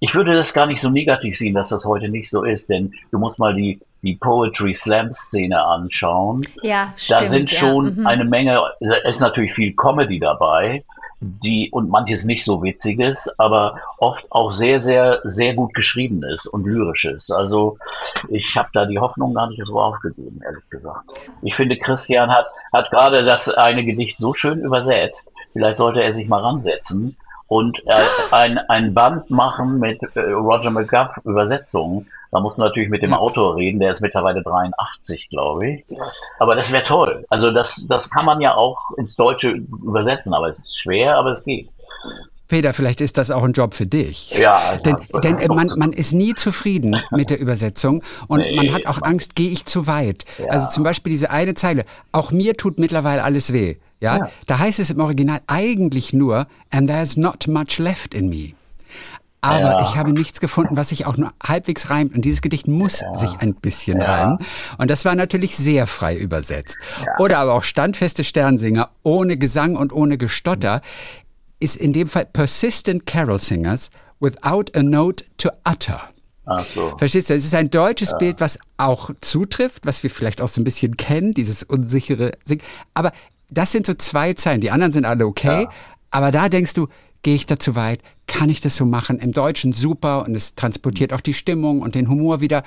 Ich 0.00 0.14
würde 0.14 0.34
das 0.34 0.52
gar 0.52 0.66
nicht 0.66 0.82
so 0.82 0.90
negativ 0.90 1.38
sehen, 1.38 1.54
dass 1.54 1.70
das 1.70 1.84
heute 1.86 2.08
nicht 2.08 2.28
so 2.28 2.44
ist, 2.44 2.68
denn 2.68 2.92
du 3.10 3.18
musst 3.18 3.38
mal 3.38 3.54
die, 3.54 3.80
die 4.02 4.16
Poetry 4.16 4.74
Slam 4.74 5.12
Szene 5.12 5.62
anschauen. 5.62 6.42
Ja, 6.62 6.92
stimmt. 6.96 7.20
Da 7.20 7.26
sind 7.26 7.50
schon 7.50 7.84
ja. 7.84 7.90
mhm. 7.92 8.06
eine 8.06 8.24
Menge, 8.24 8.62
da 8.80 8.94
ist 8.96 9.20
natürlich 9.20 9.52
viel 9.52 9.74
Comedy 9.74 10.18
dabei, 10.18 10.84
die 11.20 11.70
und 11.70 11.90
manches 11.90 12.24
nicht 12.24 12.44
so 12.44 12.62
witziges, 12.62 13.30
aber 13.38 13.76
oft 13.98 14.24
auch 14.30 14.50
sehr, 14.50 14.80
sehr, 14.80 15.20
sehr 15.24 15.54
gut 15.54 15.74
geschriebenes 15.74 16.46
und 16.46 16.64
lyrisches. 16.64 17.30
Also 17.30 17.76
ich 18.28 18.56
habe 18.56 18.70
da 18.72 18.86
die 18.86 18.98
Hoffnung 18.98 19.34
gar 19.34 19.50
nicht 19.50 19.62
so 19.66 19.78
aufgegeben, 19.78 20.40
ehrlich 20.42 20.68
gesagt. 20.70 21.04
Ich 21.42 21.54
finde, 21.54 21.76
Christian 21.76 22.30
hat, 22.30 22.46
hat 22.72 22.90
gerade 22.90 23.24
das 23.24 23.50
eine 23.50 23.84
Gedicht 23.84 24.18
so 24.18 24.32
schön 24.32 24.60
übersetzt. 24.60 25.30
Vielleicht 25.52 25.76
sollte 25.76 26.02
er 26.02 26.14
sich 26.14 26.26
mal 26.26 26.40
ransetzen 26.40 27.16
und 27.50 27.82
äh, 27.86 28.04
ein, 28.30 28.58
ein 28.58 28.94
Band 28.94 29.28
machen 29.28 29.80
mit 29.80 30.00
äh, 30.14 30.20
Roger 30.20 30.70
McGuff 30.70 31.08
Übersetzungen. 31.24 32.06
Da 32.30 32.38
muss 32.38 32.56
man 32.58 32.68
natürlich 32.68 32.90
mit 32.90 33.02
dem 33.02 33.12
Autor 33.12 33.56
reden, 33.56 33.80
der 33.80 33.90
ist 33.90 34.00
mittlerweile 34.00 34.40
83, 34.40 35.28
glaube 35.30 35.68
ich. 35.68 35.84
Aber 36.38 36.54
das 36.54 36.70
wäre 36.70 36.84
toll. 36.84 37.24
Also 37.28 37.50
das, 37.50 37.86
das 37.88 38.08
kann 38.08 38.24
man 38.24 38.40
ja 38.40 38.54
auch 38.54 38.78
ins 38.96 39.16
Deutsche 39.16 39.50
übersetzen, 39.50 40.32
aber 40.32 40.48
es 40.48 40.60
ist 40.60 40.78
schwer, 40.78 41.16
aber 41.16 41.32
es 41.32 41.42
geht. 41.42 41.68
Peter, 42.46 42.72
vielleicht 42.72 43.00
ist 43.00 43.18
das 43.18 43.32
auch 43.32 43.42
ein 43.42 43.52
Job 43.52 43.74
für 43.74 43.86
dich. 43.86 44.30
Ja. 44.38 44.54
Also 44.54 44.84
denn 44.84 44.96
denn 45.24 45.38
äh, 45.38 45.48
man, 45.48 45.72
man 45.76 45.92
ist 45.92 46.12
nie 46.12 46.34
zufrieden 46.34 47.02
mit 47.10 47.30
der 47.30 47.40
Übersetzung 47.40 48.04
und 48.28 48.42
nee, 48.42 48.54
man 48.54 48.72
hat 48.72 48.86
auch 48.86 49.02
Angst, 49.02 49.34
gehe 49.34 49.50
ich 49.50 49.66
zu 49.66 49.88
weit. 49.88 50.24
Ja. 50.38 50.50
Also 50.50 50.68
zum 50.68 50.84
Beispiel 50.84 51.10
diese 51.10 51.30
eine 51.32 51.54
Zeile, 51.54 51.84
auch 52.12 52.30
mir 52.30 52.56
tut 52.56 52.78
mittlerweile 52.78 53.24
alles 53.24 53.52
weh. 53.52 53.74
Ja? 54.00 54.18
ja? 54.18 54.30
Da 54.46 54.58
heißt 54.58 54.80
es 54.80 54.90
im 54.90 55.00
Original 55.00 55.40
eigentlich 55.46 56.12
nur, 56.12 56.46
and 56.70 56.88
there's 56.88 57.16
not 57.16 57.46
much 57.46 57.78
left 57.78 58.14
in 58.14 58.28
me. 58.28 58.54
Aber 59.42 59.60
ja. 59.60 59.82
ich 59.82 59.96
habe 59.96 60.12
nichts 60.12 60.40
gefunden, 60.40 60.76
was 60.76 60.90
sich 60.90 61.06
auch 61.06 61.16
nur 61.16 61.32
halbwegs 61.42 61.88
reimt. 61.88 62.14
Und 62.14 62.24
dieses 62.26 62.42
Gedicht 62.42 62.68
muss 62.68 63.00
ja. 63.00 63.14
sich 63.14 63.38
ein 63.38 63.54
bisschen 63.54 63.98
ja. 63.98 64.06
reimen. 64.06 64.38
Und 64.76 64.90
das 64.90 65.04
war 65.04 65.14
natürlich 65.14 65.56
sehr 65.56 65.86
frei 65.86 66.16
übersetzt. 66.16 66.76
Oder 67.18 67.38
aber 67.38 67.54
auch 67.54 67.62
standfeste 67.62 68.22
Sternsinger 68.22 68.90
ohne 69.02 69.38
Gesang 69.38 69.76
und 69.76 69.92
ohne 69.94 70.18
Gestotter 70.18 70.82
ist 71.58 71.76
in 71.76 71.92
dem 71.92 72.08
Fall 72.08 72.26
persistent 72.26 73.06
carol 73.06 73.40
singers 73.40 73.90
without 74.20 74.66
a 74.74 74.82
note 74.82 75.24
to 75.38 75.48
utter. 75.66 76.02
Ach 76.46 76.66
so. 76.66 76.96
Verstehst 76.96 77.30
du? 77.30 77.34
Es 77.34 77.44
ist 77.44 77.54
ein 77.54 77.70
deutsches 77.70 78.16
Bild, 78.18 78.40
was 78.40 78.58
auch 78.76 79.10
zutrifft, 79.20 79.86
was 79.86 80.02
wir 80.02 80.10
vielleicht 80.10 80.42
auch 80.42 80.48
so 80.48 80.60
ein 80.60 80.64
bisschen 80.64 80.96
kennen, 80.96 81.32
dieses 81.32 81.62
unsichere 81.62 82.32
Singen. 82.44 82.62
Aber 82.92 83.12
das 83.50 83.72
sind 83.72 83.86
so 83.86 83.94
zwei 83.94 84.32
Zeilen. 84.34 84.60
Die 84.60 84.70
anderen 84.70 84.92
sind 84.92 85.04
alle 85.04 85.26
okay. 85.26 85.62
Ja. 85.62 85.70
Aber 86.10 86.30
da 86.30 86.48
denkst 86.48 86.74
du, 86.74 86.88
gehe 87.22 87.34
ich 87.34 87.46
da 87.46 87.58
zu 87.58 87.74
weit? 87.74 88.00
Kann 88.30 88.48
ich 88.48 88.60
das 88.60 88.76
so 88.76 88.86
machen? 88.86 89.18
Im 89.18 89.32
Deutschen 89.32 89.72
super 89.72 90.24
und 90.24 90.36
es 90.36 90.54
transportiert 90.54 91.12
auch 91.12 91.20
die 91.20 91.34
Stimmung 91.34 91.82
und 91.82 91.96
den 91.96 92.08
Humor 92.08 92.40
wieder. 92.40 92.62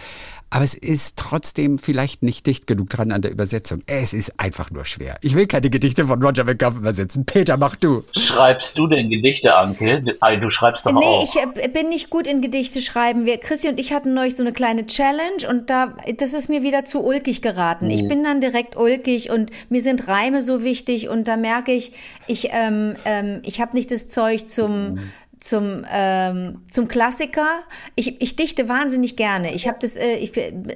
Aber 0.50 0.64
es 0.64 0.74
ist 0.76 1.18
trotzdem 1.18 1.80
vielleicht 1.80 2.22
nicht 2.22 2.46
dicht 2.46 2.68
genug 2.68 2.90
dran 2.90 3.12
an 3.12 3.22
der 3.22 3.32
Übersetzung. 3.32 3.82
Es 3.88 4.14
ist 4.14 4.40
einfach 4.40 4.70
nur 4.70 4.86
schwer. 4.86 5.18
Ich 5.22 5.36
will 5.36 5.48
keine 5.48 5.70
Gedichte 5.70 6.06
von 6.06 6.22
Roger 6.22 6.44
McGuff 6.44 6.76
übersetzen. 6.76 7.26
Peter, 7.26 7.56
mach 7.58 7.76
du. 7.78 8.04
Schreibst 8.16 8.78
du 8.78 8.86
denn 8.88 9.10
Gedichte, 9.10 9.56
Anke? 9.56 10.04
Du 10.04 10.50
schreibst 10.50 10.86
doch 10.86 10.92
nee, 10.92 11.00
auch. 11.00 11.34
Nee, 11.34 11.62
ich 11.66 11.74
bin 11.74 11.90
nicht 11.90 12.10
gut 12.12 12.28
in 12.28 12.42
Gedichte 12.42 12.82
schreiben. 12.82 13.26
Wir, 13.26 13.38
Chrissy 13.40 13.70
und 13.70 13.80
ich 13.80 13.94
hatten 13.94 14.14
neulich 14.14 14.36
so 14.36 14.44
eine 14.44 14.54
kleine 14.54 14.86
Challenge 14.86 15.50
und 15.50 15.70
da, 15.70 15.96
das 16.18 16.34
ist 16.34 16.50
mir 16.50 16.62
wieder 16.62 16.84
zu 16.84 17.04
ulkig 17.04 17.42
geraten. 17.42 17.86
Mhm. 17.86 17.92
Ich 17.92 18.08
bin 18.08 18.24
dann 18.24 18.42
direkt 18.42 18.76
ulkig 18.76 19.32
und 19.32 19.50
mir 19.70 19.82
sind 19.82 20.08
Reime 20.08 20.42
so 20.42 20.62
wichtig 20.62 21.08
und 21.08 21.28
da 21.28 21.38
merke 21.38 21.72
ich, 21.72 21.94
ich, 22.28 22.50
ähm, 22.52 22.96
ähm, 23.06 23.42
ich 23.44 23.60
habe 23.62 23.76
nicht 23.76 23.92
das 23.92 24.10
Zeug 24.10 24.48
zum, 24.48 24.96
mhm 24.96 25.00
zum, 25.44 25.86
ähm, 25.92 26.62
zum 26.72 26.88
Klassiker. 26.88 27.64
Ich, 27.96 28.22
ich 28.22 28.38
dichte 28.38 28.70
wahnsinnig 28.70 29.18
gerne. 29.18 29.54
Ich 29.54 29.68
habe 29.68 29.78
das, 29.82 29.98
äh, 29.98 30.16
ich, 30.16 30.32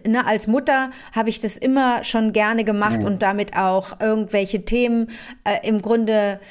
ne, 0.06 0.26
als 0.26 0.48
Mutter 0.48 0.92
habe 1.14 1.30
ich 1.30 1.40
das 1.40 1.58
immer 1.58 2.04
schon 2.04 2.34
gerne 2.34 2.66
gemacht 2.66 3.04
mhm. 3.04 3.08
und 3.08 3.22
damit 3.24 3.56
auch 3.56 4.02
irgendwelche 4.02 4.66
Themen 4.66 5.10
äh, 5.46 5.66
im 5.66 5.82
Grunde 5.82 6.42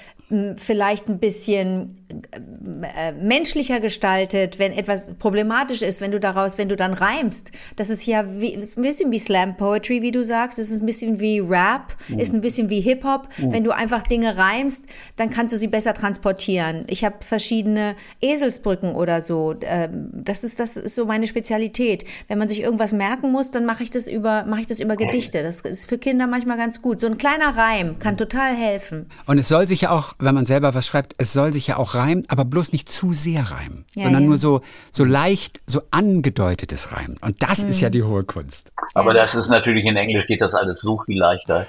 vielleicht 0.57 1.09
ein 1.09 1.21
bisschen 1.21 1.95
äh, 2.09 3.13
menschlicher 3.13 3.79
gestaltet, 3.79 4.59
wenn 4.59 4.73
etwas 4.73 5.13
problematisch 5.15 5.83
ist, 5.83 6.01
wenn 6.01 6.11
du 6.11 6.19
daraus, 6.19 6.59
wenn 6.59 6.69
du 6.69 6.75
dann 6.75 6.95
reimst. 6.95 7.53
Das 7.77 7.91
ist 7.91 8.07
ja 8.07 8.25
wie, 8.41 8.53
ist 8.53 8.77
ein 8.77 8.83
bisschen 8.83 9.13
wie 9.13 9.21
Slam 9.21 9.57
Poetry, 9.57 10.03
wie 10.03 10.11
du 10.11 10.25
sagst. 10.25 10.59
Das 10.59 10.71
ist 10.71 10.83
ein 10.83 10.87
bisschen 10.87 11.21
wie 11.21 11.39
Rap, 11.39 11.97
mhm. 12.09 12.19
ist 12.19 12.35
ein 12.35 12.41
bisschen 12.41 12.71
wie 12.71 12.81
Hip 12.81 13.05
Hop. 13.05 13.29
Mhm. 13.39 13.53
Wenn 13.53 13.65
du 13.65 13.71
einfach 13.71 14.03
Dinge 14.03 14.37
reimst, 14.37 14.87
dann 15.15 15.31
kannst 15.31 15.53
du 15.53 15.59
sie 15.59 15.69
besser 15.69 15.95
transportieren. 15.95 16.87
Ich 16.89 17.05
habe 17.05 17.17
verschiedene 17.21 17.95
Eselsbrücken 18.21 18.97
oder 18.97 19.23
so. 19.23 19.55
Ähm, 19.61 20.11
das 20.13 20.43
ist 20.43 20.59
das 20.59 20.77
ist 20.77 20.97
so 20.97 21.07
meine 21.07 21.29
Spezialität. 21.29 22.03
Wenn 22.27 22.39
man 22.39 22.49
sich 22.49 22.63
irgendwas 22.63 22.93
merken 22.93 23.31
muss, 23.31 23.53
dann 23.53 23.65
mache 23.65 23.85
ich 23.85 23.91
das 23.91 24.09
über 24.09 24.45
mache 24.45 24.63
ich 24.63 24.67
das 24.67 24.81
über 24.81 24.97
Gedichte. 24.97 25.45
Das 25.45 25.61
ist 25.61 25.89
für 25.89 25.99
Kinder 25.99 26.27
manchmal 26.27 26.57
ganz 26.57 26.83
gut. 26.83 26.99
So 26.99 27.07
ein 27.07 27.17
kleiner 27.17 27.57
Reim 27.57 28.01
kann 28.01 28.17
total 28.17 28.57
helfen. 28.57 29.07
Und 29.27 29.39
es 29.39 29.47
soll 29.47 29.69
sich 29.69 29.87
auch 29.87 30.16
wenn 30.19 30.35
man 30.35 30.45
selber 30.45 30.75
was 30.75 30.87
schreibt, 30.87 31.15
es 31.19 31.33
soll 31.33 31.53
sich 31.53 31.67
ja 31.67 31.77
auch 31.77 31.95
reimen, 31.95 32.25
aber 32.29 32.45
bloß 32.45 32.73
nicht 32.73 32.89
zu 32.89 33.13
sehr 33.13 33.51
reimen, 33.51 33.85
Ja, 33.95 34.05
sondern 34.05 34.23
ja. 34.23 34.29
nur 34.29 34.37
so, 34.39 34.61
so 34.91 35.05
leicht, 35.05 35.61
so 35.67 35.83
angedeutetes 35.91 36.93
Reimen. 36.93 37.17
Und 37.21 37.43
das 37.43 37.59
ist 37.61 37.79
Mhm. 37.79 37.83
ja 37.83 37.91
die 37.91 38.03
hohe 38.03 38.25
Kunst. 38.25 38.73
Aber 38.95 39.15
das 39.15 39.35
ist 39.35 39.49
natürlich 39.49 39.85
in 39.85 39.97
Englisch 39.97 40.27
geht 40.27 40.41
das 40.41 40.55
alles 40.55 40.81
so 40.81 40.99
viel 41.05 41.19
leichter, 41.19 41.67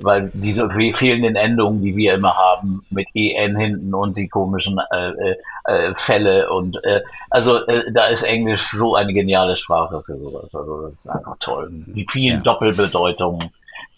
weil 0.00 0.30
diese 0.34 0.70
fehlenden 0.70 1.34
Endungen, 1.36 1.82
die 1.82 1.96
wir 1.96 2.14
immer 2.14 2.34
haben, 2.36 2.84
mit 2.90 3.08
en 3.14 3.56
hinten 3.56 3.92
und 3.92 4.16
die 4.16 4.28
komischen 4.28 4.78
äh, 4.92 5.08
äh, 5.10 5.36
äh, 5.64 5.94
Fälle 5.96 6.48
und 6.50 6.82
äh, 6.84 7.00
also 7.28 7.66
äh, 7.66 7.92
da 7.92 8.06
ist 8.06 8.22
Englisch 8.22 8.70
so 8.70 8.94
eine 8.94 9.12
geniale 9.12 9.56
Sprache 9.56 10.02
für 10.06 10.16
sowas. 10.16 10.54
Also 10.54 10.82
das 10.88 11.00
ist 11.00 11.08
einfach 11.08 11.36
toll. 11.40 11.70
Die 11.86 12.06
vielen 12.08 12.36
Ja. 12.38 12.42
Doppelbedeutungen 12.44 13.50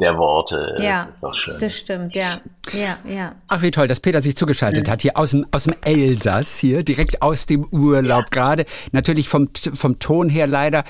der 0.03 0.19
Worte, 0.19 0.77
Ja, 0.81 1.05
ist 1.11 1.23
doch 1.23 1.35
schön. 1.35 1.57
das 1.59 1.77
stimmt, 1.77 2.15
ja. 2.15 2.41
Ja, 2.73 2.99
ja. 3.09 3.35
Ach, 3.49 3.63
wie 3.63 3.71
toll, 3.71 3.89
dass 3.89 4.01
Peter 4.01 4.21
sich 4.21 4.37
zugeschaltet 4.37 4.89
hat, 4.91 5.03
hier 5.03 5.17
aus 5.17 5.31
dem, 5.31 5.47
aus 5.53 5.65
dem 5.65 5.75
Elsass, 5.83 6.59
hier 6.59 6.83
direkt 6.83 7.23
aus 7.23 7.47
dem 7.47 7.65
Urlaub 7.71 8.31
gerade. 8.31 8.67
Natürlich 8.93 9.29
vom, 9.29 9.49
vom 9.75 9.99
Ton 9.99 10.29
her 10.29 10.47
leider. 10.47 10.85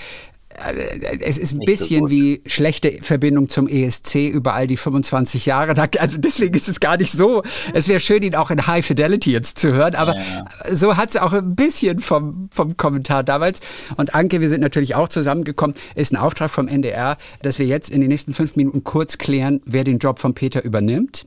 Äh, 0.59 1.19
Es 1.21 1.39
ist 1.39 1.53
ein 1.53 1.59
Nicht 1.59 1.69
so 1.79 1.85
bisschen 1.85 2.01
gut. 2.01 2.11
wie 2.11 2.43
schlechte 2.47 2.99
Verbindung 3.03 3.49
zum 3.49 3.69
ESC 3.69 4.29
über 4.29 4.55
all 4.55 4.67
die 4.67 4.77
25 4.77 5.47
Jahre. 5.47 5.75
Also 5.99 6.19
deswegen 6.19 6.55
ist 6.55 6.69
es 6.69 6.81
gar 6.81 6.97
nicht 6.97 7.13
so. 7.13 7.43
Es 7.73 7.89
wäre 7.89 8.01
schön, 8.01 8.23
ihn 8.23 8.35
auch 8.35 8.51
in 8.51 8.67
High 8.67 8.85
Fidelity 8.85 9.33
jetzt 9.33 9.59
zu 9.59 9.73
hören, 9.73 9.95
aber 9.95 10.17
so 10.71 10.97
hat 10.97 11.11
es 11.11 11.17
auch 11.17 11.33
ein 11.33 11.55
bisschen 11.55 12.01
vom, 12.01 12.49
vom 12.53 12.77
Kommentar 12.77 13.23
damals. 13.25 13.61
Und 13.97 14.15
Anke, 14.15 14.41
wir 14.41 14.49
sind 14.49 14.61
natürlich 14.61 14.95
auch 14.95 15.09
zusammengekommen, 15.09 15.77
ist 15.95 16.13
ein 16.13 16.17
Auftrag 16.17 16.51
vom 16.51 16.69
NDR, 16.69 17.17
dass 17.43 17.59
wir 17.59 17.67
jetzt 17.67 17.91
in 17.91 18.01
den 18.01 18.09
nächsten 18.09 18.35
fünf 18.35 18.57
Minuten 18.57 18.85
kurz 18.85 19.19
klären, 19.19 19.61
wer 19.65 19.85
den 19.85 19.99
Job 19.99 20.19
von 20.19 20.35
Peter 20.35 20.65
übernimmt. 20.65 21.27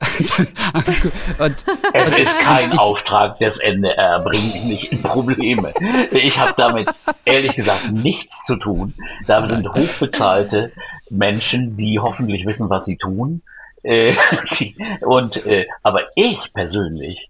und 1.38 1.64
Es 1.92 2.12
ist 2.12 2.38
kein 2.38 2.78
Auftrag 2.78 3.38
des 3.38 3.58
NDR, 3.58 4.20
bringt 4.20 4.66
mich 4.66 4.90
in 4.90 5.02
Probleme. 5.02 5.74
Ich 6.10 6.38
habe 6.38 6.54
damit 6.56 6.88
ehrlich 7.26 7.54
gesagt 7.54 7.92
nichts 7.92 8.44
zu 8.46 8.56
tun. 8.56 8.94
Da 9.26 9.46
sind 9.46 9.68
hochbezahlte 9.68 10.72
Menschen, 11.10 11.76
die 11.76 11.98
hoffentlich 11.98 12.46
wissen, 12.46 12.70
was 12.70 12.86
sie 12.86 12.96
tun. 12.96 13.42
Äh, 13.82 14.14
die, 14.58 14.74
und 15.02 15.44
äh, 15.46 15.66
aber 15.82 16.02
ich 16.14 16.52
persönlich, 16.54 17.28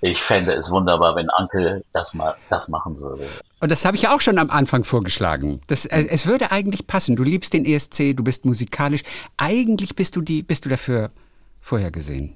ich 0.00 0.18
fände 0.18 0.52
es 0.52 0.70
wunderbar, 0.70 1.16
wenn 1.16 1.28
Anke 1.28 1.84
das 1.92 2.14
mal 2.14 2.36
das 2.48 2.68
machen 2.68 2.98
würde. 2.98 3.26
Und 3.60 3.70
das 3.70 3.84
habe 3.84 3.96
ich 3.96 4.02
ja 4.02 4.14
auch 4.14 4.20
schon 4.20 4.38
am 4.38 4.50
Anfang 4.50 4.84
vorgeschlagen. 4.84 5.60
Das, 5.66 5.84
äh, 5.84 6.06
es 6.08 6.26
würde 6.26 6.50
eigentlich 6.50 6.86
passen. 6.86 7.16
Du 7.16 7.22
liebst 7.22 7.52
den 7.52 7.66
ESC, 7.66 8.16
du 8.16 8.24
bist 8.24 8.46
musikalisch. 8.46 9.02
Eigentlich 9.36 9.96
bist 9.96 10.16
du 10.16 10.22
die, 10.22 10.42
bist 10.42 10.64
du 10.64 10.70
dafür 10.70 11.10
vorhergesehen. 11.66 12.34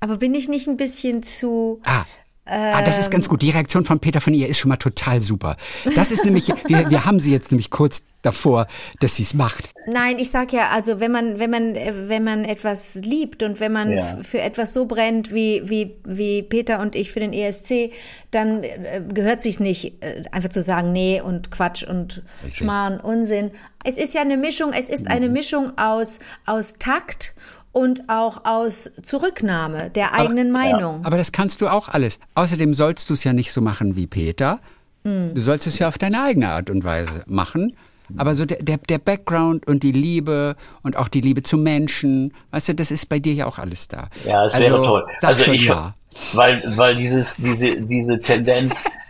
Aber 0.00 0.16
bin 0.18 0.34
ich 0.34 0.48
nicht 0.48 0.66
ein 0.68 0.76
bisschen 0.76 1.22
zu. 1.22 1.80
Ah. 1.84 2.04
Ah, 2.46 2.82
das 2.82 2.98
ist 2.98 3.10
ganz 3.10 3.26
gut. 3.26 3.40
Die 3.40 3.48
Reaktion 3.48 3.86
von 3.86 4.00
Peter 4.00 4.20
von 4.20 4.34
ihr 4.34 4.46
ist 4.50 4.58
schon 4.58 4.68
mal 4.68 4.76
total 4.76 5.22
super. 5.22 5.56
Das 5.94 6.12
ist 6.12 6.26
nämlich, 6.26 6.48
wir, 6.66 6.90
wir 6.90 7.06
haben 7.06 7.18
sie 7.18 7.32
jetzt 7.32 7.50
nämlich 7.50 7.70
kurz 7.70 8.04
davor, 8.20 8.66
dass 9.00 9.16
sie 9.16 9.22
es 9.22 9.32
macht. 9.32 9.70
Nein, 9.86 10.18
ich 10.18 10.30
sag 10.30 10.52
ja, 10.52 10.68
also 10.68 11.00
wenn 11.00 11.10
man, 11.10 11.38
wenn 11.38 11.50
man, 11.50 11.74
wenn 11.74 12.22
man 12.22 12.44
etwas 12.44 12.96
liebt 12.96 13.42
und 13.42 13.60
wenn 13.60 13.72
man 13.72 13.92
Ja. 13.92 14.18
für 14.22 14.42
etwas 14.42 14.74
so 14.74 14.84
brennt 14.84 15.32
wie, 15.32 15.62
wie, 15.64 15.96
wie 16.04 16.42
Peter 16.42 16.80
und 16.80 16.96
ich 16.96 17.12
für 17.12 17.20
den 17.20 17.32
ESC, 17.32 17.92
dann 18.30 18.62
äh, 18.62 19.02
gehört 19.12 19.42
sich's 19.42 19.60
nicht, 19.60 20.02
äh, 20.02 20.22
einfach 20.30 20.50
zu 20.50 20.60
sagen, 20.60 20.92
nee 20.92 21.22
und 21.22 21.50
Quatsch 21.50 21.82
und 21.82 22.22
Richtig. 22.42 22.58
Schmarrn, 22.58 23.00
Unsinn. 23.00 23.52
Es 23.84 23.96
ist 23.96 24.12
ja 24.12 24.20
eine 24.20 24.36
Mischung, 24.36 24.74
es 24.74 24.90
ist 24.90 25.06
eine 25.06 25.30
Mischung 25.30 25.78
aus, 25.78 26.18
aus 26.44 26.74
Takt 26.74 27.34
und 27.74 28.08
auch 28.08 28.46
aus 28.46 28.90
Zurücknahme 29.02 29.90
der 29.90 30.14
eigenen 30.14 30.50
Meinung. 30.50 31.04
Aber 31.04 31.18
das 31.18 31.32
kannst 31.32 31.60
du 31.60 31.68
auch 31.68 31.88
alles. 31.88 32.20
Außerdem 32.34 32.72
sollst 32.72 33.10
du 33.10 33.14
es 33.14 33.24
ja 33.24 33.34
nicht 33.34 33.52
so 33.52 33.60
machen 33.60 33.96
wie 33.96 34.06
Peter. 34.06 34.60
Du 35.04 35.38
sollst 35.40 35.66
es 35.66 35.78
ja 35.78 35.88
auf 35.88 35.98
deine 35.98 36.22
eigene 36.22 36.48
Art 36.48 36.70
und 36.70 36.82
Weise 36.82 37.24
machen. 37.26 37.76
Aber 38.16 38.34
so 38.34 38.46
der, 38.46 38.62
der, 38.62 38.78
der 38.78 38.98
Background 38.98 39.66
und 39.66 39.82
die 39.82 39.92
Liebe 39.92 40.56
und 40.82 40.96
auch 40.96 41.08
die 41.08 41.20
Liebe 41.20 41.42
zu 41.42 41.58
Menschen, 41.58 42.32
weißt 42.52 42.70
du, 42.70 42.74
das 42.74 42.90
ist 42.90 43.08
bei 43.10 43.18
dir 43.18 43.34
ja 43.34 43.46
auch 43.46 43.58
alles 43.58 43.88
da. 43.88 44.08
Ja, 44.24 44.46
es 44.46 44.54
also, 44.54 44.70
wäre 44.70 44.84
toll. 44.84 45.06
Sag 45.20 45.30
also 45.30 45.44
schon 45.44 45.54
ich, 45.54 45.66
ja. 45.66 45.94
weil, 46.32 46.62
weil 46.76 46.96
dieses, 46.96 47.36
diese, 47.36 47.80
diese 47.82 48.18
Tendenz, 48.20 48.84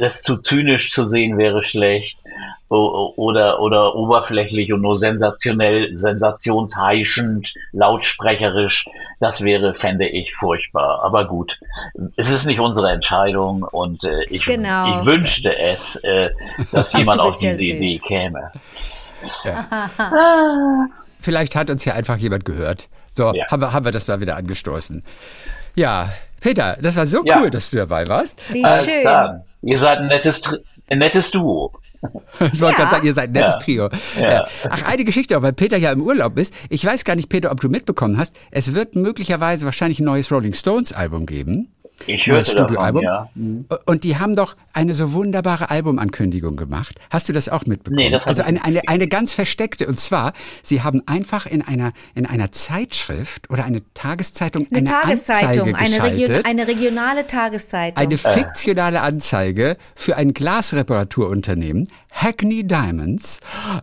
das 0.00 0.22
zu 0.22 0.36
zynisch 0.38 0.90
zu 0.92 1.06
sehen, 1.06 1.38
wäre 1.38 1.64
schlecht. 1.64 2.18
Oder, 2.70 3.60
oder 3.60 3.94
oberflächlich 3.94 4.72
und 4.74 4.82
nur 4.82 4.98
sensationell, 4.98 5.96
sensationsheischend, 5.98 7.54
lautsprecherisch. 7.72 8.84
Das 9.20 9.40
wäre, 9.42 9.72
fände 9.72 10.06
ich, 10.06 10.34
furchtbar. 10.34 11.02
Aber 11.02 11.26
gut, 11.26 11.58
es 12.16 12.28
ist 12.30 12.44
nicht 12.44 12.60
unsere 12.60 12.90
Entscheidung 12.90 13.62
und 13.62 14.04
äh, 14.04 14.20
ich, 14.28 14.44
Genau. 14.44 15.00
ich 15.00 15.06
wünschte 15.06 15.56
es, 15.58 15.96
äh, 16.02 16.28
dass 16.70 16.92
jemand 16.98 17.20
auf 17.20 17.40
ja 17.40 17.52
diese 17.52 17.56
süß. 17.56 17.70
Idee 17.70 18.00
käme. 18.06 18.52
Vielleicht 21.20 21.56
hat 21.56 21.70
uns 21.70 21.84
ja 21.84 21.94
einfach 21.94 22.16
jemand 22.18 22.44
gehört. 22.44 22.88
So, 23.12 23.32
Ja. 23.34 23.46
haben, 23.50 23.60
wir, 23.62 23.72
haben 23.72 23.84
wir 23.84 23.92
das 23.92 24.06
mal 24.08 24.20
wieder 24.20 24.36
angestoßen. 24.36 25.02
Ja, 25.78 26.12
Peter, 26.40 26.76
das 26.80 26.96
war 26.96 27.06
so 27.06 27.22
Ja. 27.24 27.38
cool, 27.40 27.50
dass 27.50 27.70
du 27.70 27.76
dabei 27.76 28.06
warst. 28.08 28.40
Wie 28.52 28.64
Alles 28.64 28.84
schön. 28.84 29.00
klar. 29.02 29.44
Ihr 29.62 29.78
seid 29.78 29.98
ein 29.98 30.06
nettes, 30.08 30.42
ein 30.90 30.98
nettes 30.98 31.30
Duo. 31.30 31.72
Ich 32.52 32.60
wollte 32.60 32.78
Ja. 32.78 32.84
gerade 32.84 32.90
sagen, 32.92 33.06
ihr 33.06 33.12
seid 33.14 33.30
ein 33.30 33.32
nettes 33.32 33.56
Ja. 33.56 33.60
Trio. 33.60 33.88
Ja. 34.20 34.30
Ja. 34.30 34.48
Ach, 34.70 34.82
eine 34.84 35.04
Geschichte 35.04 35.36
auch, 35.36 35.42
weil 35.42 35.52
Peter 35.52 35.76
ja 35.76 35.90
im 35.90 36.00
Urlaub 36.02 36.38
ist. 36.38 36.54
Ich 36.68 36.84
weiß 36.84 37.04
gar 37.04 37.16
nicht, 37.16 37.28
Peter, 37.28 37.50
ob 37.50 37.60
du 37.60 37.68
mitbekommen 37.68 38.18
hast. 38.18 38.36
Es 38.52 38.72
wird 38.74 38.94
möglicherweise 38.94 39.64
wahrscheinlich 39.64 39.98
ein 39.98 40.04
neues 40.04 40.30
Rolling 40.30 40.54
Stones 40.54 40.92
Album 40.92 41.26
geben. 41.26 41.72
Ich 42.06 42.26
hörte 42.26 42.54
davon, 42.54 42.66
Studioalbum. 42.66 43.02
ja. 43.02 43.28
Und 43.84 44.04
die 44.04 44.16
haben 44.18 44.36
doch 44.36 44.56
eine 44.72 44.94
so 44.94 45.12
wunderbare 45.12 45.70
Albumankündigung 45.70 46.56
gemacht. 46.56 46.94
Hast 47.10 47.28
du 47.28 47.32
das 47.32 47.48
auch 47.48 47.66
mitbekommen? 47.66 47.96
Nee, 47.96 48.10
das 48.10 48.26
also 48.26 48.42
eine, 48.42 48.64
eine, 48.64 48.82
eine 48.86 49.08
ganz 49.08 49.32
versteckte. 49.32 49.86
Und 49.86 49.98
zwar, 49.98 50.32
sie 50.62 50.82
haben 50.82 51.02
einfach 51.06 51.46
in 51.46 51.62
einer, 51.62 51.92
in 52.14 52.26
einer 52.26 52.52
Zeitschrift 52.52 53.50
oder 53.50 53.64
eine 53.64 53.82
Tageszeitung 53.94 54.66
Eine, 54.70 54.78
eine, 54.78 54.88
Tageszeitung, 54.88 55.74
Anzeige 55.74 56.04
eine, 56.04 56.12
Region, 56.12 56.44
eine 56.44 56.68
regionale 56.68 57.26
Tageszeitung. 57.26 57.98
Eine 57.98 58.18
fiktionale 58.18 59.00
Anzeige 59.00 59.76
für 59.94 60.16
ein 60.16 60.32
Glasreparaturunternehmen, 60.32 61.88
Hackney 62.12 62.66
Diamonds, 62.66 63.40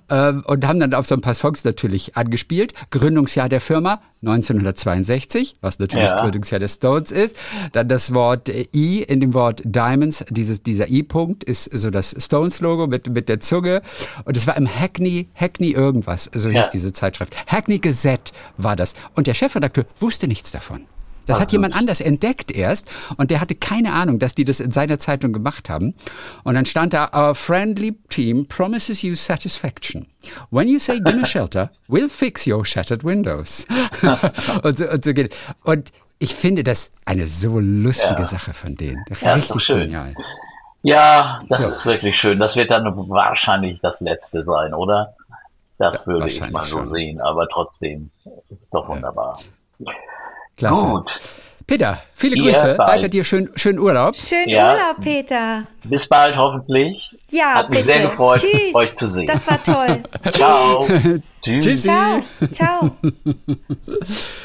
ähm, 0.10 0.44
und 0.46 0.66
haben 0.66 0.80
dann 0.80 0.94
auf 0.94 1.06
so 1.06 1.16
ein 1.16 1.22
paar 1.22 1.34
Songs 1.34 1.64
natürlich 1.64 2.16
angespielt. 2.16 2.74
Gründungsjahr 2.92 3.50
der 3.50 3.62
Firma 3.62 4.02
1962, 4.28 5.56
was 5.62 5.80
natürlich 5.80 6.10
Ja. 6.10 6.22
Gründungsjahr 6.22 6.60
der 6.60 6.68
Stones 6.68 7.12
ist. 7.12 7.38
Dann 7.74 7.88
das 7.88 8.14
Wort 8.14 8.50
äh, 8.50 8.66
I 8.74 9.04
in 9.04 9.20
dem 9.22 9.34
Wort 9.34 9.62
Diamonds, 9.66 10.26
dieses, 10.30 10.64
dieser 10.64 10.90
I-Punkt 10.90 11.44
ist 11.44 11.66
so 11.66 11.90
das 11.90 12.16
Stones-Logo 12.18 12.88
mit, 12.88 13.08
mit 13.10 13.30
der 13.30 13.40
Zunge. 13.40 13.82
Und 14.26 14.36
es 14.38 14.48
war 14.48 14.58
im 14.58 14.68
Hackney, 14.68 15.30
Hackney 15.36 15.72
irgendwas, 15.72 16.30
so 16.34 16.50
hieß 16.50 16.56
Ja. 16.66 16.70
diese 16.72 16.94
Zeitschrift. 16.94 17.36
Hackney 17.48 17.80
Gazette 17.80 18.34
war 18.58 18.76
das. 18.76 18.96
Und 19.16 19.28
der 19.28 19.34
Chefredakteur 19.34 19.86
wusste 20.00 20.28
nichts 20.28 20.52
davon. 20.52 20.86
Das 21.26 21.38
Ach, 21.38 21.42
hat 21.42 21.52
jemand 21.52 21.74
süß. 21.74 21.80
anders 21.82 22.02
entdeckt 22.02 22.52
erst 22.52 22.88
und 23.18 23.32
der 23.32 23.42
hatte 23.42 23.56
keine 23.56 23.94
Ahnung, 23.94 24.20
dass 24.20 24.36
die 24.36 24.46
das 24.46 24.60
in 24.60 24.72
seiner 24.72 25.00
Zeitung 25.00 25.34
gemacht 25.34 25.70
haben. 25.70 25.94
Und 26.44 26.56
dann 26.56 26.66
stand 26.66 26.94
da, 26.94 27.10
Our 27.14 27.36
friendly 27.36 27.94
team 28.10 28.48
promises 28.48 29.02
you 29.02 29.16
satisfaction. 29.16 30.08
When 30.52 30.68
you 30.68 30.80
say 30.80 31.00
give 31.00 31.18
me 31.20 31.26
shelter, 31.26 31.72
we'll 31.88 32.10
fix 32.10 32.46
your 32.48 32.66
shattered 32.66 33.04
windows. 33.04 33.66
und, 34.64 34.78
so, 34.78 34.90
und 34.90 35.04
so 35.06 35.14
geht. 35.14 35.36
Und 35.64 35.92
ich 36.20 36.34
finde 36.34 36.64
das 36.64 36.92
eine 37.06 37.26
so 37.28 37.60
lustige 37.60 38.22
Ja. 38.22 38.26
Sache 38.26 38.54
von 38.54 38.76
denen. 38.76 39.04
Ja, 39.22 39.36
ist 39.36 39.52
doch 39.52 39.60
schön. 39.60 39.80
genial. 39.82 40.16
Ja, 40.84 41.42
das 41.50 41.64
So. 41.64 41.72
ist 41.72 41.86
wirklich 41.86 42.20
schön. 42.20 42.40
Das 42.40 42.56
wird 42.56 42.72
dann 42.72 42.86
wahrscheinlich 43.10 43.80
das 43.82 44.02
letzte 44.02 44.44
sein, 44.44 44.74
oder? 44.74 45.14
Das 45.78 46.06
Ja, 46.06 46.14
würde 46.14 46.28
ich 46.28 46.40
mal 46.52 46.64
so 46.64 46.78
schon. 46.78 46.90
sehen, 46.90 47.20
aber 47.22 47.48
trotzdem 47.50 48.12
ist 48.50 48.62
es 48.64 48.70
doch 48.70 48.88
wunderbar. 48.88 49.40
Klasse. 50.58 50.86
Gut, 50.86 51.20
Peter, 51.68 52.00
viele 52.14 52.36
Ihr 52.36 52.44
Grüße. 52.44 52.62
beiden. 52.76 52.78
Weiter 52.88 53.10
dir 53.10 53.24
schön, 53.24 53.50
schönen 53.56 53.80
Urlaub. 53.80 54.16
Schönen 54.16 54.50
Ja. 54.50 54.72
Urlaub, 54.74 55.02
Peter. 55.02 55.64
bis 55.90 56.08
bald 56.08 56.36
hoffentlich. 56.36 57.16
Ja, 57.32 57.56
Hat 57.56 57.70
mich 57.70 57.80
bitte. 57.80 57.94
sehr 57.94 58.08
gefreut, 58.08 58.40
Tschüss. 58.40 58.76
euch 58.76 58.96
zu 58.96 59.08
sehen. 59.08 59.26
Das 59.26 59.48
war 59.48 59.62
toll. 59.64 60.04
Ciao. 60.32 60.86
Tschüss. 61.44 61.64
Tschüssi. 61.66 61.88
Ciao. 61.90 62.22
Ciao. 62.52 62.92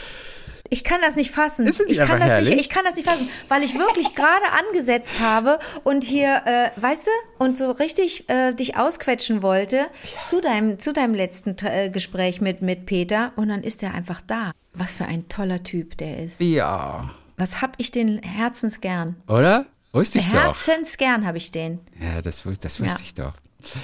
Ich 0.73 0.85
kann 0.85 1.01
das 1.03 1.17
nicht 1.17 1.31
fassen. 1.33 1.67
Ich 1.89 1.99
kann 1.99 2.21
das 2.21 2.49
nicht, 2.49 2.59
ich 2.61 2.69
kann 2.71 2.85
das 2.85 2.95
nicht 2.97 3.09
fassen, 3.09 3.29
weil 3.49 3.63
ich 3.65 3.75
wirklich 3.77 4.15
gerade 4.15 4.45
angesetzt 4.67 5.19
habe 5.21 5.59
und 5.85 6.05
hier, 6.05 6.43
äh, 6.47 6.71
weißt 6.81 7.07
du, 7.07 7.45
und 7.45 7.59
so 7.59 7.71
richtig 7.73 8.29
äh, 8.31 8.53
dich 8.53 8.77
ausquetschen 8.77 9.43
wollte 9.43 9.87
zu 10.27 10.41
deinem 10.41 10.79
zu 10.79 10.93
deinem 10.93 11.15
letzten 11.15 11.57
äh, 11.67 11.91
Gespräch 11.91 12.41
mit 12.41 12.63
mit 12.63 12.87
Peter 12.87 13.33
und 13.37 13.49
dann 13.49 13.63
ist 13.63 13.83
er 13.83 13.95
einfach 13.95 14.21
da. 14.27 14.53
Was 14.73 14.95
für 14.95 15.05
ein 15.07 15.29
toller 15.29 15.63
Typ 15.65 15.99
der 15.99 16.23
ist. 16.23 16.41
Ja. 16.41 17.11
Was 17.37 17.61
hab 17.63 17.75
ich 17.79 17.91
den 17.91 18.23
herzensgern? 18.23 19.17
Oder? 19.27 19.67
Wusste 19.93 20.19
ich 20.21 20.27
doch. 20.29 20.35
Herzensgern 20.35 21.27
habe 21.27 21.39
ich 21.39 21.51
den. 21.51 21.81
Ja, 22.01 22.23
das, 22.23 22.45
das 22.61 22.81
wusste 22.81 22.85
Ja. 22.85 22.97
ich 23.03 23.15
doch. 23.15 23.33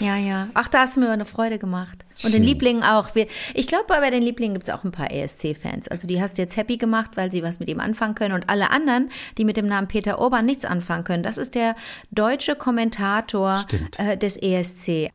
Ja, 0.00 0.16
ja. 0.16 0.48
Ach, 0.54 0.68
da 0.68 0.80
hast 0.80 0.96
du 0.96 1.00
mir 1.00 1.10
eine 1.10 1.24
Freude 1.24 1.58
gemacht. 1.58 2.04
Und 2.24 2.32
den 2.32 2.42
Lieblingen 2.42 2.82
auch. 2.82 3.14
Wir, 3.14 3.26
ich 3.54 3.66
glaube, 3.66 3.84
bei 3.88 4.10
den 4.10 4.22
Lieblingen 4.22 4.54
gibt 4.54 4.68
es 4.68 4.74
auch 4.74 4.84
ein 4.84 4.92
paar 4.92 5.10
ESC-Fans. 5.10 5.88
Also 5.88 6.06
die 6.06 6.20
hast 6.20 6.38
du 6.38 6.42
jetzt 6.42 6.56
happy 6.56 6.76
gemacht, 6.76 7.12
weil 7.14 7.30
sie 7.30 7.42
was 7.42 7.60
mit 7.60 7.68
ihm 7.68 7.80
anfangen 7.80 8.14
können. 8.14 8.34
Und 8.34 8.48
alle 8.48 8.70
anderen, 8.70 9.10
die 9.38 9.44
mit 9.44 9.56
dem 9.56 9.66
Namen 9.66 9.88
Peter 9.88 10.20
Urban 10.20 10.46
nichts 10.46 10.64
anfangen 10.64 11.04
können, 11.04 11.22
das 11.22 11.38
ist 11.38 11.54
der 11.54 11.76
deutsche 12.10 12.56
Kommentator 12.56 13.64
äh, 13.98 14.16
des 14.16 14.36
ESC. 14.36 15.10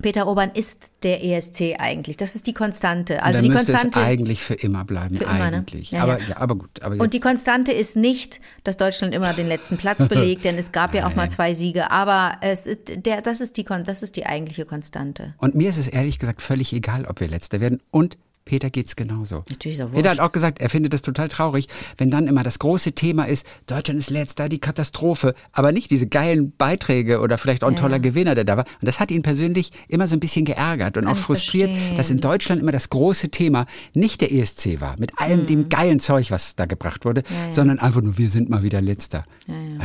Peter 0.00 0.26
Urban 0.26 0.50
ist 0.52 1.02
der 1.02 1.22
ESC 1.22 1.76
eigentlich. 1.78 2.16
Das 2.16 2.34
ist 2.34 2.46
die 2.46 2.54
Konstante. 2.54 3.22
Also 3.22 3.38
dann 3.38 3.44
die 3.44 3.50
müsste 3.50 3.72
Konstante. 3.72 4.00
es 4.00 4.06
eigentlich 4.06 4.42
für 4.42 4.54
immer 4.54 4.84
bleiben. 4.84 5.16
Für 5.16 5.24
immer, 5.24 5.50
ne? 5.50 5.58
eigentlich. 5.58 5.90
Ja, 5.90 6.04
aber, 6.04 6.18
ja. 6.18 6.28
ja. 6.28 6.36
aber 6.38 6.54
gut. 6.54 6.82
Aber 6.82 6.96
Und 6.96 7.12
die 7.12 7.20
Konstante 7.20 7.72
ist 7.72 7.96
nicht, 7.96 8.40
dass 8.64 8.76
Deutschland 8.76 9.14
immer 9.14 9.34
den 9.34 9.48
letzten 9.48 9.76
Platz 9.76 10.04
belegt, 10.08 10.44
denn 10.44 10.56
es 10.56 10.72
gab 10.72 10.94
ja 10.94 11.06
auch 11.06 11.14
mal 11.14 11.30
zwei 11.30 11.52
Siege. 11.52 11.90
Aber 11.90 12.38
es 12.40 12.66
ist 12.66 12.90
der, 13.04 13.20
das 13.20 13.40
ist 13.40 13.56
die, 13.56 13.64
das 13.64 14.02
ist 14.02 14.16
die 14.16 14.26
eigentliche 14.26 14.64
Konstante. 14.64 15.34
und 15.38 15.54
mir 15.54 15.68
ist 15.68 15.78
es 15.78 15.88
ehrlich 15.88 16.18
gesagt 16.18 16.40
völlig 16.40 16.72
egal, 16.72 17.04
ob 17.06 17.20
wir 17.20 17.28
Letzter 17.28 17.60
werden. 17.60 17.80
Und 17.90 18.16
Peter 18.44 18.70
geht's 18.70 18.96
genauso. 18.96 19.44
Natürlich 19.50 19.78
ist 19.78 19.84
auch 19.84 19.92
Peter 19.92 20.10
hat 20.10 20.20
auch 20.20 20.32
gesagt, 20.32 20.60
er 20.60 20.68
findet 20.68 20.92
es 20.94 21.02
total 21.02 21.28
traurig, 21.28 21.68
wenn 21.96 22.10
dann 22.10 22.26
immer 22.26 22.42
das 22.42 22.58
große 22.58 22.92
Thema 22.92 23.24
ist, 23.24 23.46
Deutschland 23.66 23.98
ist 24.00 24.10
letzter, 24.10 24.48
die 24.48 24.58
Katastrophe, 24.58 25.34
aber 25.52 25.72
nicht 25.72 25.90
diese 25.90 26.06
geilen 26.06 26.52
Beiträge 26.56 27.20
oder 27.20 27.38
vielleicht 27.38 27.62
auch 27.64 27.68
ein 27.68 27.76
toller 27.76 28.00
Gewinner, 28.00 28.34
der 28.34 28.44
da 28.44 28.56
war. 28.56 28.64
Und 28.80 28.86
das 28.86 28.98
hat 29.00 29.10
ihn 29.10 29.22
persönlich 29.22 29.70
immer 29.88 30.06
so 30.06 30.16
ein 30.16 30.20
bisschen 30.20 30.44
geärgert 30.44 30.96
und 30.96 31.06
auch 31.06 31.12
ich 31.16 31.18
frustriert, 31.20 31.70
verstehen. 31.70 31.96
dass 31.96 32.10
in 32.10 32.18
Deutschland 32.18 32.60
immer 32.60 32.72
das 32.72 32.90
große 32.90 33.28
Thema 33.30 33.66
nicht 33.94 34.20
der 34.20 34.32
ESC 34.32 34.80
war, 34.80 34.96
mit 34.98 35.18
allem 35.20 35.42
Mhm. 35.42 35.46
dem 35.46 35.68
geilen 35.68 36.00
Zeug, 36.00 36.30
was 36.30 36.56
da 36.56 36.66
gebracht 36.66 37.04
wurde, 37.04 37.22
sondern 37.50 37.78
einfach 37.78 38.00
nur, 38.02 38.18
wir 38.18 38.30
sind 38.30 38.50
mal 38.50 38.62
wieder 38.62 38.80
letzter. 38.80 39.24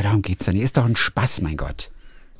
Darum 0.02 0.22
geht's 0.22 0.46
doch 0.46 0.54
nicht. 0.54 0.64
Ist 0.64 0.78
doch 0.78 0.86
ein 0.86 0.96
Spaß, 0.96 1.42
mein 1.42 1.58
Gott. 1.58 1.92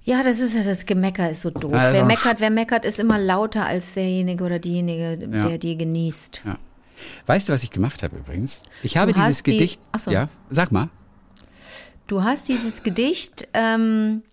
Ja, 0.08 0.24
das 0.24 0.40
ist 0.40 0.56
das 0.56 0.86
Gemecker 0.86 1.30
ist 1.30 1.42
so 1.42 1.50
doof. 1.50 1.74
Ja, 1.74 1.90
ist 1.90 1.96
wer 1.96 2.06
meckert, 2.06 2.40
wer 2.40 2.50
meckert, 2.50 2.86
ist 2.86 2.98
immer 2.98 3.20
lauter 3.20 3.66
als 3.66 3.94
derjenige 3.94 4.42
oder 4.46 4.58
diejenige, 4.58 5.18
der 5.18 5.58
die 5.58 5.76
genießt. 5.78 6.44
Ja. 6.46 6.58
Weißt 7.26 7.50
du, 7.50 7.54
was 7.54 7.62
ich 7.64 7.72
gemacht 7.72 8.04
habe 8.04 8.16
übrigens? 8.16 8.62
Ich 8.84 8.96
habe 8.96 9.12
Du 9.12 9.20
dieses 9.20 9.44
die- 9.44 9.52
Gedicht. 9.52 9.82
Ach 9.92 10.00
so. 10.00 10.10
Ja, 10.12 10.30
sag 10.50 10.72
mal. 10.72 10.90
Du 12.08 12.24
hast 12.24 12.48
dieses 12.48 12.84
Gedicht 12.84 13.50
ähm, 13.54 14.24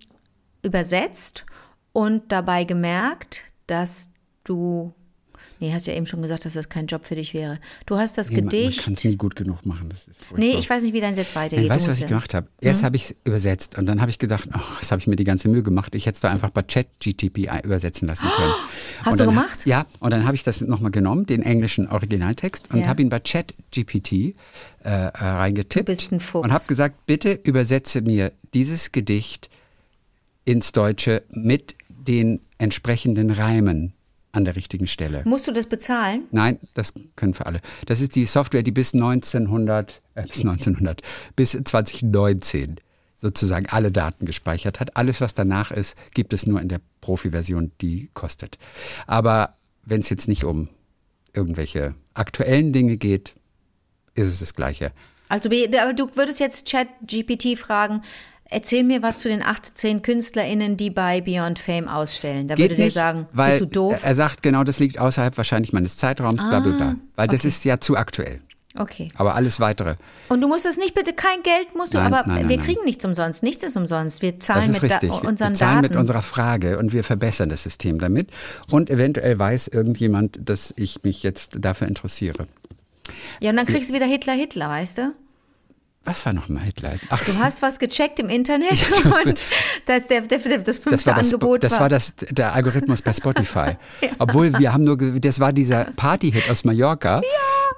übersetzt 0.63 1.45
und 1.93 2.31
dabei 2.31 2.63
gemerkt, 2.63 3.43
dass 3.67 4.13
du. 4.45 4.95
Nee, 5.65 5.73
hast 5.73 5.87
ja 5.87 5.95
eben 5.95 6.07
schon 6.07 6.21
gesagt, 6.21 6.45
dass 6.45 6.53
das 6.55 6.69
kein 6.69 6.87
Job 6.87 7.07
für 7.07 7.15
dich 7.15 7.33
wäre. 7.33 7.59
Du 7.87 7.97
hast 7.97 8.19
das 8.19 8.29
Nee, 8.29 8.37
man- 8.37 8.45
Man 8.45 8.51
Gedicht. 8.51 8.85
kann 8.85 8.93
es 8.95 9.05
nie 9.05 9.17
gut 9.17 9.35
genug 9.35 9.65
machen. 9.65 9.89
Das 9.89 10.07
ist 10.07 10.21
nee, 10.37 10.57
ich 10.59 10.69
weiß 10.69 10.83
nicht, 10.83 10.93
wie 10.93 11.01
dein 11.01 11.15
Satz 11.15 11.35
weitergeht. 11.35 11.71
Weißt 11.71 11.87
Du 11.87 11.91
was 11.91 12.01
ich 12.01 12.07
gemacht 12.07 12.35
habe? 12.35 12.49
Erst 12.61 12.83
habe 12.83 12.97
ich 12.97 13.05
es 13.05 13.17
übersetzt 13.25 13.79
und 13.79 13.87
dann 13.87 14.03
habe 14.03 14.11
ich 14.11 14.19
gedacht, 14.19 14.47
oh, 14.55 14.61
das 14.81 14.91
habe 14.93 15.01
ich 15.01 15.07
mir 15.07 15.17
die 15.17 15.25
ganze 15.25 15.49
Mühe 15.49 15.63
gemacht. 15.63 15.95
Ich 15.95 16.05
hätte 16.05 16.17
es 16.17 16.21
doch 16.21 16.29
einfach 16.29 16.51
bei 16.51 16.61
ChatGTP 16.63 17.49
übersetzen 17.65 18.07
lassen 18.09 18.29
können. 18.37 18.53
Hast 19.05 19.13
Und 19.13 19.21
du 19.21 19.25
gemacht? 19.25 19.65
Ja, 19.65 19.87
und 20.01 20.11
dann 20.13 20.27
habe 20.27 20.35
ich 20.35 20.43
das 20.45 20.61
nochmal 20.61 20.91
genommen, 20.91 21.25
den 21.25 21.43
englischen 21.43 21.89
Originaltext, 21.89 22.71
und 22.75 22.81
Ja. 22.81 22.87
habe 22.89 23.01
ihn 23.01 23.09
bei 23.09 23.21
ChatGPT 23.21 24.13
äh, 24.13 24.35
äh, 24.85 25.09
reingetippt 25.15 25.89
Du 25.89 25.93
bist 25.93 26.13
ein 26.13 26.21
Fuchs. 26.21 26.45
und 26.45 26.53
habe 26.53 26.65
gesagt, 26.67 27.07
bitte 27.07 27.33
übersetze 27.43 28.03
mir 28.03 28.33
dieses 28.53 28.93
Gedicht 28.93 29.49
ins 30.45 30.73
Deutsche 30.73 31.23
mit 31.31 31.75
den 31.89 32.41
entsprechenden 32.59 33.31
Reimen 33.31 33.94
an 34.35 34.45
der 34.45 34.57
richtigen 34.57 34.87
Stelle. 34.87 35.23
Musst 35.25 35.47
du 35.47 35.53
das 35.53 35.69
bezahlen? 35.69 36.25
Nein, 36.33 36.59
das 36.75 36.93
können 37.17 37.35
für 37.35 37.47
alle. 37.47 37.61
Das 37.87 38.01
ist 38.01 38.17
die 38.17 38.27
Software, 38.27 38.63
die 38.63 38.73
bis 38.73 38.93
1900, 38.93 40.03
äh, 40.15 40.23
bis 40.23 40.41
1900, 40.41 41.03
bis 41.37 41.53
2019 41.53 42.81
sozusagen 43.15 43.67
alle 43.67 43.93
Daten 43.93 44.27
gespeichert 44.27 44.81
hat. 44.81 44.97
Alles, 44.97 45.21
was 45.21 45.35
danach 45.35 45.71
ist, 45.71 45.97
gibt 46.15 46.33
es 46.33 46.47
nur 46.47 46.61
in 46.61 46.69
der 46.69 46.81
Profi-Version, 47.01 47.71
die 47.81 48.11
kostet. 48.13 48.59
Aber 49.07 49.57
wenn 49.85 50.01
es 50.01 50.11
jetzt 50.11 50.27
nicht 50.29 50.45
um 50.45 50.69
irgendwelche 51.33 51.95
aktuellen 52.13 52.73
Dinge 52.73 52.97
geht, 52.97 53.35
ist 54.15 54.29
es 54.29 54.41
das 54.41 54.55
Gleiche. 54.55 54.93
Also, 55.29 55.49
du 55.49 56.17
würdest 56.17 56.41
jetzt 56.41 56.71
ChatGPT 56.71 57.59
fragen, 57.59 58.03
erzähl 58.55 58.85
mir 58.85 59.03
was 59.03 59.19
zu 59.19 59.29
den 59.29 59.43
18 59.43 60.03
KünstlerInnen, 60.03 60.77
die 60.77 60.91
bei 60.91 61.21
Beyond 61.21 61.59
Fame 61.59 61.89
ausstellen. 61.89 62.49
Da 62.49 62.57
würde 62.57 62.75
der 62.77 62.91
sagen, 62.91 63.27
weil 63.33 63.51
bist 63.51 63.61
du 63.61 63.67
doof? 63.67 64.01
er 64.03 64.15
sagt, 64.15 64.43
genau 64.43 64.65
das 64.65 64.79
liegt 64.79 64.99
außerhalb 64.99 65.37
wahrscheinlich 65.37 65.73
meines 65.73 65.97
Zeitraums, 65.97 66.43
bla 66.43 66.61
bla 66.61 66.73
bla. 66.73 66.95
Weil 67.17 67.29
das 67.29 67.41
okay. 67.41 67.49
ist 67.49 67.65
ja 67.65 67.79
zu 67.81 67.97
aktuell. 67.97 68.41
Okay. 68.77 69.13
Aber 69.15 69.37
alles 69.37 69.61
weitere. 69.61 69.95
Und 70.29 70.41
du 70.41 70.49
musst 70.49 70.67
es 70.67 70.77
nicht 70.79 70.95
bitte, 70.95 71.13
kein 71.13 71.45
Geld 71.45 71.77
musst 71.77 71.95
du, 71.95 71.99
Nein, 71.99 72.13
aber 72.13 72.27
nein, 72.27 72.41
nein, 72.41 72.49
wir 72.49 72.57
nein. 72.57 72.67
kriegen 72.67 72.85
nichts 72.85 73.05
umsonst. 73.05 73.45
Nichts 73.45 73.63
ist 73.63 73.77
umsonst. 73.77 74.21
Wir 74.21 74.33
Das 74.33 74.47
zahlen 74.47 74.73
mit 74.73 74.83
da 74.83 74.87
richtig. 74.97 75.11
Wir- 75.13 75.29
unseren 75.29 75.51
wir 75.51 75.55
zahlen 75.55 75.83
Daten. 75.83 75.93
mit 75.93 75.97
unserer 75.97 76.23
Frage 76.23 76.77
und 76.79 76.93
wir 76.93 77.05
verbessern 77.05 77.51
das 77.51 77.63
System 77.63 78.01
damit. 78.01 78.31
Und 78.73 78.91
eventuell 78.91 79.39
weiß 79.39 79.69
irgendjemand, 79.69 80.41
dass 80.49 80.75
ich 80.77 81.05
mich 81.05 81.23
jetzt 81.23 81.53
dafür 81.61 81.87
interessiere. 81.87 82.49
ja, 83.41 83.51
und 83.51 83.57
dann 83.57 83.67
kriegst 83.67 83.91
du 83.91 83.95
wieder 83.95 84.07
Hitler, 84.07 84.33
Hitler, 84.33 84.69
weißt 84.69 84.99
du? 84.99 85.13
Was 86.05 86.25
war 86.27 86.33
nochmal 86.33 86.65
Hitler? 86.65 86.93
Ach, 87.09 87.25
Du 87.25 87.33
hast 87.39 87.63
was 87.63 87.79
gecheckt 87.79 88.19
im 88.21 88.29
Internet 88.29 88.91
und 89.05 89.47
das, 89.87 90.07
der, 90.09 90.21
der, 90.23 90.39
das 90.39 90.79
fünfte 90.79 90.91
das 90.91 91.07
war 91.07 91.15
das, 91.15 91.33
Angebot 91.33 91.65
das 91.65 91.81
war 91.81 91.89
das, 91.89 92.15
der 92.17 92.53
Algorithmus 92.53 93.03
bei 93.03 93.13
Spotify. 93.13 93.77
Obwohl 94.19 94.59
wir 94.59 94.73
haben 94.73 94.85
nur, 94.85 94.97
das 94.97 95.41
war 95.41 95.53
dieser 95.53 95.85
Partyhit 95.97 96.51
aus 96.51 96.65
Mallorca. 96.65 97.23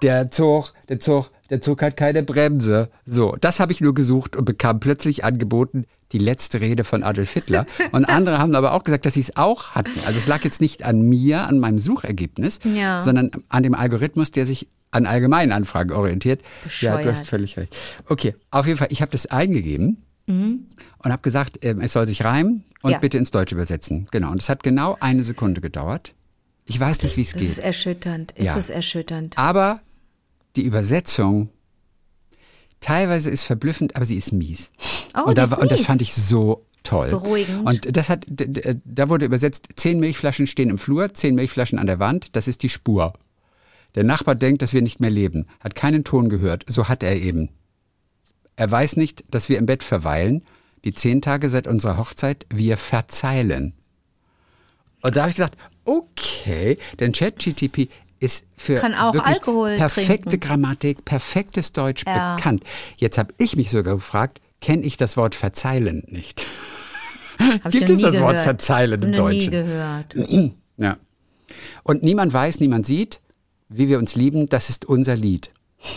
Der 0.03 0.31
Zug, 0.31 0.73
der 0.89 1.01
Zug, 1.01 1.31
der 1.51 1.61
Zug 1.61 1.83
hat 1.83 1.97
keine 1.97 2.23
Bremse. 2.23 2.91
So, 3.05 3.37
das 3.41 3.61
habe 3.61 3.73
ich 3.73 3.81
nur 3.81 3.95
gesucht 3.95 4.37
und 4.37 4.45
bekam 4.45 4.81
plötzlich 4.81 5.25
angeboten 5.25 5.85
die 6.13 6.19
letzte 6.19 6.61
Rede 6.61 6.85
von 6.85 7.03
Adolf 7.03 7.33
Hitler. 7.33 7.67
Und 7.93 8.05
andere 8.05 8.39
haben 8.39 8.55
aber 8.55 8.73
auch 8.75 8.85
gesagt, 8.85 9.07
dass 9.07 9.15
sie 9.15 9.21
es 9.21 9.37
auch 9.37 9.71
hatten. 9.73 9.91
Also 10.07 10.17
es 10.17 10.29
lag 10.29 10.45
jetzt 10.45 10.61
nicht 10.61 10.85
an 10.85 11.03
mir, 11.03 11.49
an 11.49 11.59
meinem 11.59 11.81
Suchergebnis, 11.81 12.61
Ja. 12.63 13.01
sondern 13.01 13.33
an 13.49 13.65
dem 13.65 13.75
Algorithmus, 13.75 14.31
der 14.31 14.47
sich 14.47 14.69
an 14.93 15.05
allgemeinen 15.07 15.51
Anfragen 15.51 15.91
orientiert. 15.91 16.43
Ja, 16.43 16.47
du 16.57 16.65
Bescheuert. 16.69 17.07
hast 17.07 17.27
völlig 17.27 17.57
recht. 17.57 17.75
Okay, 18.09 18.37
auf 18.53 18.67
jeden 18.69 18.79
Fall, 18.79 18.87
ich 18.91 19.03
habe 19.03 19.11
das 19.11 19.27
eingegeben 19.27 19.97
und 20.29 20.67
habe 21.05 21.23
gesagt, 21.23 21.59
ähm, 21.65 21.81
es 21.81 21.93
soll 21.93 22.07
sich 22.07 22.25
reimen 22.25 22.63
und 22.83 22.93
Ja. 22.93 22.99
bitte 22.99 23.19
ins 23.19 23.33
Deutsche 23.33 23.57
übersetzen. 23.57 24.07
Genau. 24.13 24.31
Und 24.31 24.41
es 24.41 24.49
hat 24.49 24.63
genau 24.63 24.97
eine 25.01 25.25
Sekunde 25.25 25.61
gedauert. 25.61 26.15
Ich 26.67 26.79
weiß 26.81 27.03
nicht, 27.03 27.17
wie 27.17 27.23
es 27.23 27.33
Das 27.33 27.43
ist 27.43 27.57
geht. 27.57 27.65
erschütternd. 27.65 28.33
Ist 28.33 28.47
Ja. 28.47 28.57
es 28.57 28.71
erschütternd? 28.71 29.37
Aber 29.39 29.81
die 30.57 30.63
Übersetzung 30.63 31.51
teilweise 32.81 33.31
ist 33.31 33.45
verblüffend, 33.45 33.97
aber 33.97 34.05
sie 34.05 34.17
ist 34.17 34.33
mies. 34.33 34.73
Oh, 35.17 35.29
und, 35.29 35.39
da, 35.39 35.45
ist 35.45 35.51
war- 35.51 35.61
und 35.61 35.71
das 35.71 35.81
mies. 35.81 35.87
fand 35.87 36.03
ich 36.03 36.15
so 36.15 36.67
toll. 36.83 37.11
Beruhigend. 37.11 37.67
Und 37.67 37.97
das 37.97 38.09
hat, 38.09 38.27
da 38.29 39.09
wurde 39.09 39.25
übersetzt, 39.25 39.69
zehn 39.77 39.99
Milchflaschen 40.01 40.47
stehen 40.47 40.71
im 40.71 40.79
Flur, 40.79 41.13
zehn 41.15 41.35
Milchflaschen 41.35 41.79
an 41.79 41.87
der 41.87 41.99
Wand, 41.99 42.37
das 42.37 42.49
ist 42.49 42.63
die 42.63 42.69
Spur. 42.69 43.15
Der 43.95 44.05
Nachbar 44.05 44.35
denkt, 44.35 44.63
dass 44.63 44.73
wir 44.73 44.83
nicht 44.83 45.01
mehr 45.01 45.11
leben, 45.11 45.47
hat 45.61 45.75
keinen 45.75 46.05
Ton 46.05 46.29
gehört, 46.29 46.65
so 46.69 46.89
hat 46.89 47.03
er 47.03 47.17
eben. 47.17 47.49
Er 48.55 48.71
weiß 48.71 48.97
nicht, 48.97 49.25
dass 49.31 49.49
wir 49.49 49.59
im 49.59 49.67
Bett 49.67 49.83
verweilen, 49.83 50.45
die 50.85 50.95
zehn 50.95 51.23
Tage 51.23 51.49
seit 51.49 51.67
unserer 51.67 51.97
Hochzeit, 51.97 52.47
wir 52.51 52.77
verzeilen. 52.77 53.73
Und 55.03 55.17
da 55.17 55.23
habe 55.23 55.31
ich 55.31 55.37
gesagt, 55.37 55.57
okay, 55.85 56.79
denn 57.01 57.13
ChatGTP 57.13 57.89
ist 58.21 58.47
für 58.55 58.77
Kann 58.77 58.95
auch 58.95 59.15
wirklich 59.15 59.35
Alkohol 59.35 59.77
perfekte 59.77 60.31
trinken. 60.31 60.41
Grammatik, 60.49 61.05
perfektes 61.05 61.73
Deutsch 61.73 62.05
Ja. 62.07 62.37
bekannt. 62.37 62.65
Jetzt 62.97 63.19
habe 63.19 63.33
ich 63.39 63.57
mich 63.57 63.71
sogar 63.71 63.95
gefragt, 63.95 64.41
kenne 64.61 64.83
ich 64.83 64.97
das 64.97 65.17
Wort 65.17 65.35
verzeilen 65.35 66.05
nicht? 66.09 66.47
Gibt 67.71 67.91
es 67.91 68.01
das 68.01 68.15
Wort 68.19 68.31
gehört. 68.33 68.45
verzeilen 68.45 69.03
im 69.03 69.11
noch 69.11 69.29
nie 69.29 69.47
Deutschen? 69.47 69.51
gehört. 69.51 70.15
Ja. 70.79 70.99
Und 71.85 72.03
niemand 72.03 72.35
weiß, 72.35 72.61
niemand 72.61 72.85
sieht, 72.85 73.21
wie 73.71 73.89
wir 73.89 73.99
uns 73.99 74.15
lieben, 74.15 74.47
das 74.51 74.69
ist 74.69 74.85
unser 74.85 75.17
Lied. 75.17 75.53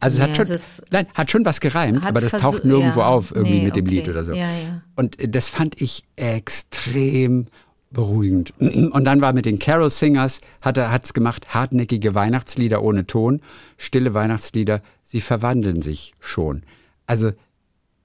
Also 0.00 0.14
es 0.14 0.20
Ja, 0.20 0.28
hat 0.28 0.36
schon, 0.36 0.54
es 0.54 0.82
nein, 0.90 1.06
hat 1.14 1.28
schon 1.32 1.44
was 1.44 1.58
gereimt, 1.58 2.06
aber 2.06 2.20
das 2.20 2.30
taucht 2.30 2.64
nirgendwo 2.64 3.00
ja, 3.00 3.06
auf 3.08 3.32
irgendwie 3.34 3.58
nee, 3.58 3.64
mit 3.64 3.74
dem 3.74 3.84
okay. 3.84 3.94
Lied 3.96 4.08
oder 4.08 4.22
so. 4.22 4.32
Ja, 4.32 4.46
ja. 4.46 4.82
Und 4.94 5.16
das 5.20 5.48
fand 5.48 5.80
ich 5.82 6.04
extrem 6.14 7.46
beruhigend. 7.90 8.52
Und 8.58 9.04
dann 9.04 9.20
war 9.20 9.32
mit 9.32 9.44
den 9.44 9.58
Carol 9.58 9.90
Singers, 9.90 10.40
hat 10.60 10.78
hat's 10.78 11.14
gemacht, 11.14 11.54
hartnäckige 11.54 12.14
Weihnachtslieder 12.14 12.82
ohne 12.82 13.06
Ton, 13.06 13.40
stille 13.76 14.14
Weihnachtslieder, 14.14 14.82
sie 15.04 15.20
verwandeln 15.20 15.82
sich 15.82 16.14
schon. 16.20 16.62
Also 17.06 17.32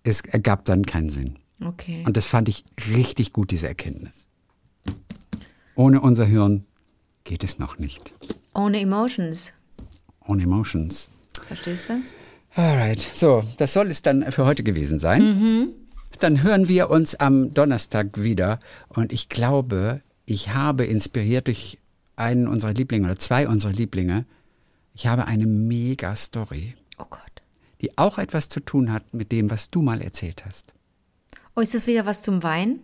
es 0.04 0.22
ergab 0.22 0.66
dann 0.66 0.86
keinen 0.86 1.10
Sinn. 1.10 1.38
Okay. 1.64 2.04
Und 2.06 2.18
das 2.18 2.26
fand 2.26 2.50
ich 2.50 2.66
richtig 2.94 3.34
gut, 3.34 3.52
diese 3.52 3.68
Erkenntnis. 3.68 4.28
Ohne 5.76 6.02
unser 6.02 6.26
Hirn 6.26 6.66
geht 7.24 7.44
es 7.44 7.60
noch 7.60 7.80
nicht. 7.80 8.14
Ohne 8.54 8.80
Emotions. 8.80 9.54
Ohne 10.26 10.44
Emotions. 10.44 11.12
Verstehst 11.42 11.90
du? 11.90 12.02
Alright, 12.56 13.02
so, 13.02 13.44
das 13.58 13.74
soll 13.74 13.88
es 13.88 14.04
dann 14.04 14.32
für 14.32 14.46
heute 14.46 14.64
gewesen 14.64 15.00
sein. 15.00 15.74
Dann 16.24 16.42
hören 16.42 16.70
wir 16.70 16.90
uns 16.90 17.16
am 17.16 17.54
Donnerstag 17.54 18.24
wieder 18.24 18.62
und 18.88 19.12
ich 19.12 19.28
glaube, 19.28 20.00
ich 20.26 20.54
habe 20.54 20.86
inspiriert 20.86 21.48
durch 21.48 21.80
einen 22.16 22.48
unserer 22.48 22.72
Lieblinge 22.74 23.08
oder 23.08 23.20
zwei 23.20 23.46
unserer 23.46 23.74
Lieblinge, 23.74 24.24
ich 24.96 25.06
habe 25.06 25.26
eine 25.26 25.46
mega 25.46 26.16
Story, 26.16 26.76
Oh 26.98 27.04
Gott. 27.10 27.42
die 27.82 27.98
auch 27.98 28.20
etwas 28.20 28.48
zu 28.48 28.62
tun 28.62 28.94
hat 28.94 29.14
mit 29.14 29.34
dem, 29.34 29.52
was 29.52 29.70
du 29.70 29.82
mal 29.82 30.02
erzählt 30.02 30.46
hast. 30.46 30.74
Oh, 31.58 31.60
ist 31.60 31.74
das 31.76 31.88
wieder 31.88 32.06
was 32.06 32.24
zum 32.24 32.42
Wein? 32.42 32.80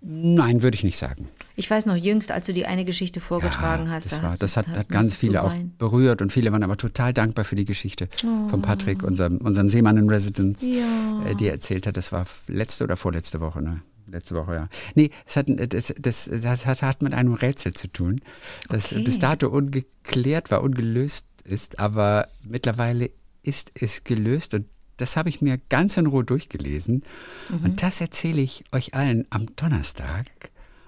Nein, 0.00 0.62
würde 0.62 0.76
ich 0.76 0.84
nicht 0.84 0.98
sagen. 0.98 1.26
Ich 1.56 1.70
weiß 1.70 1.86
noch 1.86 1.96
jüngst, 1.96 2.32
als 2.32 2.46
du 2.46 2.52
die 2.52 2.66
eine 2.66 2.84
Geschichte 2.84 3.20
vorgetragen 3.20 3.86
Ja, 3.86 3.92
hast. 3.92 4.06
Das, 4.06 4.18
da 4.18 4.22
war, 4.24 4.30
hast 4.32 4.42
das 4.42 4.56
hat, 4.56 4.66
hat 4.68 4.88
ganz 4.88 5.04
musstest 5.06 5.22
du 5.22 5.26
viele 5.26 5.42
auch 5.44 5.54
berührt 5.78 6.20
und 6.22 6.32
viele 6.32 6.50
waren 6.52 6.62
aber 6.64 6.76
total 6.76 7.12
dankbar 7.12 7.44
für 7.44 7.54
die 7.56 7.64
Geschichte 7.64 8.08
von 8.48 8.60
Patrick, 8.62 9.02
unserem, 9.02 9.38
unserem 9.38 9.68
Seemann 9.68 9.96
in 9.96 10.08
Residence, 10.08 10.66
Oh. 10.66 10.70
Ja. 10.70 11.26
äh, 11.30 11.34
die 11.36 11.46
er 11.46 11.52
erzählt 11.52 11.86
hat. 11.86 11.96
Das 11.96 12.10
war 12.12 12.26
letzte 12.48 12.84
oder 12.84 12.96
vorletzte 12.96 13.40
Woche, 13.40 13.62
ne? 13.62 13.82
Letzte 14.06 14.34
Woche, 14.34 14.54
ja. 14.54 14.68
Nee, 14.94 15.10
es 15.26 15.36
hat, 15.36 15.46
das, 15.48 15.94
das, 15.98 16.30
das 16.30 16.66
hat, 16.66 16.82
hat 16.82 17.02
mit 17.02 17.14
einem 17.14 17.34
Rätsel 17.34 17.72
zu 17.72 17.88
tun, 17.88 18.20
das 18.68 18.92
Okay. 18.92 19.02
bis 19.02 19.18
dato 19.18 19.48
ungeklärt 19.48 20.50
war, 20.50 20.62
ungelöst 20.62 21.26
ist, 21.44 21.78
aber 21.78 22.28
mittlerweile 22.42 23.10
ist 23.42 23.70
es 23.80 24.04
gelöst 24.04 24.54
und 24.54 24.66
das 24.98 25.16
habe 25.16 25.28
ich 25.28 25.40
mir 25.40 25.58
ganz 25.70 25.96
in 25.96 26.06
Ruhe 26.06 26.22
durchgelesen. 26.24 27.02
Mhm. 27.48 27.64
Und 27.64 27.82
das 27.82 28.00
erzähle 28.00 28.42
ich 28.42 28.62
euch 28.72 28.94
allen 28.94 29.26
am 29.30 29.46
Donnerstag. 29.56 30.26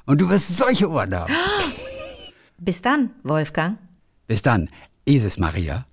Und 0.07 0.21
du 0.21 0.29
wirst 0.29 0.57
solche 0.57 0.89
Ohren 0.89 1.15
haben. 1.15 1.33
Bis 2.59 2.81
dann, 2.81 3.11
Wolfgang. 3.23 3.79
Bis 4.27 4.43
dann, 4.43 4.71
Isis 5.05 5.37
Maria. 5.37 5.85